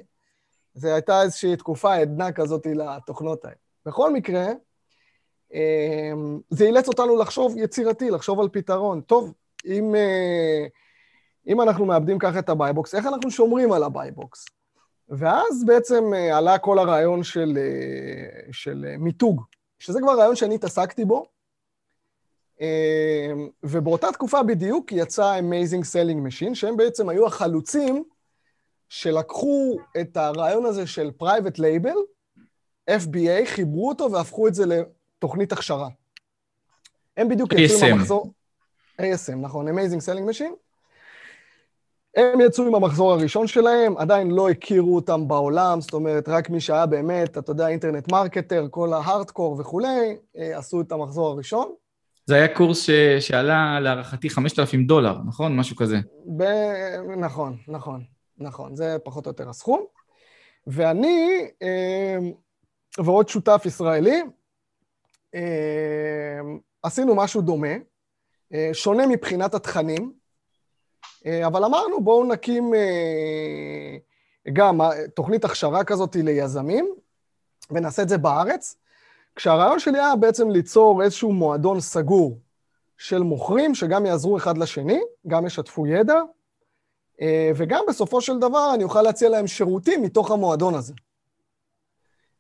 זו 0.74 0.88
הייתה 0.88 1.22
איזושהי 1.22 1.56
תקופת 1.56 1.96
עדנה 1.96 2.32
כזאת 2.32 2.66
לתוכנות 2.66 3.46
האלה. 3.46 3.56
בכל 3.86 4.14
מקרה, 4.14 4.46
אמ, 5.54 6.40
זה 6.50 6.66
אילץ 6.66 6.88
אותנו 6.88 7.18
לחשוב 7.18 7.56
יצירתי, 7.58 8.10
לחשוב 8.10 8.40
על 8.40 8.50
פתרון. 8.50 9.02
טוב, 9.02 9.34
אם, 9.66 9.96
אה, 9.96 10.66
אם 11.48 11.62
אנחנו 11.62 11.86
מאבדים 11.86 12.20
ככה 12.20 12.40
את 12.40 12.50
ה 12.50 12.55
Buy 12.56 12.73
Box, 12.73 12.96
איך 12.96 13.06
אנחנו 13.06 13.32
שומרים 13.32 13.72
על 13.72 13.84
ה 13.84 13.91
Buy 13.91 14.15
Box? 14.15 14.46
ואז 15.10 15.66
בעצם 15.66 16.04
אה, 16.14 16.38
עלה 16.38 16.58
כל 16.58 16.80
הרעיון 16.80 17.24
של, 17.24 17.58
אה, 17.58 18.52
של 18.52 18.96
מיתוג, 19.00 19.42
שזה 19.80 20.00
כבר 20.02 20.18
רעיון 20.18 20.36
שאני 20.36 20.56
התעסקתי 20.56 21.06
בו, 21.06 21.26
ובאותה 23.64 24.12
תקופה 24.12 24.44
בדיוק 24.44 24.92
יצא 24.92 25.40
Amazing 25.40 25.84
Selling 25.84 26.28
Machine, 26.28 26.56
שהם 26.56 26.78
בעצם 26.78 27.10
היו 27.10 27.28
החלוצים 27.28 28.04
שלקחו 28.90 29.78
את 30.02 30.18
הרעיון 30.18 30.66
הזה 30.66 30.88
של 30.88 31.12
Private 31.24 31.58
Label, 31.58 31.98
FBA, 32.90 33.46
חיברו 33.46 33.90
אותו 33.90 34.12
והפכו 34.12 34.48
את 34.48 34.54
זה 34.54 34.66
לתוכנית 34.66 35.52
הכשרה. 35.52 35.90
הם 37.18 37.30
בדיוק 37.30 37.54
יצאו 37.54 37.88
עם 37.88 37.94
המחזור... 37.94 38.34
ASM, 39.02 39.36
נכון, 39.42 39.68
Amazing 39.68 40.02
Selling 40.02 40.30
Machine. 40.30 40.54
הם 42.16 42.42
יצאו 42.42 42.68
עם 42.68 42.76
המחזור 42.76 43.14
הראשון 43.14 43.48
שלהם, 43.48 43.98
עדיין 43.98 44.32
לא 44.32 44.50
הכירו 44.50 44.96
אותם 44.96 45.28
בעולם, 45.28 45.82
זאת 45.82 45.94
אומרת, 45.94 46.30
רק 46.30 46.50
מי 46.50 46.62
שהיה 46.62 46.86
באמת, 46.86 47.38
אתה 47.38 47.52
יודע, 47.52 47.68
אינטרנט 47.68 48.12
מרקטר, 48.12 48.68
כל 48.72 48.94
ההארדקור 48.94 49.56
וכולי, 49.60 50.18
אה, 50.38 50.58
עשו 50.58 50.82
את 50.82 50.92
המחזור 50.92 51.28
הראשון. 51.28 51.74
זה 52.26 52.36
היה 52.36 52.56
קורס 52.56 52.82
ש... 52.82 52.90
שעלה 53.20 53.80
להערכתי 53.80 54.30
5,000 54.30 54.86
דולר, 54.86 55.18
נכון? 55.28 55.58
משהו 55.58 55.76
כזה. 55.76 55.98
ב... 56.38 56.44
נכון, 57.18 57.58
נכון, 57.68 58.04
נכון. 58.38 58.76
זה 58.76 58.98
פחות 59.04 59.26
או 59.26 59.30
יותר 59.30 59.50
הסכום. 59.50 59.86
ואני 60.68 61.48
אה, 61.62 62.18
ועוד 62.98 63.30
שותף 63.30 63.62
ישראלי, 63.66 64.22
אה, 65.36 66.40
עשינו 66.84 67.16
משהו 67.16 67.42
דומה, 67.42 67.74
אה, 68.54 68.70
שונה 68.74 69.08
מבחינת 69.08 69.54
התכנים, 69.54 70.14
אבל 71.46 71.64
אמרנו 71.64 72.04
בואו 72.04 72.24
נקים 72.24 72.74
גם 74.54 74.80
תוכנית 75.16 75.46
הכשרה 75.46 75.84
כזאת 75.84 76.16
ליזמים, 76.16 76.96
ונעשה 77.72 78.02
את 78.02 78.10
זה 78.10 78.18
בארץ, 78.18 78.76
כשהרעיון 79.36 79.80
שלי 79.80 80.00
היה 80.00 80.16
בעצם 80.16 80.50
ליצור 80.50 81.04
איזשהו 81.04 81.34
מועדון 81.34 81.80
סגור 81.80 82.40
של 82.98 83.20
מוכרים, 83.20 83.76
שגם 83.76 84.06
יעזרו 84.06 84.38
אחד 84.38 84.58
לשני, 84.58 85.00
גם 85.28 85.46
ישתפו 85.46 85.88
ידע, 85.88 86.20
אה, 87.22 87.52
וגם 87.56 87.84
בסופו 87.88 88.22
של 88.22 88.40
דבר 88.40 88.72
אני 88.76 88.84
אוכל 88.84 89.02
להציע 89.02 89.30
להם 89.30 89.48
שירותים 89.48 90.02
מתוך 90.02 90.32
המועדון 90.32 90.76
הזה. 90.76 90.94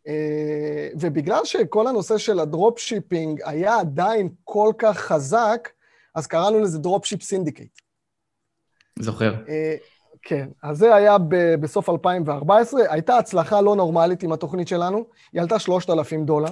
אה, 0.07 0.89
ובגלל 0.99 1.45
שכל 1.45 1.87
הנושא 1.87 2.17
של 2.17 2.39
ה 2.39 2.47
drop 2.47 2.79
shipping 2.79 3.41
היה 3.45 3.79
עדיין 3.79 4.29
כל 4.43 4.73
כך 4.77 4.97
חזק, 4.97 5.69
אז 6.15 6.27
קראנו 6.27 6.59
לזה 6.59 6.79
Drop 6.79 7.05
Ship 7.05 7.21
Syndicate. 7.23 7.71
זוכר. 8.99 9.33
אה, 9.49 9.75
כן, 10.21 10.49
אז 10.63 10.77
זה 10.77 10.95
היה 10.95 11.17
ב- 11.17 11.55
בסוף 11.55 11.89
2014, 11.89 12.81
הייתה 12.89 13.17
הצלחה 13.17 13.61
לא 13.61 13.75
נורמלית 13.75 14.23
עם 14.23 14.31
התוכנית 14.31 14.67
שלנו, 14.67 15.05
היא 15.33 15.41
עלתה 15.41 15.59
3,000 15.59 16.25
דולר. 16.25 16.51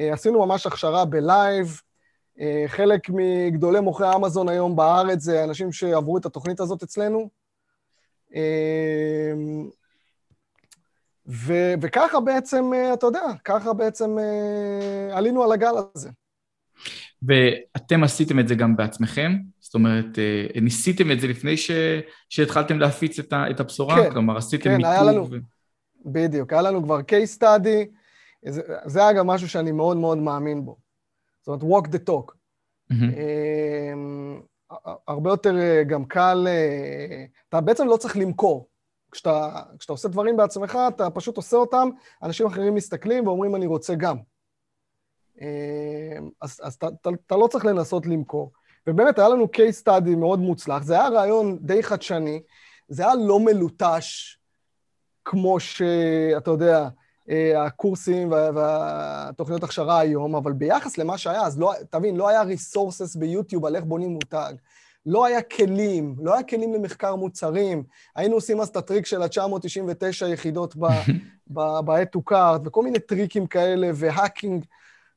אה, 0.00 0.12
עשינו 0.12 0.46
ממש 0.46 0.66
הכשרה 0.66 1.04
בלייב. 1.04 1.80
אה, 2.40 2.64
חלק 2.66 3.00
מגדולי 3.08 3.80
מוכרי 3.80 4.16
אמזון 4.16 4.48
היום 4.48 4.76
בארץ 4.76 5.20
זה 5.20 5.44
אנשים 5.44 5.72
שעברו 5.72 6.18
את 6.18 6.26
התוכנית 6.26 6.60
הזאת 6.60 6.82
אצלנו. 6.82 7.30
אה, 8.34 9.32
ו- 11.26 11.74
וככה 11.80 12.20
בעצם, 12.20 12.70
אתה 12.92 13.06
יודע, 13.06 13.22
ככה 13.44 13.72
בעצם 13.72 14.16
עלינו 15.12 15.44
על 15.44 15.52
הגל 15.52 15.74
הזה. 15.94 16.10
ואתם 17.22 18.04
עשיתם 18.04 18.38
את 18.38 18.48
זה 18.48 18.54
גם 18.54 18.76
בעצמכם? 18.76 19.32
זאת 19.60 19.74
אומרת, 19.74 20.18
ניסיתם 20.62 21.10
את 21.10 21.20
זה 21.20 21.26
לפני 21.26 21.56
ש... 21.56 21.70
שהתחלתם 22.28 22.78
להפיץ 22.78 23.18
את, 23.18 23.32
ה... 23.32 23.50
את 23.50 23.60
הבשורה? 23.60 23.96
כן, 23.96 24.10
כלומר, 24.10 24.36
עשיתם 24.36 24.64
כן, 24.64 24.76
מיתוג? 24.76 24.92
היה 24.92 25.02
לנו, 25.02 25.30
ו... 25.30 25.36
בדיוק, 26.06 26.52
היה 26.52 26.62
לנו 26.62 26.82
כבר 26.82 27.00
case 27.00 27.38
study, 27.38 27.99
זה, 28.48 28.62
זה 28.84 29.10
אגב 29.10 29.22
משהו 29.22 29.48
שאני 29.48 29.72
מאוד 29.72 29.96
מאוד 29.96 30.18
מאמין 30.18 30.64
בו. 30.64 30.76
זאת 31.40 31.62
אומרת, 31.62 31.84
walk 31.84 31.88
the 31.88 32.10
talk. 32.10 32.32
Mm-hmm. 32.92 32.96
הרבה 35.08 35.30
יותר 35.30 35.58
אה, 35.58 35.84
גם 35.84 36.04
קל, 36.04 36.46
אה, 36.48 37.24
אתה 37.48 37.60
בעצם 37.60 37.86
לא 37.86 37.96
צריך 37.96 38.16
למכור. 38.16 38.68
כשאתה, 39.10 39.62
כשאתה 39.78 39.92
עושה 39.92 40.08
דברים 40.08 40.36
בעצמך, 40.36 40.78
אתה 40.88 41.10
פשוט 41.10 41.36
עושה 41.36 41.56
אותם, 41.56 41.88
אנשים 42.22 42.46
אחרים 42.46 42.74
מסתכלים 42.74 43.26
ואומרים, 43.26 43.56
אני 43.56 43.66
רוצה 43.66 43.94
גם. 43.94 44.16
אמ, 45.40 46.30
אז, 46.40 46.60
אז 46.62 46.74
אתה, 46.74 46.88
אתה, 47.00 47.10
אתה 47.26 47.36
לא 47.36 47.46
צריך 47.46 47.64
לנסות 47.64 48.06
למכור. 48.06 48.52
ובאמת 48.86 49.18
היה 49.18 49.28
לנו 49.28 49.44
case 49.44 49.86
study 49.86 50.16
מאוד 50.16 50.38
מוצלח, 50.38 50.82
זה 50.82 50.94
היה 50.94 51.08
רעיון 51.08 51.58
די 51.60 51.82
חדשני, 51.82 52.42
זה 52.88 53.02
היה 53.02 53.14
לא 53.14 53.40
מלוטש 53.40 54.38
כמו 55.24 55.60
שאתה 55.60 56.50
יודע, 56.50 56.88
הקורסים 57.56 58.32
והתוכניות 58.32 59.62
הכשרה 59.62 60.00
היום, 60.00 60.36
אבל 60.36 60.52
ביחס 60.52 60.98
למה 60.98 61.18
שהיה, 61.18 61.42
אז 61.42 61.58
לא, 61.58 61.72
תבין, 61.90 62.16
לא 62.16 62.28
היה 62.28 62.42
resources 62.42 63.16
ביוטיוב 63.16 63.66
על 63.66 63.76
איך 63.76 63.84
בונים 63.84 64.10
מותג. 64.10 64.52
לא 65.06 65.26
היה 65.26 65.42
כלים, 65.42 66.14
לא 66.18 66.34
היה 66.34 66.42
כלים 66.42 66.74
למחקר 66.74 67.16
מוצרים. 67.16 67.82
היינו 68.16 68.34
עושים 68.34 68.60
אז 68.60 68.68
את 68.68 68.76
הטריק 68.76 69.06
של 69.06 69.22
ה-999 69.22 70.26
יחידות 70.26 70.76
ב-add 71.46 72.16
to 72.16 72.32
cart, 72.32 72.60
וכל 72.64 72.82
מיני 72.82 72.98
טריקים 72.98 73.46
כאלה, 73.46 73.90
ו 73.94 74.03
hacking 74.03 74.64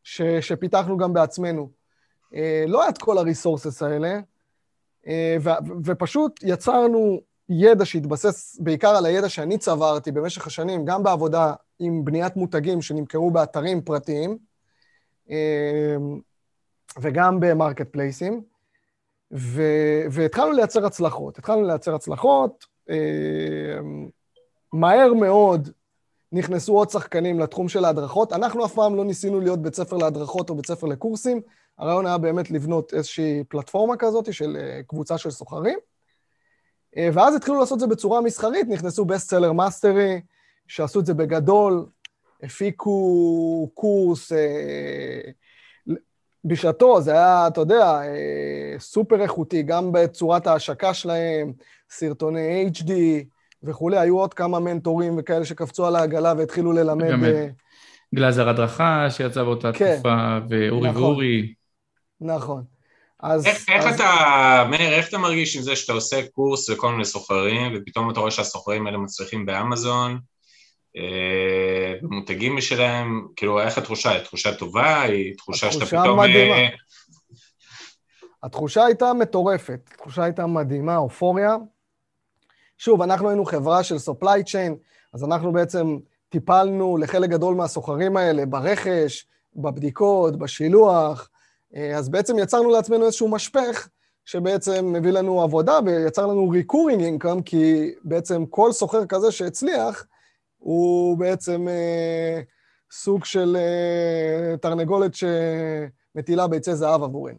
ש, 0.04 0.22
שפיתחנו 0.22 0.98
גם 0.98 1.14
בעצמנו. 1.14 1.70
אה, 2.36 2.66
לא 2.68 2.82
היה 2.82 2.90
את 2.90 2.98
כל 2.98 3.18
ה 3.18 3.24
resources 3.24 3.84
האלה, 3.84 4.20
אה, 5.08 5.38
ו, 5.42 5.50
ופשוט 5.86 6.40
יצרנו 6.44 7.22
ידע 7.50 7.86
שהתבסס 7.86 8.60
בעיקר 8.60 8.90
על 8.90 9.06
הידע 9.06 9.30
שאני 9.30 9.58
צברתי 9.58 10.12
במשך 10.12 10.48
השנים, 10.48 10.86
גם 10.86 11.04
בעבודה 11.04 11.54
עם 11.80 12.06
בניית 12.06 12.36
מותגים 12.36 12.82
שנמכרו 12.82 13.32
באתרים 13.32 13.82
פרטיים, 13.82 14.38
אה, 15.30 15.96
וגם 17.02 17.40
במרקט 17.40 17.88
פלייסים. 17.90 18.54
ו- 19.34 20.02
והתחלנו 20.12 20.52
לייצר 20.52 20.86
הצלחות. 20.86 21.38
התחלנו 21.38 21.68
לייצר 21.68 21.96
הצלחות, 21.96 22.66
אה, 22.90 22.96
מהר 24.74 25.14
מאוד 25.14 25.70
נכנסו 26.32 26.74
עוד 26.74 26.90
שחקנים 26.90 27.40
לתחום 27.40 27.70
של 27.70 27.86
ההדרכות. 27.86 28.34
אנחנו 28.34 28.66
אף 28.66 28.74
פעם 28.74 28.96
לא 28.96 29.06
ניסינו 29.06 29.40
להיות 29.40 29.62
בית 29.62 29.76
ספר 29.76 29.98
להדרכות 29.98 30.50
או 30.50 30.56
בית 30.56 30.66
ספר 30.66 30.88
לקורסים. 30.88 31.42
הרעיון 31.78 32.06
היה 32.06 32.18
באמת 32.18 32.52
לבנות 32.52 32.94
איזושהי 32.94 33.44
פלטפורמה 33.50 33.98
כזאת 33.98 34.34
של 34.34 34.58
אה, 34.60 34.84
קבוצה 34.88 35.18
של 35.18 35.32
סוחרים. 35.32 35.80
אה, 36.98 37.10
ואז 37.14 37.36
התחילו 37.36 37.60
לעשות 37.60 37.76
את 37.76 37.80
זה 37.80 37.88
בצורה 37.88 38.22
מסחרית, 38.22 38.68
נכנסו 38.68 39.06
Best 39.06 39.30
Seller 39.30 39.52
Mastery, 39.52 40.22
שעשו 40.68 41.00
את 41.00 41.06
זה 41.06 41.14
בגדול, 41.14 41.86
הפיקו 42.44 43.70
קורס, 43.74 44.32
אה, 44.32 45.32
בשעתו 46.46 47.02
זה 47.02 47.12
היה, 47.12 47.48
אתה 47.48 47.62
יודע, 47.62 48.02
אה, 48.02 48.80
סופר 48.80 49.22
איכותי, 49.22 49.64
גם 49.64 49.92
בצורת 49.92 50.48
ההשקה 50.48 50.94
שלהם, 50.94 51.54
סרטוני 51.90 52.70
HD 52.74 52.92
וכולי, 53.64 53.98
היו 53.98 54.20
עוד 54.20 54.34
כמה 54.34 54.60
מנטורים 54.60 55.16
וכאלה 55.18 55.46
שקפצו 55.46 55.86
על 55.86 55.96
העגלה 55.96 56.34
והתחילו 56.38 56.72
ללמד... 56.72 57.12
גם 57.12 57.24
אה, 57.24 57.48
גלאזר 58.16 58.50
הדרכה 58.50 59.08
שיצא 59.10 59.44
באותה 59.44 59.72
כן, 59.74 59.94
תקופה, 59.96 60.38
ואורי 60.50 60.90
נכון, 60.90 61.04
ואורי. 61.04 61.54
נכון. 62.22 62.64
אז... 63.24 63.46
איך, 63.46 63.70
איך 63.70 63.86
אז... 63.86 63.96
אתה, 63.96 64.66
מאיר, 64.70 64.94
איך 64.94 65.10
אתה 65.10 65.18
מרגיש 65.18 65.56
עם 65.56 65.62
זה 65.62 65.76
שאתה 65.76 65.94
עושה 65.94 66.28
קורס 66.28 66.70
לכל 66.70 66.92
מיני 66.92 67.06
סוחרים, 67.06 67.74
ופתאום 67.76 68.10
אתה 68.10 68.20
רואה 68.20 68.32
שהסוחרים 68.32 68.88
האלה 68.88 68.98
מצליחים 68.98 69.46
באמזון, 69.46 70.20
אה, 70.98 71.94
במותגים 72.02 72.62
שלהם, 72.62 73.28
כאילו, 73.36 73.62
איך 73.62 73.78
התחושה? 73.78 74.12
היא 74.12 74.24
תחושה 74.24 74.56
טובה? 74.56 75.02
היא 75.02 75.38
תחושה 75.38 75.72
שאתה 75.72 75.86
פתאום... 75.86 76.20
מדהימה. 76.20 76.56
אה, 76.56 76.68
התחושה 78.44 78.86
הייתה 78.86 79.14
מטורפת, 79.14 79.90
התחושה 79.94 80.24
הייתה 80.24 80.48
מדהימה, 80.48 80.98
אופוריה. 80.98 81.56
שוב, 82.78 83.02
אנחנו 83.02 83.30
היינו 83.30 83.46
חברה 83.46 83.84
של 83.84 83.96
supply 83.96 84.40
chain, 84.46 84.74
אז 85.14 85.24
אנחנו 85.24 85.52
בעצם 85.52 85.98
טיפלנו 86.30 86.98
לחלק 86.98 87.30
גדול 87.30 87.56
מהסוחרים 87.56 88.18
האלה 88.18 88.46
ברכש, 88.46 89.26
בבדיקות, 89.56 90.40
בשילוח, 90.40 91.30
אז 91.96 92.10
בעצם 92.10 92.40
יצרנו 92.40 92.70
לעצמנו 92.70 93.06
איזשהו 93.06 93.28
משפך 93.28 93.88
שבעצם 94.26 94.94
מביא 94.94 95.12
לנו 95.12 95.42
עבודה 95.42 95.80
ויצר 95.86 96.28
לנו 96.28 96.54
recurring 96.54 97.24
income, 97.24 97.42
כי 97.46 97.92
בעצם 98.04 98.46
כל 98.46 98.72
סוחר 98.72 99.06
כזה 99.06 99.32
שהצליח, 99.32 100.06
הוא 100.58 101.18
בעצם 101.18 101.68
אה, 101.68 102.42
סוג 102.92 103.26
של 103.26 103.58
אה, 103.60 104.58
תרנגולת 104.58 105.12
שמטילה 105.16 106.48
ביצי 106.48 106.76
זהב 106.76 107.04
עבורנו. 107.04 107.38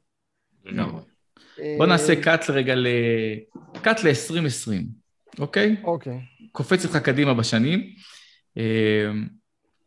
לגמרי. 0.65 1.01
אה, 1.61 1.75
בוא 1.79 1.87
נעשה 1.87 2.23
קאט 2.23 2.51
רגע 2.51 2.75
ל... 2.75 2.87
קאט 3.83 4.05
ל-2020, 4.05 4.73
אוקיי? 5.39 5.77
אוקיי. 5.85 6.21
קופץ 6.53 6.85
איתך 6.85 6.97
קדימה 6.97 7.35
בשנים. 7.35 7.81
אה, 8.59 9.11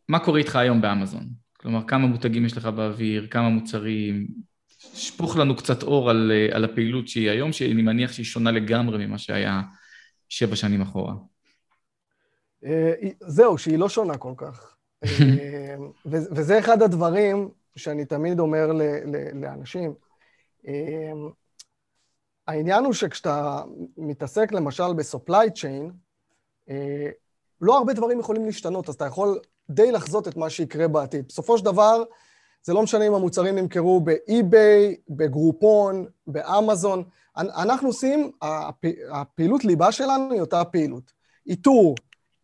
מה 0.08 0.18
קורה 0.18 0.38
איתך 0.38 0.56
היום 0.56 0.80
באמזון? 0.80 1.24
כלומר, 1.60 1.86
כמה 1.86 2.06
מותגים 2.06 2.44
יש 2.44 2.56
לך 2.56 2.66
באוויר, 2.66 3.26
כמה 3.30 3.48
מוצרים, 3.48 4.26
שפוך 4.78 5.36
לנו 5.36 5.56
קצת 5.56 5.82
אור 5.82 6.10
על, 6.10 6.32
אה, 6.34 6.56
על 6.56 6.64
הפעילות 6.64 7.08
שהיא 7.08 7.30
היום, 7.30 7.52
שאני 7.52 7.82
מניח 7.82 8.12
שהיא 8.12 8.26
שונה 8.26 8.50
לגמרי 8.50 9.06
ממה 9.06 9.18
שהיה 9.18 9.60
שבע 10.28 10.56
שנים 10.56 10.80
אחורה. 10.80 11.14
אה, 12.64 12.92
זהו, 13.20 13.58
שהיא 13.58 13.78
לא 13.78 13.88
שונה 13.88 14.16
כל 14.16 14.32
כך. 14.36 14.76
אה, 15.04 15.76
וזה 16.06 16.58
אחד 16.58 16.82
הדברים 16.82 17.48
שאני 17.76 18.04
תמיד 18.04 18.38
אומר 18.38 18.66
לאנשים. 19.34 19.94
העניין 22.46 22.84
הוא 22.84 22.92
שכשאתה 22.92 23.62
מתעסק 23.96 24.52
למשל 24.52 24.92
ב-supply 24.96 25.46
chain, 25.54 25.92
לא 27.60 27.78
הרבה 27.78 27.92
דברים 27.92 28.20
יכולים 28.20 28.44
להשתנות, 28.44 28.88
אז 28.88 28.94
אתה 28.94 29.06
יכול 29.06 29.40
די 29.70 29.92
לחזות 29.92 30.28
את 30.28 30.36
מה 30.36 30.50
שיקרה 30.50 30.88
בעתיד. 30.88 31.24
בסופו 31.28 31.58
של 31.58 31.64
דבר, 31.64 32.02
זה 32.62 32.72
לא 32.74 32.82
משנה 32.82 33.06
אם 33.06 33.14
המוצרים 33.14 33.58
נמכרו 33.58 34.00
באי-ביי, 34.00 34.96
בגרופון, 35.08 36.06
באמזון. 36.26 37.04
אנחנו 37.36 37.88
עושים, 37.88 38.30
הפעילות 39.10 39.64
ליבה 39.64 39.92
שלנו 39.92 40.32
היא 40.32 40.40
אותה 40.40 40.64
פעילות. 40.64 41.12
איתור 41.46 41.94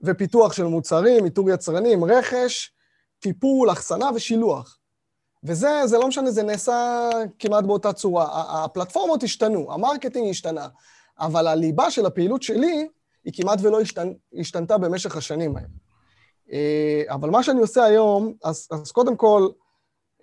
ופיתוח 0.00 0.52
של 0.52 0.64
מוצרים, 0.64 1.24
איתור 1.24 1.50
יצרנים, 1.50 2.04
רכש, 2.04 2.72
טיפול, 3.18 3.72
אחסנה 3.72 4.10
ושילוח. 4.14 4.78
וזה, 5.44 5.80
זה 5.84 5.98
לא 5.98 6.08
משנה, 6.08 6.30
זה 6.30 6.42
נעשה 6.42 7.08
כמעט 7.38 7.64
באותה 7.64 7.92
צורה. 7.92 8.26
הפלטפורמות 8.64 9.22
השתנו, 9.22 9.72
ה 9.72 9.78
marketing 9.78 10.30
השתנה, 10.30 10.68
אבל 11.18 11.46
הליבה 11.46 11.90
של 11.90 12.06
הפעילות 12.06 12.42
שלי 12.42 12.88
היא 13.24 13.32
כמעט 13.36 13.58
ולא 13.62 13.80
השתנ... 13.80 14.12
השתנתה 14.40 14.78
במשך 14.78 15.16
השנים 15.16 15.56
האלה. 15.56 15.83
אה, 16.52 17.02
אבל 17.08 17.30
מה 17.30 17.42
שאני 17.42 17.60
עושה 17.60 17.84
היום, 17.84 18.34
אז, 18.44 18.68
אז 18.70 18.92
קודם 18.92 19.16
כל, 19.16 19.48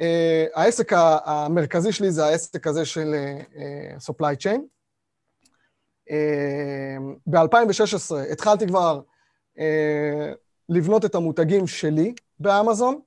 אה, 0.01 0.45
העסק 0.53 0.91
המרכזי 1.25 1.91
שלי 1.91 2.11
זה 2.11 2.25
העסק 2.25 2.67
הזה 2.67 2.85
של 2.85 3.13
אה, 3.57 3.95
supply 3.97 4.35
chain. 4.43 4.59
ב-2016 7.27 8.15
התחלתי 8.31 8.67
כבר 8.67 9.01
לבנות 10.69 11.05
את 11.05 11.15
המותגים 11.15 11.67
שלי 11.67 12.13
באמזון. 12.39 12.99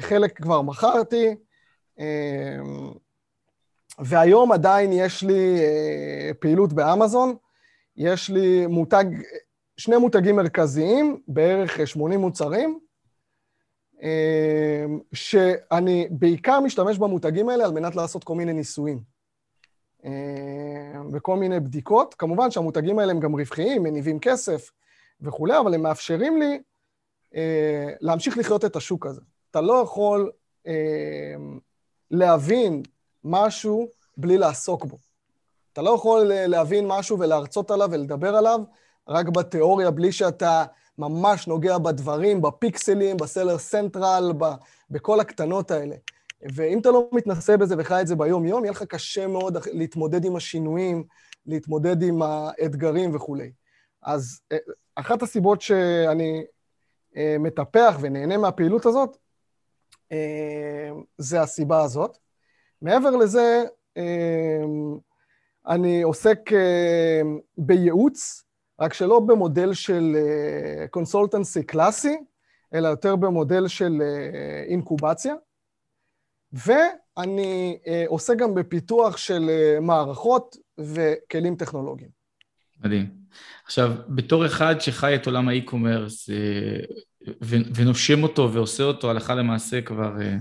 חלק 0.00 0.36
כבר 0.36 0.62
מכרתי, 0.62 1.36
והיום 3.98 4.52
עדיין 4.52 4.92
יש 4.92 5.22
לי 5.22 5.60
פעילות 6.40 6.72
באמזון. 6.72 7.36
יש 7.96 8.30
לי 8.30 8.66
מותג, 8.66 9.04
שני 9.76 9.96
מותגים 9.96 10.36
מרכזיים, 10.36 11.20
בערך 11.28 11.86
80 11.86 12.20
מוצרים, 12.20 12.78
שאני 15.12 16.08
בעיקר 16.10 16.60
משתמש 16.60 16.98
במותגים 16.98 17.48
האלה 17.48 17.64
על 17.64 17.72
מנת 17.72 17.96
לעשות 17.96 18.24
כל 18.24 18.34
מיני 18.34 18.52
ניסויים 18.52 19.00
וכל 21.12 21.36
מיני 21.36 21.60
בדיקות. 21.60 22.14
כמובן 22.14 22.50
שהמותגים 22.50 22.98
האלה 22.98 23.12
הם 23.12 23.20
גם 23.20 23.32
רווחיים, 23.32 23.82
מניבים 23.82 24.18
כסף, 24.20 24.70
וכולי, 25.20 25.58
אבל 25.58 25.74
הם 25.74 25.82
מאפשרים 25.82 26.40
לי 26.40 26.60
אה, 27.34 27.92
להמשיך 28.00 28.38
לחיות 28.38 28.64
את 28.64 28.76
השוק 28.76 29.06
הזה. 29.06 29.20
אתה 29.50 29.60
לא 29.60 29.74
יכול 29.74 30.30
אה, 30.66 31.34
להבין 32.10 32.82
משהו 33.24 33.88
בלי 34.16 34.38
לעסוק 34.38 34.84
בו. 34.84 34.96
אתה 35.72 35.82
לא 35.82 35.90
יכול 35.90 36.32
אה, 36.32 36.46
להבין 36.46 36.84
משהו 36.86 37.18
ולהרצות 37.18 37.70
עליו 37.70 37.88
ולדבר 37.92 38.36
עליו 38.36 38.60
רק 39.08 39.28
בתיאוריה, 39.28 39.90
בלי 39.90 40.12
שאתה 40.12 40.64
ממש 40.98 41.46
נוגע 41.46 41.78
בדברים, 41.78 42.42
בפיקסלים, 42.42 43.16
בסלר 43.16 43.58
סנטרל, 43.58 44.32
ב, 44.38 44.44
בכל 44.90 45.20
הקטנות 45.20 45.70
האלה. 45.70 45.96
ואם 46.54 46.78
אתה 46.78 46.90
לא 46.90 47.08
מתנסה 47.12 47.56
בזה 47.56 47.74
וחי 47.78 48.00
את 48.00 48.06
זה 48.06 48.16
ביום-יום, 48.16 48.64
יהיה 48.64 48.72
לך 48.72 48.82
קשה 48.82 49.26
מאוד 49.26 49.56
להתמודד 49.72 50.24
עם 50.24 50.36
השינויים, 50.36 51.04
להתמודד 51.46 52.02
עם 52.02 52.22
האתגרים 52.22 53.14
וכולי. 53.14 53.52
אז 54.02 54.40
אה, 54.52 54.58
אחת 54.94 55.22
הסיבות 55.22 55.60
שאני 55.60 56.44
אה, 57.16 57.36
מטפח 57.38 57.96
ונהנה 58.00 58.36
מהפעילות 58.36 58.86
הזאת, 58.86 59.16
אה, 60.12 60.90
זה 61.18 61.40
הסיבה 61.40 61.82
הזאת. 61.82 62.18
מעבר 62.82 63.10
לזה, 63.10 63.64
אני 65.66 66.02
עוסק 66.02 66.38
בייעוץ, 67.58 68.45
רק 68.80 68.94
שלא 68.94 69.20
במודל 69.20 69.74
של 69.74 70.16
קונסולטנסי 70.90 71.62
קלאסי, 71.62 72.16
אלא 72.74 72.88
יותר 72.88 73.16
במודל 73.16 73.68
של 73.68 74.02
אינקובציה. 74.68 75.34
אני 77.18 77.78
אה, 77.86 78.04
עושה 78.08 78.34
גם 78.34 78.54
בפיתוח 78.54 79.16
של 79.16 79.48
אה, 79.48 79.80
מערכות 79.80 80.56
וכלים 80.78 81.56
טכנולוגיים. 81.56 82.10
מדהים. 82.84 83.10
עכשיו, 83.64 83.92
בתור 84.08 84.46
אחד 84.46 84.80
שחי 84.80 85.14
את 85.14 85.26
עולם 85.26 85.48
ה 85.48 85.55
e-commerce 85.55 86.30
אה, 86.30 86.78
ונושם 87.74 88.22
אותו 88.22 88.52
ועושה 88.52 88.82
אותו 88.82 89.10
הלכה 89.10 89.34
למעשה 89.34 89.80
כבר, 89.82 90.20
אה, 90.20 90.36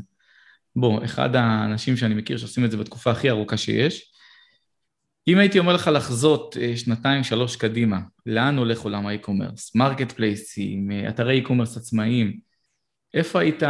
בוא, 0.75 1.05
אחד 1.05 1.35
האנשים 1.35 1.97
שאני 1.97 2.15
מכיר 2.15 2.37
שעושים 2.37 2.65
את 2.65 2.71
זה 2.71 2.77
בתקופה 2.77 3.11
הכי 3.11 3.29
ארוכה 3.29 3.57
שיש, 3.57 4.11
אם 5.27 5.37
הייתי 5.37 5.59
אומר 5.59 5.73
לך 5.73 5.89
לחזות 5.93 6.57
אה, 6.61 6.77
שנתיים, 6.77 7.23
שלוש 7.23 7.55
קדימה, 7.55 7.99
לאן 8.25 8.57
הולך 8.57 8.81
עולם 8.81 9.07
ה 9.07 9.13
e-commerce? 9.13 9.75
marketplace 9.75 10.11
ים, 10.11 10.91
אתרי 11.09 11.35
e-commerce 11.35 11.77
עצמאיים, 11.77 12.39
איפה 13.13 13.39
היית 13.39 13.63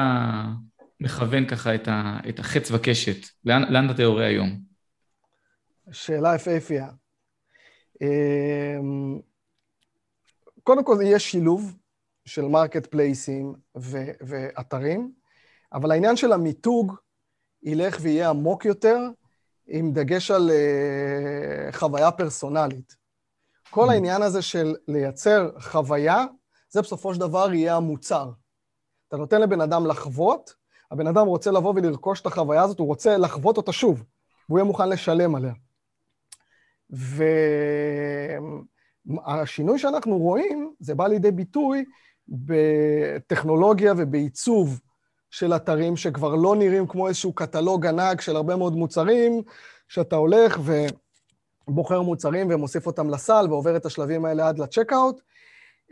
מכוון 1.00 1.48
ככה 1.48 1.76
את, 1.76 1.88
ה, 1.88 2.18
את 2.30 2.40
החץ 2.40 2.72
וקשת? 2.72 3.28
לאן, 3.46 3.64
לאן 3.74 3.90
אתה 3.90 4.02
יורה 4.02 4.26
היום? 4.26 4.60
שאלה 5.92 6.36
יפהפייה. 6.36 6.90
אמ, 8.02 9.20
קודם 10.64 10.84
כל, 10.84 10.98
יש 11.04 11.32
שילוב 11.32 11.76
של 12.26 12.42
marketplace 12.42 12.86
ים 12.86 13.54
ואתרים, 14.22 15.12
אבל 15.74 15.92
העניין 15.92 16.16
של 16.16 16.32
המיתוג 16.32 16.96
ילך 17.64 17.98
ויהיה 18.02 18.30
עמוק 18.30 18.66
יותר, 18.66 18.98
עם 19.68 19.92
דגש 19.92 20.32
על 20.32 20.50
אה, 20.50 21.76
חוויה 21.76 22.12
פרסונלית. 22.12 22.96
כל 23.70 23.88
mm. 23.88 23.92
העניין 23.92 24.22
הזה 24.22 24.42
של 24.42 24.76
לייצר 24.88 25.50
חוויה, 25.60 26.26
זה 26.70 26.82
בסופו 26.82 27.14
של 27.14 27.20
דבר 27.20 27.54
יהיה 27.54 27.76
המוצר. 27.76 28.32
אתה 29.08 29.18
נותן 29.18 29.42
לבן 29.42 29.62
אדם 29.62 29.86
לחוות, 29.88 30.54
הבן 30.92 31.08
אדם 31.08 31.28
רוצה 31.28 31.52
לבוא 31.52 31.74
ולרכוש 31.76 32.22
את 32.22 32.26
החוויה 32.26 32.62
הזאת, 32.62 32.80
הוא 32.80 32.88
רוצה 32.88 33.18
לחוות 33.18 33.58
אותה 33.58 33.72
שוב, 33.72 34.04
והוא 34.50 34.60
יהיה 34.60 34.66
מוכן 34.66 34.90
לשלם 34.90 35.36
עליה. 35.36 35.54
והשינוי 39.06 39.80
שאנחנו 39.80 40.18
רואים, 40.18 40.74
זה 40.80 40.96
בא 40.96 41.08
לידי 41.08 41.32
ביטוי 41.32 41.86
בטכנולוגיה 42.28 43.94
ובעיצוב 43.98 44.80
של 45.36 45.56
אתרים 45.56 45.98
שכבר 45.98 46.36
לא 46.36 46.56
נראים 46.56 46.88
כמו 46.88 47.08
איזשהו 47.08 47.34
קטלוג 47.34 47.86
ענק 47.86 48.22
של 48.22 48.36
הרבה 48.36 48.56
מאוד 48.56 48.74
מוצרים, 48.74 49.42
שאתה 49.88 50.16
הולך 50.16 50.60
ובוחר 51.68 52.02
מוצרים 52.02 52.48
ומוסיף 52.52 52.88
אותם 52.88 53.10
לסל 53.10 53.46
ועובר 53.50 53.76
את 53.76 53.86
השלבים 53.86 54.26
האלה 54.26 54.48
עד 54.48 54.60
לצ'קאוט, 54.60 55.22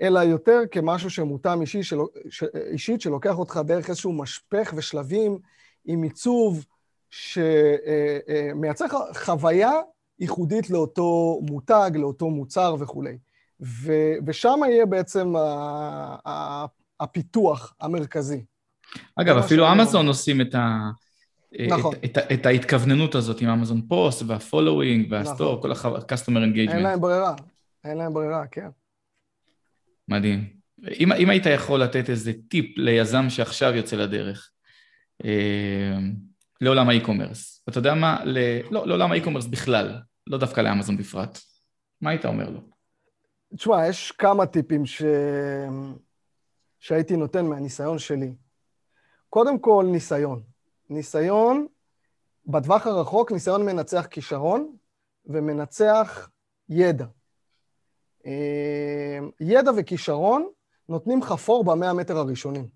אלא 0.01 0.19
יותר 0.19 0.59
כמשהו 0.71 1.09
שמותאם 1.09 1.61
אישי, 1.61 1.83
של, 1.83 1.97
ש, 2.29 2.43
אישית, 2.71 3.01
שלוקח 3.01 3.37
אותך 3.37 3.61
דרך 3.65 3.89
איזשהו 3.89 4.13
משפך 4.13 4.73
ושלבים 4.75 5.37
עם 5.85 6.03
עיצוב 6.03 6.65
שמייצר 7.09 8.85
לך 8.85 8.95
חוויה 9.25 9.71
ייחודית 10.19 10.69
לאותו 10.69 11.39
מותג, 11.49 11.91
לאותו 11.95 12.29
מוצר 12.29 12.75
וכולי. 12.79 13.17
ו, 13.61 13.93
ושם 14.25 14.59
יהיה 14.67 14.85
בעצם 14.85 15.33
הפיתוח 16.99 17.73
המרכזי. 17.79 18.43
אגב, 19.15 19.37
אפילו 19.37 19.71
אמזון 19.71 20.07
עושים 20.07 20.41
את, 20.41 20.55
ה, 20.55 20.89
נכון. 21.69 21.95
את, 22.05 22.17
את, 22.17 22.31
את 22.33 22.45
ההתכווננות 22.45 23.15
הזאת 23.15 23.41
עם 23.41 23.49
Amazon 23.49 23.81
Post 23.87 24.23
וה 24.27 24.43
following 24.43 25.11
וה 25.11 25.23
store, 25.23 25.57
נכון. 25.57 25.61
כל 25.61 25.87
ה-customer 25.87 26.53
engagement. 26.53 26.73
אין 26.73 26.83
להם 26.83 27.01
ברירה, 27.01 27.35
אין 27.83 27.97
להם 27.97 28.13
ברירה, 28.13 28.47
כן. 28.47 28.67
מדהים. 30.07 30.49
אם, 30.99 31.11
אם 31.11 31.29
היית 31.29 31.45
יכול 31.45 31.83
לתת 31.83 32.09
איזה 32.09 32.31
טיפ 32.47 32.77
ליזם 32.77 33.29
שעכשיו 33.29 33.75
יוצא 33.75 33.95
לדרך, 33.95 34.49
אה, 35.25 35.97
לעולם 36.61 36.89
האי-קומרס, 36.89 37.63
אתה 37.69 37.79
יודע 37.79 37.93
מה? 37.93 38.19
ל... 38.25 38.37
לא, 38.71 38.87
לעולם 38.87 39.11
האי-קומרס 39.11 39.45
בכלל, 39.45 39.99
לא 40.27 40.37
דווקא 40.37 40.61
לאמזון 40.61 40.97
בפרט. 40.97 41.39
מה 42.01 42.09
היית 42.09 42.25
אומר 42.25 42.49
לו? 42.49 42.59
תשמע, 43.55 43.87
יש 43.87 44.11
כמה 44.11 44.45
טיפים 44.45 44.85
ש... 44.85 45.03
שהייתי 46.79 47.17
נותן 47.17 47.45
מהניסיון 47.45 47.99
שלי. 47.99 48.33
קודם 49.33 49.59
כל, 49.59 49.85
ניסיון. 49.91 50.43
ניסיון, 50.89 51.67
בטווח 52.45 52.87
הרחוק, 52.87 53.31
ניסיון 53.31 53.65
מנצח 53.65 54.05
כישרון 54.09 54.75
ומנצח 55.25 56.29
ידע. 56.69 57.05
אה, 58.25 59.19
ידע 59.39 59.71
וכישרון 59.77 60.49
נותנים 60.89 61.19
לך 61.19 61.31
פור 61.31 61.63
במאה 61.63 61.89
המטר 61.89 62.17
הראשונים. 62.17 62.67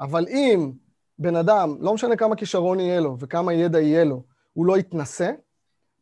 אבל 0.00 0.26
אם 0.28 0.72
בן 1.18 1.36
אדם, 1.36 1.76
לא 1.80 1.94
משנה 1.94 2.16
כמה 2.16 2.36
כישרון 2.36 2.80
יהיה 2.80 3.00
לו 3.00 3.16
וכמה 3.18 3.54
ידע 3.54 3.80
יהיה 3.80 4.04
לו, 4.04 4.22
הוא 4.52 4.66
לא 4.66 4.78
יתנסה 4.78 5.30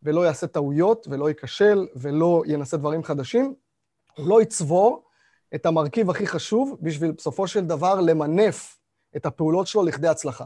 ולא 0.02 0.26
יעשה 0.26 0.46
טעויות 0.46 1.06
ולא 1.10 1.28
ייכשל 1.28 1.86
ולא 1.96 2.42
ינסה 2.46 2.76
דברים 2.76 3.02
חדשים, 3.02 3.54
הוא 4.16 4.28
לא 4.28 4.42
יצבור 4.42 5.04
את 5.54 5.66
המרכיב 5.66 6.10
הכי 6.10 6.26
חשוב 6.26 6.78
בשביל 6.80 7.10
בסופו 7.12 7.46
של 7.48 7.60
דבר 7.60 8.00
למנף 8.00 8.83
את 9.16 9.26
הפעולות 9.26 9.66
שלו 9.66 9.82
לכדי 9.82 10.08
הצלחה. 10.08 10.44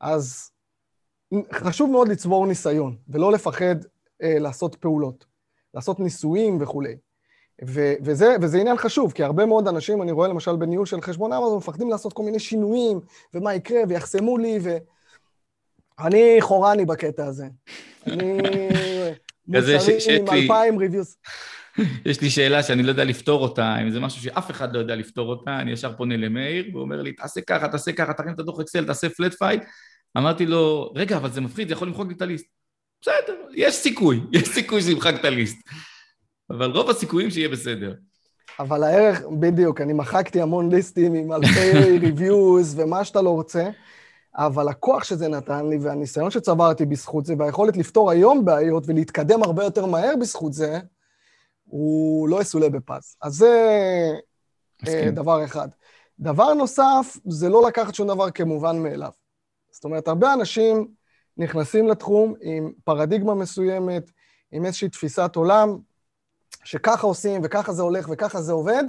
אז 0.00 0.50
חשוב 1.52 1.90
מאוד 1.90 2.08
לצבור 2.08 2.46
ניסיון 2.46 2.96
ולא 3.08 3.32
לפחד 3.32 3.76
אה, 4.22 4.38
לעשות 4.38 4.74
פעולות. 4.74 5.26
לעשות 5.74 6.00
ניסויים 6.00 6.62
וכולי. 6.62 6.96
ו- 7.66 7.94
וזה, 8.04 8.36
וזה 8.40 8.58
עניין 8.60 8.76
חשוב, 8.76 9.12
כי 9.12 9.22
הרבה 9.24 9.46
מאוד 9.46 9.68
אנשים, 9.68 10.02
אני 10.02 10.12
רואה 10.12 10.28
למשל 10.28 10.56
בניהול 10.56 10.86
של 10.86 11.00
חשבון 11.00 11.32
אמזון, 11.32 11.56
מפחדים 11.56 11.90
לעשות 11.90 12.12
כל 12.12 12.22
מיני 12.22 12.38
שינויים, 12.38 13.00
ומה 13.34 13.54
יקרה, 13.54 13.80
ויחסמו 13.88 14.38
לי, 14.38 14.58
ו... 14.62 14.76
אני 15.98 16.36
חולני 16.40 16.84
בקטע 16.84 17.26
הזה. 17.26 17.46
אני... 18.06 18.38
מוצרים 19.48 19.98
עם 20.10 20.28
אלפיים 20.28 20.78
reviews. 20.78 21.16
יש 22.04 22.20
לי 22.20 22.30
שאלה 22.30 22.62
שאני 22.62 22.82
לא 22.82 22.88
יודע 22.88 23.04
לפתור 23.04 23.42
אותה, 23.42 23.76
אם 23.82 23.90
זה 23.90 24.00
משהו 24.00 24.22
שאף 24.22 24.50
אחד 24.50 24.74
לא 24.74 24.78
יודע 24.78 24.96
לפתור 24.96 25.30
אותה, 25.30 25.58
אני 25.60 25.70
ישר 25.72 25.92
פונה 25.96 26.16
למאיר, 26.16 26.66
והוא 26.72 26.82
אומר 26.82 27.02
לי, 27.02 27.12
תעשה 27.12 27.40
ככה, 27.40 27.68
תעשה 27.68 27.92
ככה, 27.92 28.12
תרים 28.12 28.34
את 28.34 28.40
הדוח 28.40 28.60
אקסל, 28.60 28.84
תעשה 28.86 29.08
flat 29.08 29.34
file. 29.34 29.62
אמרתי 30.16 30.46
לו, 30.46 30.92
רגע, 30.96 31.16
אבל 31.16 31.30
זה 31.30 31.40
מפחיד, 31.40 31.68
זה 31.68 31.74
יכול 31.74 31.88
למחוק 31.88 32.08
לי 32.08 32.14
את 32.14 32.22
הליסט. 32.22 32.46
בסדר, 33.02 33.34
יש 33.54 33.74
סיכוי, 33.74 34.20
יש 34.32 34.48
סיכוי 34.48 34.82
שימחק 34.82 35.14
את 35.20 35.24
הליסט. 35.24 35.56
אבל 36.50 36.70
רוב 36.70 36.90
הסיכויים 36.90 37.30
שיהיה 37.30 37.48
בסדר. 37.48 37.94
אבל 38.58 38.82
הערך, 38.82 39.22
בדיוק, 39.38 39.80
אני 39.80 39.92
מחקתי 39.92 40.40
המון 40.40 40.74
ליסטים 40.74 41.14
עם 41.14 41.32
אלפי 41.32 41.72
ריוויוז 42.06 42.78
ומה 42.78 43.04
שאתה 43.04 43.22
לא 43.22 43.30
רוצה, 43.30 43.68
אבל 44.36 44.68
הכוח 44.68 45.04
שזה 45.04 45.28
נתן 45.28 45.66
לי 45.66 45.78
והניסיון 45.78 46.30
שצברתי 46.30 46.86
בזכות 46.86 47.26
זה 47.26 47.34
והיכולת 47.38 47.76
לפתור 47.76 48.10
היום 48.10 48.44
בעיות 48.44 48.84
ולהתקדם 48.86 49.42
הרבה 49.42 49.64
יותר 49.64 49.86
מהר 49.86 50.14
בזכות 50.20 50.52
זה, 50.52 50.78
הוא 51.64 52.28
לא 52.28 52.40
יסולא 52.40 52.68
בפז. 52.68 53.16
אז 53.22 53.34
זה 53.34 53.52
מסכים. 54.82 55.04
אה, 55.04 55.10
דבר 55.10 55.44
אחד. 55.44 55.68
דבר 56.18 56.54
נוסף, 56.54 57.16
זה 57.28 57.48
לא 57.48 57.68
לקחת 57.68 57.94
שום 57.94 58.08
דבר 58.08 58.30
כמובן 58.30 58.78
מאליו. 58.78 59.10
זאת 59.70 59.84
אומרת, 59.84 60.08
הרבה 60.08 60.32
אנשים 60.32 60.88
נכנסים 61.36 61.88
לתחום 61.88 62.34
עם 62.40 62.72
פרדיגמה 62.84 63.34
מסוימת, 63.34 64.10
עם 64.52 64.66
איזושהי 64.66 64.88
תפיסת 64.88 65.36
עולם, 65.36 65.78
שככה 66.64 67.06
עושים 67.06 67.40
וככה 67.44 67.72
זה 67.72 67.82
הולך 67.82 68.08
וככה 68.12 68.42
זה 68.42 68.52
עובד, 68.52 68.84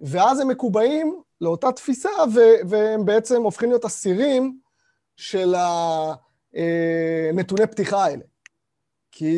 ואז 0.00 0.40
הם 0.40 0.48
מקובעים 0.48 1.20
לאותה 1.40 1.72
תפיסה, 1.72 2.08
ו- 2.34 2.68
והם 2.68 3.04
בעצם 3.04 3.42
הופכים 3.42 3.68
להיות 3.68 3.84
אסירים 3.84 4.58
של 5.16 5.54
הנתוני 6.54 7.62
אה, 7.62 7.66
פתיחה 7.66 8.04
האלה. 8.04 8.22
כי 9.12 9.34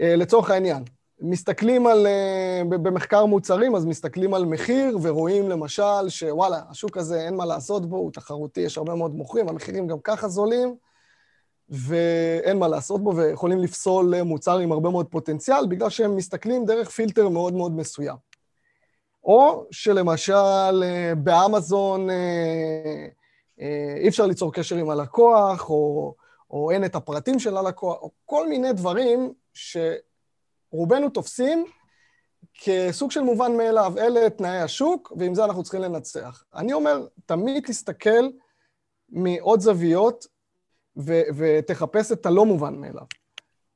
אה, 0.00 0.16
לצורך 0.16 0.50
העניין, 0.50 0.84
מסתכלים 1.20 1.86
על, 1.86 2.06
אה, 2.06 2.62
במחקר 2.68 3.26
מוצרים, 3.26 3.74
אז 3.74 3.86
מסתכלים 3.86 4.34
על 4.34 4.44
מחיר 4.44 4.98
ורואים 5.02 5.48
למשל 5.48 6.08
שוואלה, 6.08 6.60
השוק 6.70 6.96
הזה 6.96 7.20
אין 7.20 7.36
מה 7.36 7.46
לעשות 7.46 7.86
בו, 7.86 7.96
הוא 7.96 8.12
תחרותי, 8.12 8.60
יש 8.60 8.78
הרבה 8.78 8.94
מאוד 8.94 9.14
מוכרים, 9.14 9.48
המחירים 9.48 9.86
גם 9.86 9.98
ככה 10.04 10.28
זולים, 10.28 10.74
ואין 11.68 12.58
מה 12.58 12.68
לעשות 12.68 13.04
בו, 13.04 13.16
ויכולים 13.16 13.58
לפסול 13.58 14.22
מוצר 14.22 14.58
עם 14.58 14.72
הרבה 14.72 14.90
מאוד 14.90 15.06
פוטנציאל, 15.06 15.66
בגלל 15.66 15.90
שהם 15.90 16.16
מסתכלים 16.16 16.64
דרך 16.64 16.90
פילטר 16.90 17.28
מאוד 17.28 17.54
מאוד 17.54 17.72
מסוים. 17.72 18.16
או 19.24 19.66
שלמשל 19.70 20.82
אה, 20.82 21.12
באמזון 21.14 22.10
אה, 22.10 23.06
אי 24.00 24.08
אפשר 24.08 24.26
ליצור 24.26 24.52
קשר 24.52 24.76
עם 24.76 24.90
הלקוח, 24.90 25.70
או, 25.70 26.14
או 26.50 26.70
אין 26.70 26.84
את 26.84 26.94
הפרטים 26.94 27.38
של 27.38 27.56
הלקוח, 27.56 28.02
או 28.02 28.10
כל 28.24 28.48
מיני 28.48 28.72
דברים 28.72 29.32
ש... 29.54 29.76
רובנו 30.70 31.10
תופסים 31.10 31.66
כסוג 32.54 33.10
של 33.10 33.20
מובן 33.20 33.56
מאליו, 33.56 33.94
אלה 33.98 34.30
תנאי 34.30 34.58
השוק, 34.58 35.12
ועם 35.18 35.34
זה 35.34 35.44
אנחנו 35.44 35.62
צריכים 35.62 35.82
לנצח. 35.82 36.44
אני 36.54 36.72
אומר, 36.72 37.06
תמיד 37.26 37.64
תסתכל 37.66 38.28
מעוד 39.08 39.60
זוויות 39.60 40.26
ו- 40.96 41.22
ותחפש 41.36 42.12
את 42.12 42.26
הלא 42.26 42.46
מובן 42.46 42.74
מאליו. 42.74 43.04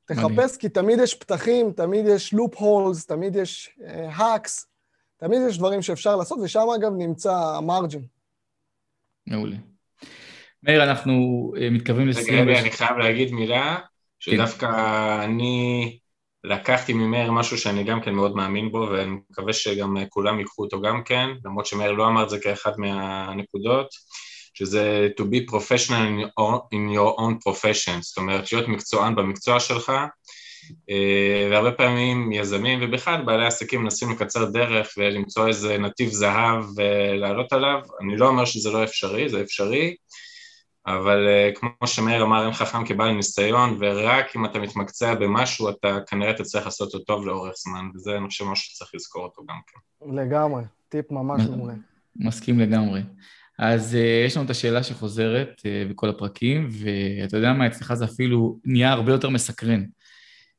תחפש, 0.05 0.57
כי 0.57 0.69
תמיד 0.69 0.99
יש 1.03 1.15
פתחים, 1.15 1.73
תמיד 1.73 2.07
יש 2.07 2.35
לופ 2.35 2.57
הולס, 2.57 3.07
תמיד 3.07 3.37
יש 3.37 3.79
האקס, 4.09 4.63
uh, 4.63 4.67
תמיד 5.17 5.43
יש 5.49 5.59
דברים 5.59 5.83
שאפשר 5.83 6.17
לעשות, 6.17 6.39
ושם 6.43 6.67
אגב 6.77 6.93
נמצא 6.99 7.33
המרג'ין. 7.57 8.07
מעולה. 9.27 9.57
מאיר, 10.63 10.85
אנחנו 10.85 11.13
אה, 11.61 11.71
מתקרבים 11.71 12.09
לסיום. 12.09 12.41
רגע, 12.41 12.51
רגע, 12.51 12.61
אני 12.61 12.71
חייב 12.71 12.97
להגיד 12.97 13.33
מילה, 13.33 13.79
שדווקא 14.19 14.67
אני 15.25 15.99
לקחתי 16.45 16.93
ממאיר 16.93 17.31
משהו 17.31 17.59
שאני 17.59 17.85
גם 17.85 18.01
כן 18.01 18.15
מאוד 18.15 18.37
מאמין 18.37 18.73
בו, 18.73 18.89
ואני 18.91 19.17
מקווה 19.31 19.53
שגם 19.53 19.97
כולם 20.09 20.39
ייקחו 20.39 20.63
אותו 20.63 20.81
גם 20.81 21.03
כן, 21.05 21.29
למרות 21.45 21.67
שמאיר 21.67 21.93
לא 21.93 22.07
אמר 22.07 22.23
את 22.23 22.31
זה 22.31 22.39
כאחד 22.39 22.73
מהנקודות, 22.79 23.89
שזה 24.55 25.09
to 25.21 25.23
be 25.23 25.51
professional 25.51 26.27
in 26.75 26.95
your 26.95 27.19
own 27.19 27.49
profession, 27.49 28.01
זאת 28.01 28.17
אומרת 28.17 28.53
להיות 28.53 28.69
מקצוען 28.69 29.15
במקצוע 29.15 29.61
שלך, 29.61 29.93
אה, 30.91 31.49
והרבה 31.51 31.73
פעמים 31.73 32.33
יזמים 32.33 32.79
ובכלל 32.83 33.23
בעלי 33.23 33.47
עסקים 33.47 33.83
מנסים 33.83 34.11
לקצר 34.11 34.45
דרך 34.45 34.95
ולמצוא 34.97 35.49
איזה 35.49 35.79
נתיב 35.79 36.09
זהב 36.09 36.65
ולעלות 36.77 37.53
עליו, 37.53 37.81
אני 38.01 38.17
לא 38.17 38.29
אומר 38.29 38.45
שזה 38.45 38.71
לא 38.71 38.85
אפשרי, 38.85 39.29
זה 39.29 39.41
אפשרי, 39.41 39.95
אבל 40.87 41.27
אה, 41.29 41.51
כמו 41.55 41.87
שמאיר 41.87 42.23
אמר, 42.23 42.45
אין 42.45 42.53
חכם 42.53 42.87
כבעל 42.87 43.13
ניסיון, 43.13 43.77
ורק 43.81 44.37
אם 44.37 44.45
אתה 44.45 44.59
מתמקצע 44.59 45.15
במשהו, 45.15 45.69
אתה 45.69 45.99
כנראה 46.07 46.33
תצליח 46.33 46.65
לעשות 46.65 46.95
אותו 46.95 47.05
טוב 47.05 47.27
לאורך 47.27 47.55
זמן, 47.57 47.89
וזה 47.95 48.17
אני 48.17 48.29
חושב 48.29 48.45
משהו 48.45 48.75
שצריך 48.75 48.91
לזכור 48.95 49.25
אותו 49.25 49.43
גם 49.49 49.57
כן. 49.67 50.15
לגמרי, 50.17 50.63
טיפ 50.89 51.11
ממש 51.11 51.43
מעולה. 51.47 51.75
מסכים 52.17 52.61
לגמרי. 52.61 53.03
אז 53.59 53.95
uh, 53.95 54.27
יש 54.27 54.37
לנו 54.37 54.47
את 54.47 54.51
השאלה 54.51 54.83
שחוזרת 54.83 55.61
uh, 55.61 55.91
בכל 55.91 56.09
הפרקים, 56.09 56.69
ואתה 56.71 57.37
יודע 57.37 57.53
מה, 57.53 57.67
אצלך 57.67 57.95
זה 57.95 58.05
אפילו 58.05 58.59
נהיה 58.65 58.93
הרבה 58.93 59.13
יותר 59.13 59.31
מסקרן. 59.31 59.85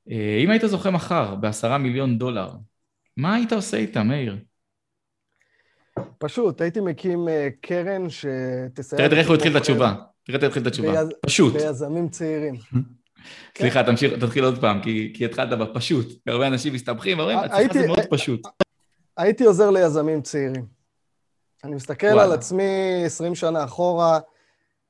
Uh, 0.09 0.11
אם 0.43 0.49
היית 0.49 0.61
זוכה 0.65 0.91
מחר 0.91 1.35
בעשרה 1.35 1.77
מיליון 1.77 2.17
דולר, 2.17 2.51
מה 3.17 3.35
היית 3.35 3.53
עושה 3.53 3.77
איתה, 3.77 4.03
מאיר? 4.03 4.37
פשוט, 6.17 6.61
הייתי 6.61 6.79
מקים 6.79 7.27
uh, 7.27 7.31
קרן 7.61 8.09
שתסייע... 8.09 9.07
תראה 9.07 9.19
איך 9.19 9.27
הוא 9.27 9.35
התחיל 9.35 9.51
את 9.51 9.61
התשובה. 9.61 9.95
תראה 10.23 10.47
התחיל 10.47 10.61
את 10.61 10.67
התשובה. 10.67 11.01
פשוט. 11.25 11.53
ביזמים 11.53 12.09
צעירים. 12.09 12.55
סליחה, 13.57 13.83
תמשיך, 13.83 14.13
תתחיל 14.13 14.43
עוד 14.43 14.61
פעם, 14.61 14.81
כי, 14.81 15.13
כי 15.15 15.25
התחלת 15.25 15.59
בפשוט. 15.59 16.07
הרבה 16.27 16.47
אנשים 16.47 16.73
מסתבכים, 16.73 17.19
אומרים, 17.19 17.37
אצלך 17.37 17.73
זה 17.73 17.87
מאוד 17.87 17.99
פשוט. 18.09 18.47
הייתי 19.17 19.43
עוזר 19.43 19.69
ליזמים 19.69 20.21
צעירים. 20.21 20.65
אני 21.63 21.75
מסתכל 21.75 22.07
וואלה. 22.07 22.23
על 22.23 22.31
עצמי 22.31 23.03
20 23.05 23.35
שנה 23.35 23.63
אחורה, 23.63 24.19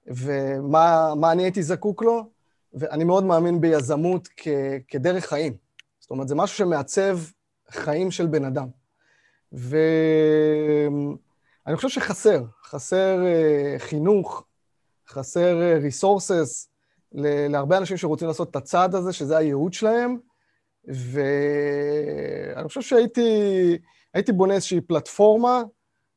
ומה 0.07 1.31
אני 1.31 1.43
הייתי 1.43 1.63
זקוק 1.63 2.03
לו, 2.03 2.29
ואני 2.73 3.03
מאוד 3.03 3.23
מאמין 3.23 3.61
ביזמות 3.61 4.27
כ, 4.37 4.47
כדרך 4.87 5.25
חיים. 5.25 5.53
זאת 5.99 6.11
אומרת, 6.11 6.27
זה 6.27 6.35
משהו 6.35 6.57
שמעצב 6.57 7.19
חיים 7.71 8.11
של 8.11 8.25
בן 8.25 8.45
אדם. 8.45 8.67
ואני 9.51 11.15
חושב 11.75 11.89
שחסר, 11.89 12.43
חסר 12.63 13.19
uh, 13.23 13.79
חינוך, 13.79 14.45
חסר 15.13 15.59
uh, 15.61 15.83
resources 15.85 16.67
להרבה 17.49 17.77
אנשים 17.77 17.97
שרוצים 17.97 18.27
לעשות 18.27 18.49
את 18.49 18.55
הצעד 18.55 18.95
הזה, 18.95 19.13
שזה 19.13 19.37
הייעוד 19.37 19.73
שלהם, 19.73 20.17
ואני 20.87 22.67
חושב 22.67 22.81
שהייתי 22.81 24.31
בונה 24.33 24.53
איזושהי 24.53 24.81
פלטפורמה 24.81 25.61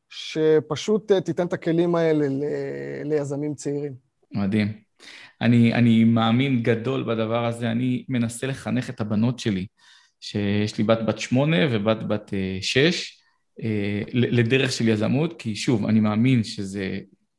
שפשוט 0.08 1.12
אה, 1.12 1.20
תיתן 1.20 1.46
את 1.46 1.52
הכלים 1.52 1.94
האלה 1.94 2.28
ל... 2.28 2.42
ליזמים 3.04 3.54
צעירים. 3.54 3.92
מדהים. 4.32 4.72
אני, 5.40 5.74
אני 5.74 6.04
מאמין 6.04 6.62
גדול 6.62 7.02
בדבר 7.02 7.44
הזה, 7.44 7.70
אני 7.70 8.04
מנסה 8.08 8.46
לחנך 8.46 8.90
את 8.90 9.00
הבנות 9.00 9.38
שלי, 9.38 9.66
שיש 10.20 10.78
לי 10.78 10.84
בת 10.84 10.98
בת 11.06 11.18
שמונה 11.18 11.56
ובת 11.70 12.02
בת 12.02 12.34
אה, 12.34 12.58
שש, 12.60 13.22
אה, 13.62 14.02
לדרך 14.12 14.72
של 14.72 14.88
יזמות, 14.88 15.40
כי 15.40 15.56
שוב, 15.56 15.86
אני 15.86 16.00
מאמין 16.00 16.44
שזה 16.44 16.98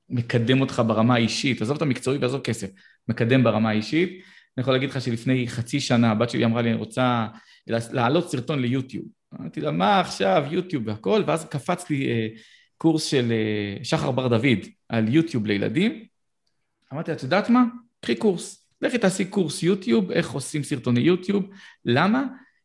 מקדם 0.09 0.61
אותך 0.61 0.81
ברמה 0.87 1.13
האישית, 1.13 1.61
עזוב 1.61 1.75
את 1.75 1.81
המקצועי 1.81 2.17
ועזוב 2.17 2.41
כסף, 2.41 2.67
מקדם 3.07 3.43
ברמה 3.43 3.69
האישית. 3.69 4.09
אני 4.57 4.61
יכול 4.61 4.73
להגיד 4.73 4.89
לך 4.89 5.01
שלפני 5.01 5.47
חצי 5.47 5.79
שנה 5.79 6.11
הבת 6.11 6.29
שלי 6.29 6.45
אמרה 6.45 6.61
לי, 6.61 6.69
אני 6.69 6.77
רוצה 6.77 7.27
להעלות 7.67 8.29
סרטון 8.29 8.59
ליוטיוב. 8.59 9.05
אמרתי 9.39 9.61
לה, 9.61 9.71
מה 9.71 9.99
עכשיו, 9.99 10.43
יוטיוב 10.51 10.87
והכל, 10.87 11.23
ואז 11.27 11.45
קפץ 11.45 11.89
לי 11.89 12.07
אה, 12.07 12.27
קורס 12.77 13.03
של 13.03 13.31
אה, 13.31 13.83
שחר 13.83 14.11
בר 14.11 14.27
דוד 14.27 14.59
על 14.89 15.15
יוטיוב 15.15 15.45
לילדים. 15.45 16.03
אמרתי 16.93 17.11
לה, 17.11 17.17
את 17.17 17.23
יודעת 17.23 17.49
מה? 17.49 17.63
קחי 18.01 18.15
קורס. 18.15 18.67
לכי 18.81 18.97
תעשי 18.97 19.25
קורס 19.25 19.63
יוטיוב, 19.63 20.11
איך 20.11 20.31
עושים 20.31 20.63
סרטוני 20.63 20.99
יוטיוב. 20.99 21.49
למה? 21.85 22.23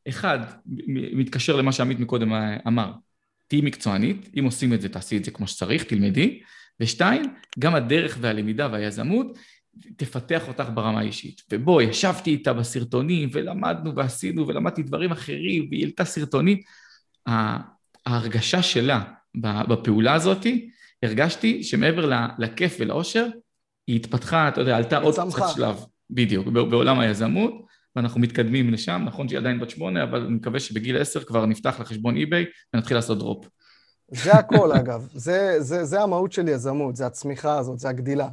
אחד, 0.08 0.38
מתקשר 1.14 1.56
למה 1.56 1.72
שעמית 1.72 2.00
מקודם 2.00 2.32
אמר, 2.66 2.92
תהיי 3.48 3.60
מקצוענית, 3.60 4.28
אם 4.38 4.44
עושים 4.44 4.74
את 4.74 4.80
זה, 4.80 4.88
תעשי 4.88 5.16
את 5.16 5.24
זה 5.24 5.30
כמו 5.30 5.46
שצריך, 5.46 5.84
תלמדי. 5.84 6.42
ושתיים, 6.82 7.34
גם 7.58 7.74
הדרך 7.74 8.18
והלמידה 8.20 8.68
והיזמות 8.72 9.38
תפתח 9.96 10.48
אותך 10.48 10.64
ברמה 10.74 11.00
האישית. 11.00 11.42
ובואי, 11.52 11.84
ישבתי 11.84 12.30
איתה 12.30 12.52
בסרטונים 12.52 13.28
ולמדנו 13.32 13.96
ועשינו 13.96 14.48
ולמדתי 14.48 14.82
דברים 14.82 15.12
אחרים 15.12 15.66
והיא 15.70 15.82
העלתה 15.84 16.04
סרטונים. 16.04 16.58
ההרגשה 18.06 18.62
שלה 18.62 19.02
בפעולה 19.68 20.14
הזאת, 20.14 20.46
הרגשתי 21.02 21.62
שמעבר 21.62 22.10
לכיף 22.38 22.76
ולאושר, 22.80 23.26
היא 23.86 23.96
התפתחה, 23.96 24.48
אתה 24.48 24.60
יודע, 24.60 24.76
עלתה 24.76 24.98
עוד 24.98 25.14
קצת 25.14 25.42
שלב, 25.54 25.76
בדיוק, 26.10 26.46
בעולם 26.46 26.98
היזמות, 26.98 27.66
ואנחנו 27.96 28.20
מתקדמים 28.20 28.72
לשם, 28.72 29.02
נכון 29.06 29.28
שהיא 29.28 29.38
עדיין 29.38 29.60
בת 29.60 29.70
שמונה, 29.70 30.02
אבל 30.02 30.20
אני 30.20 30.34
מקווה 30.34 30.60
שבגיל 30.60 30.96
עשר 30.96 31.24
כבר 31.24 31.46
נפתח 31.46 31.80
לחשבון 31.80 32.16
אי-ביי 32.16 32.44
ונתחיל 32.74 32.96
לעשות 32.96 33.18
דרופ. 33.18 33.46
זה 34.12 34.32
הכל, 34.32 34.72
אגב. 34.72 35.08
זה, 35.14 35.56
זה, 35.58 35.84
זה 35.84 36.00
המהות 36.00 36.32
של 36.32 36.48
יזמות, 36.48 36.96
זה 36.96 37.06
הצמיחה 37.06 37.58
הזאת, 37.58 37.78
זה 37.78 37.88
הגדילה. 37.88 38.28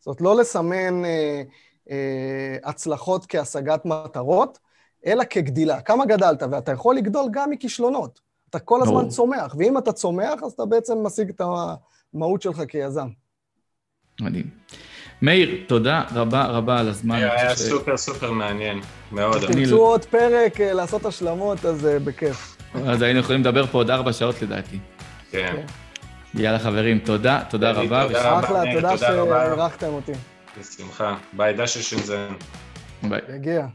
זאת 0.00 0.20
לא 0.20 0.36
לסמן 0.36 1.04
אה, 1.04 1.42
אה, 1.90 2.56
הצלחות 2.64 3.26
כהשגת 3.28 3.84
מטרות, 3.84 4.58
אלא 5.06 5.24
כגדילה. 5.30 5.80
כמה 5.80 6.06
גדלת? 6.06 6.42
ואתה 6.50 6.72
יכול 6.72 6.96
לגדול 6.96 7.26
גם 7.30 7.50
מכישלונות. 7.50 8.20
אתה 8.50 8.58
כל 8.58 8.82
הזמן 8.82 8.94
ברור. 8.94 9.08
צומח, 9.08 9.54
ואם 9.58 9.78
אתה 9.78 9.92
צומח, 9.92 10.42
אז 10.42 10.52
אתה 10.52 10.64
בעצם 10.64 10.98
משיג 11.02 11.28
את 11.28 11.40
המהות 12.14 12.42
שלך 12.42 12.62
כיזם. 12.68 13.08
מדהים. 14.20 14.50
מאיר, 15.22 15.64
תודה 15.68 16.02
רבה 16.14 16.46
רבה 16.46 16.80
על 16.80 16.88
הזמן. 16.88 17.16
היה 17.16 17.56
סופר 17.56 17.96
סופר 17.96 18.30
מעניין, 18.32 18.80
מאוד. 19.12 19.46
תרצו 19.46 19.76
עוד 19.76 20.04
פרק 20.04 20.60
אה, 20.60 20.72
לעשות 20.72 21.04
השלמות, 21.04 21.64
אז 21.64 21.86
אה, 21.86 21.98
בכיף. 21.98 22.56
אז 22.74 23.02
היינו 23.02 23.20
יכולים 23.20 23.40
לדבר 23.40 23.66
פה 23.66 23.78
עוד 23.78 23.90
ארבע 23.90 24.12
שעות 24.12 24.42
לדעתי. 24.42 24.78
כן. 25.36 25.52
כן. 25.56 26.40
יאללה 26.42 26.58
חברים, 26.58 26.98
תודה, 26.98 27.40
תודה 27.50 27.70
רבה. 27.70 28.06
תודה 28.06 28.30
רבה. 28.30 28.40
אחלה, 28.46 28.62
תודה 28.74 28.98
שאירחתם 28.98 29.86
אותי. 29.86 30.12
בשמחה. 30.60 31.16
ביי, 31.32 31.52
דשא 31.52 31.82
שינזן. 31.82 32.32
ביי. 33.02 33.20
יגיע. 33.34 33.66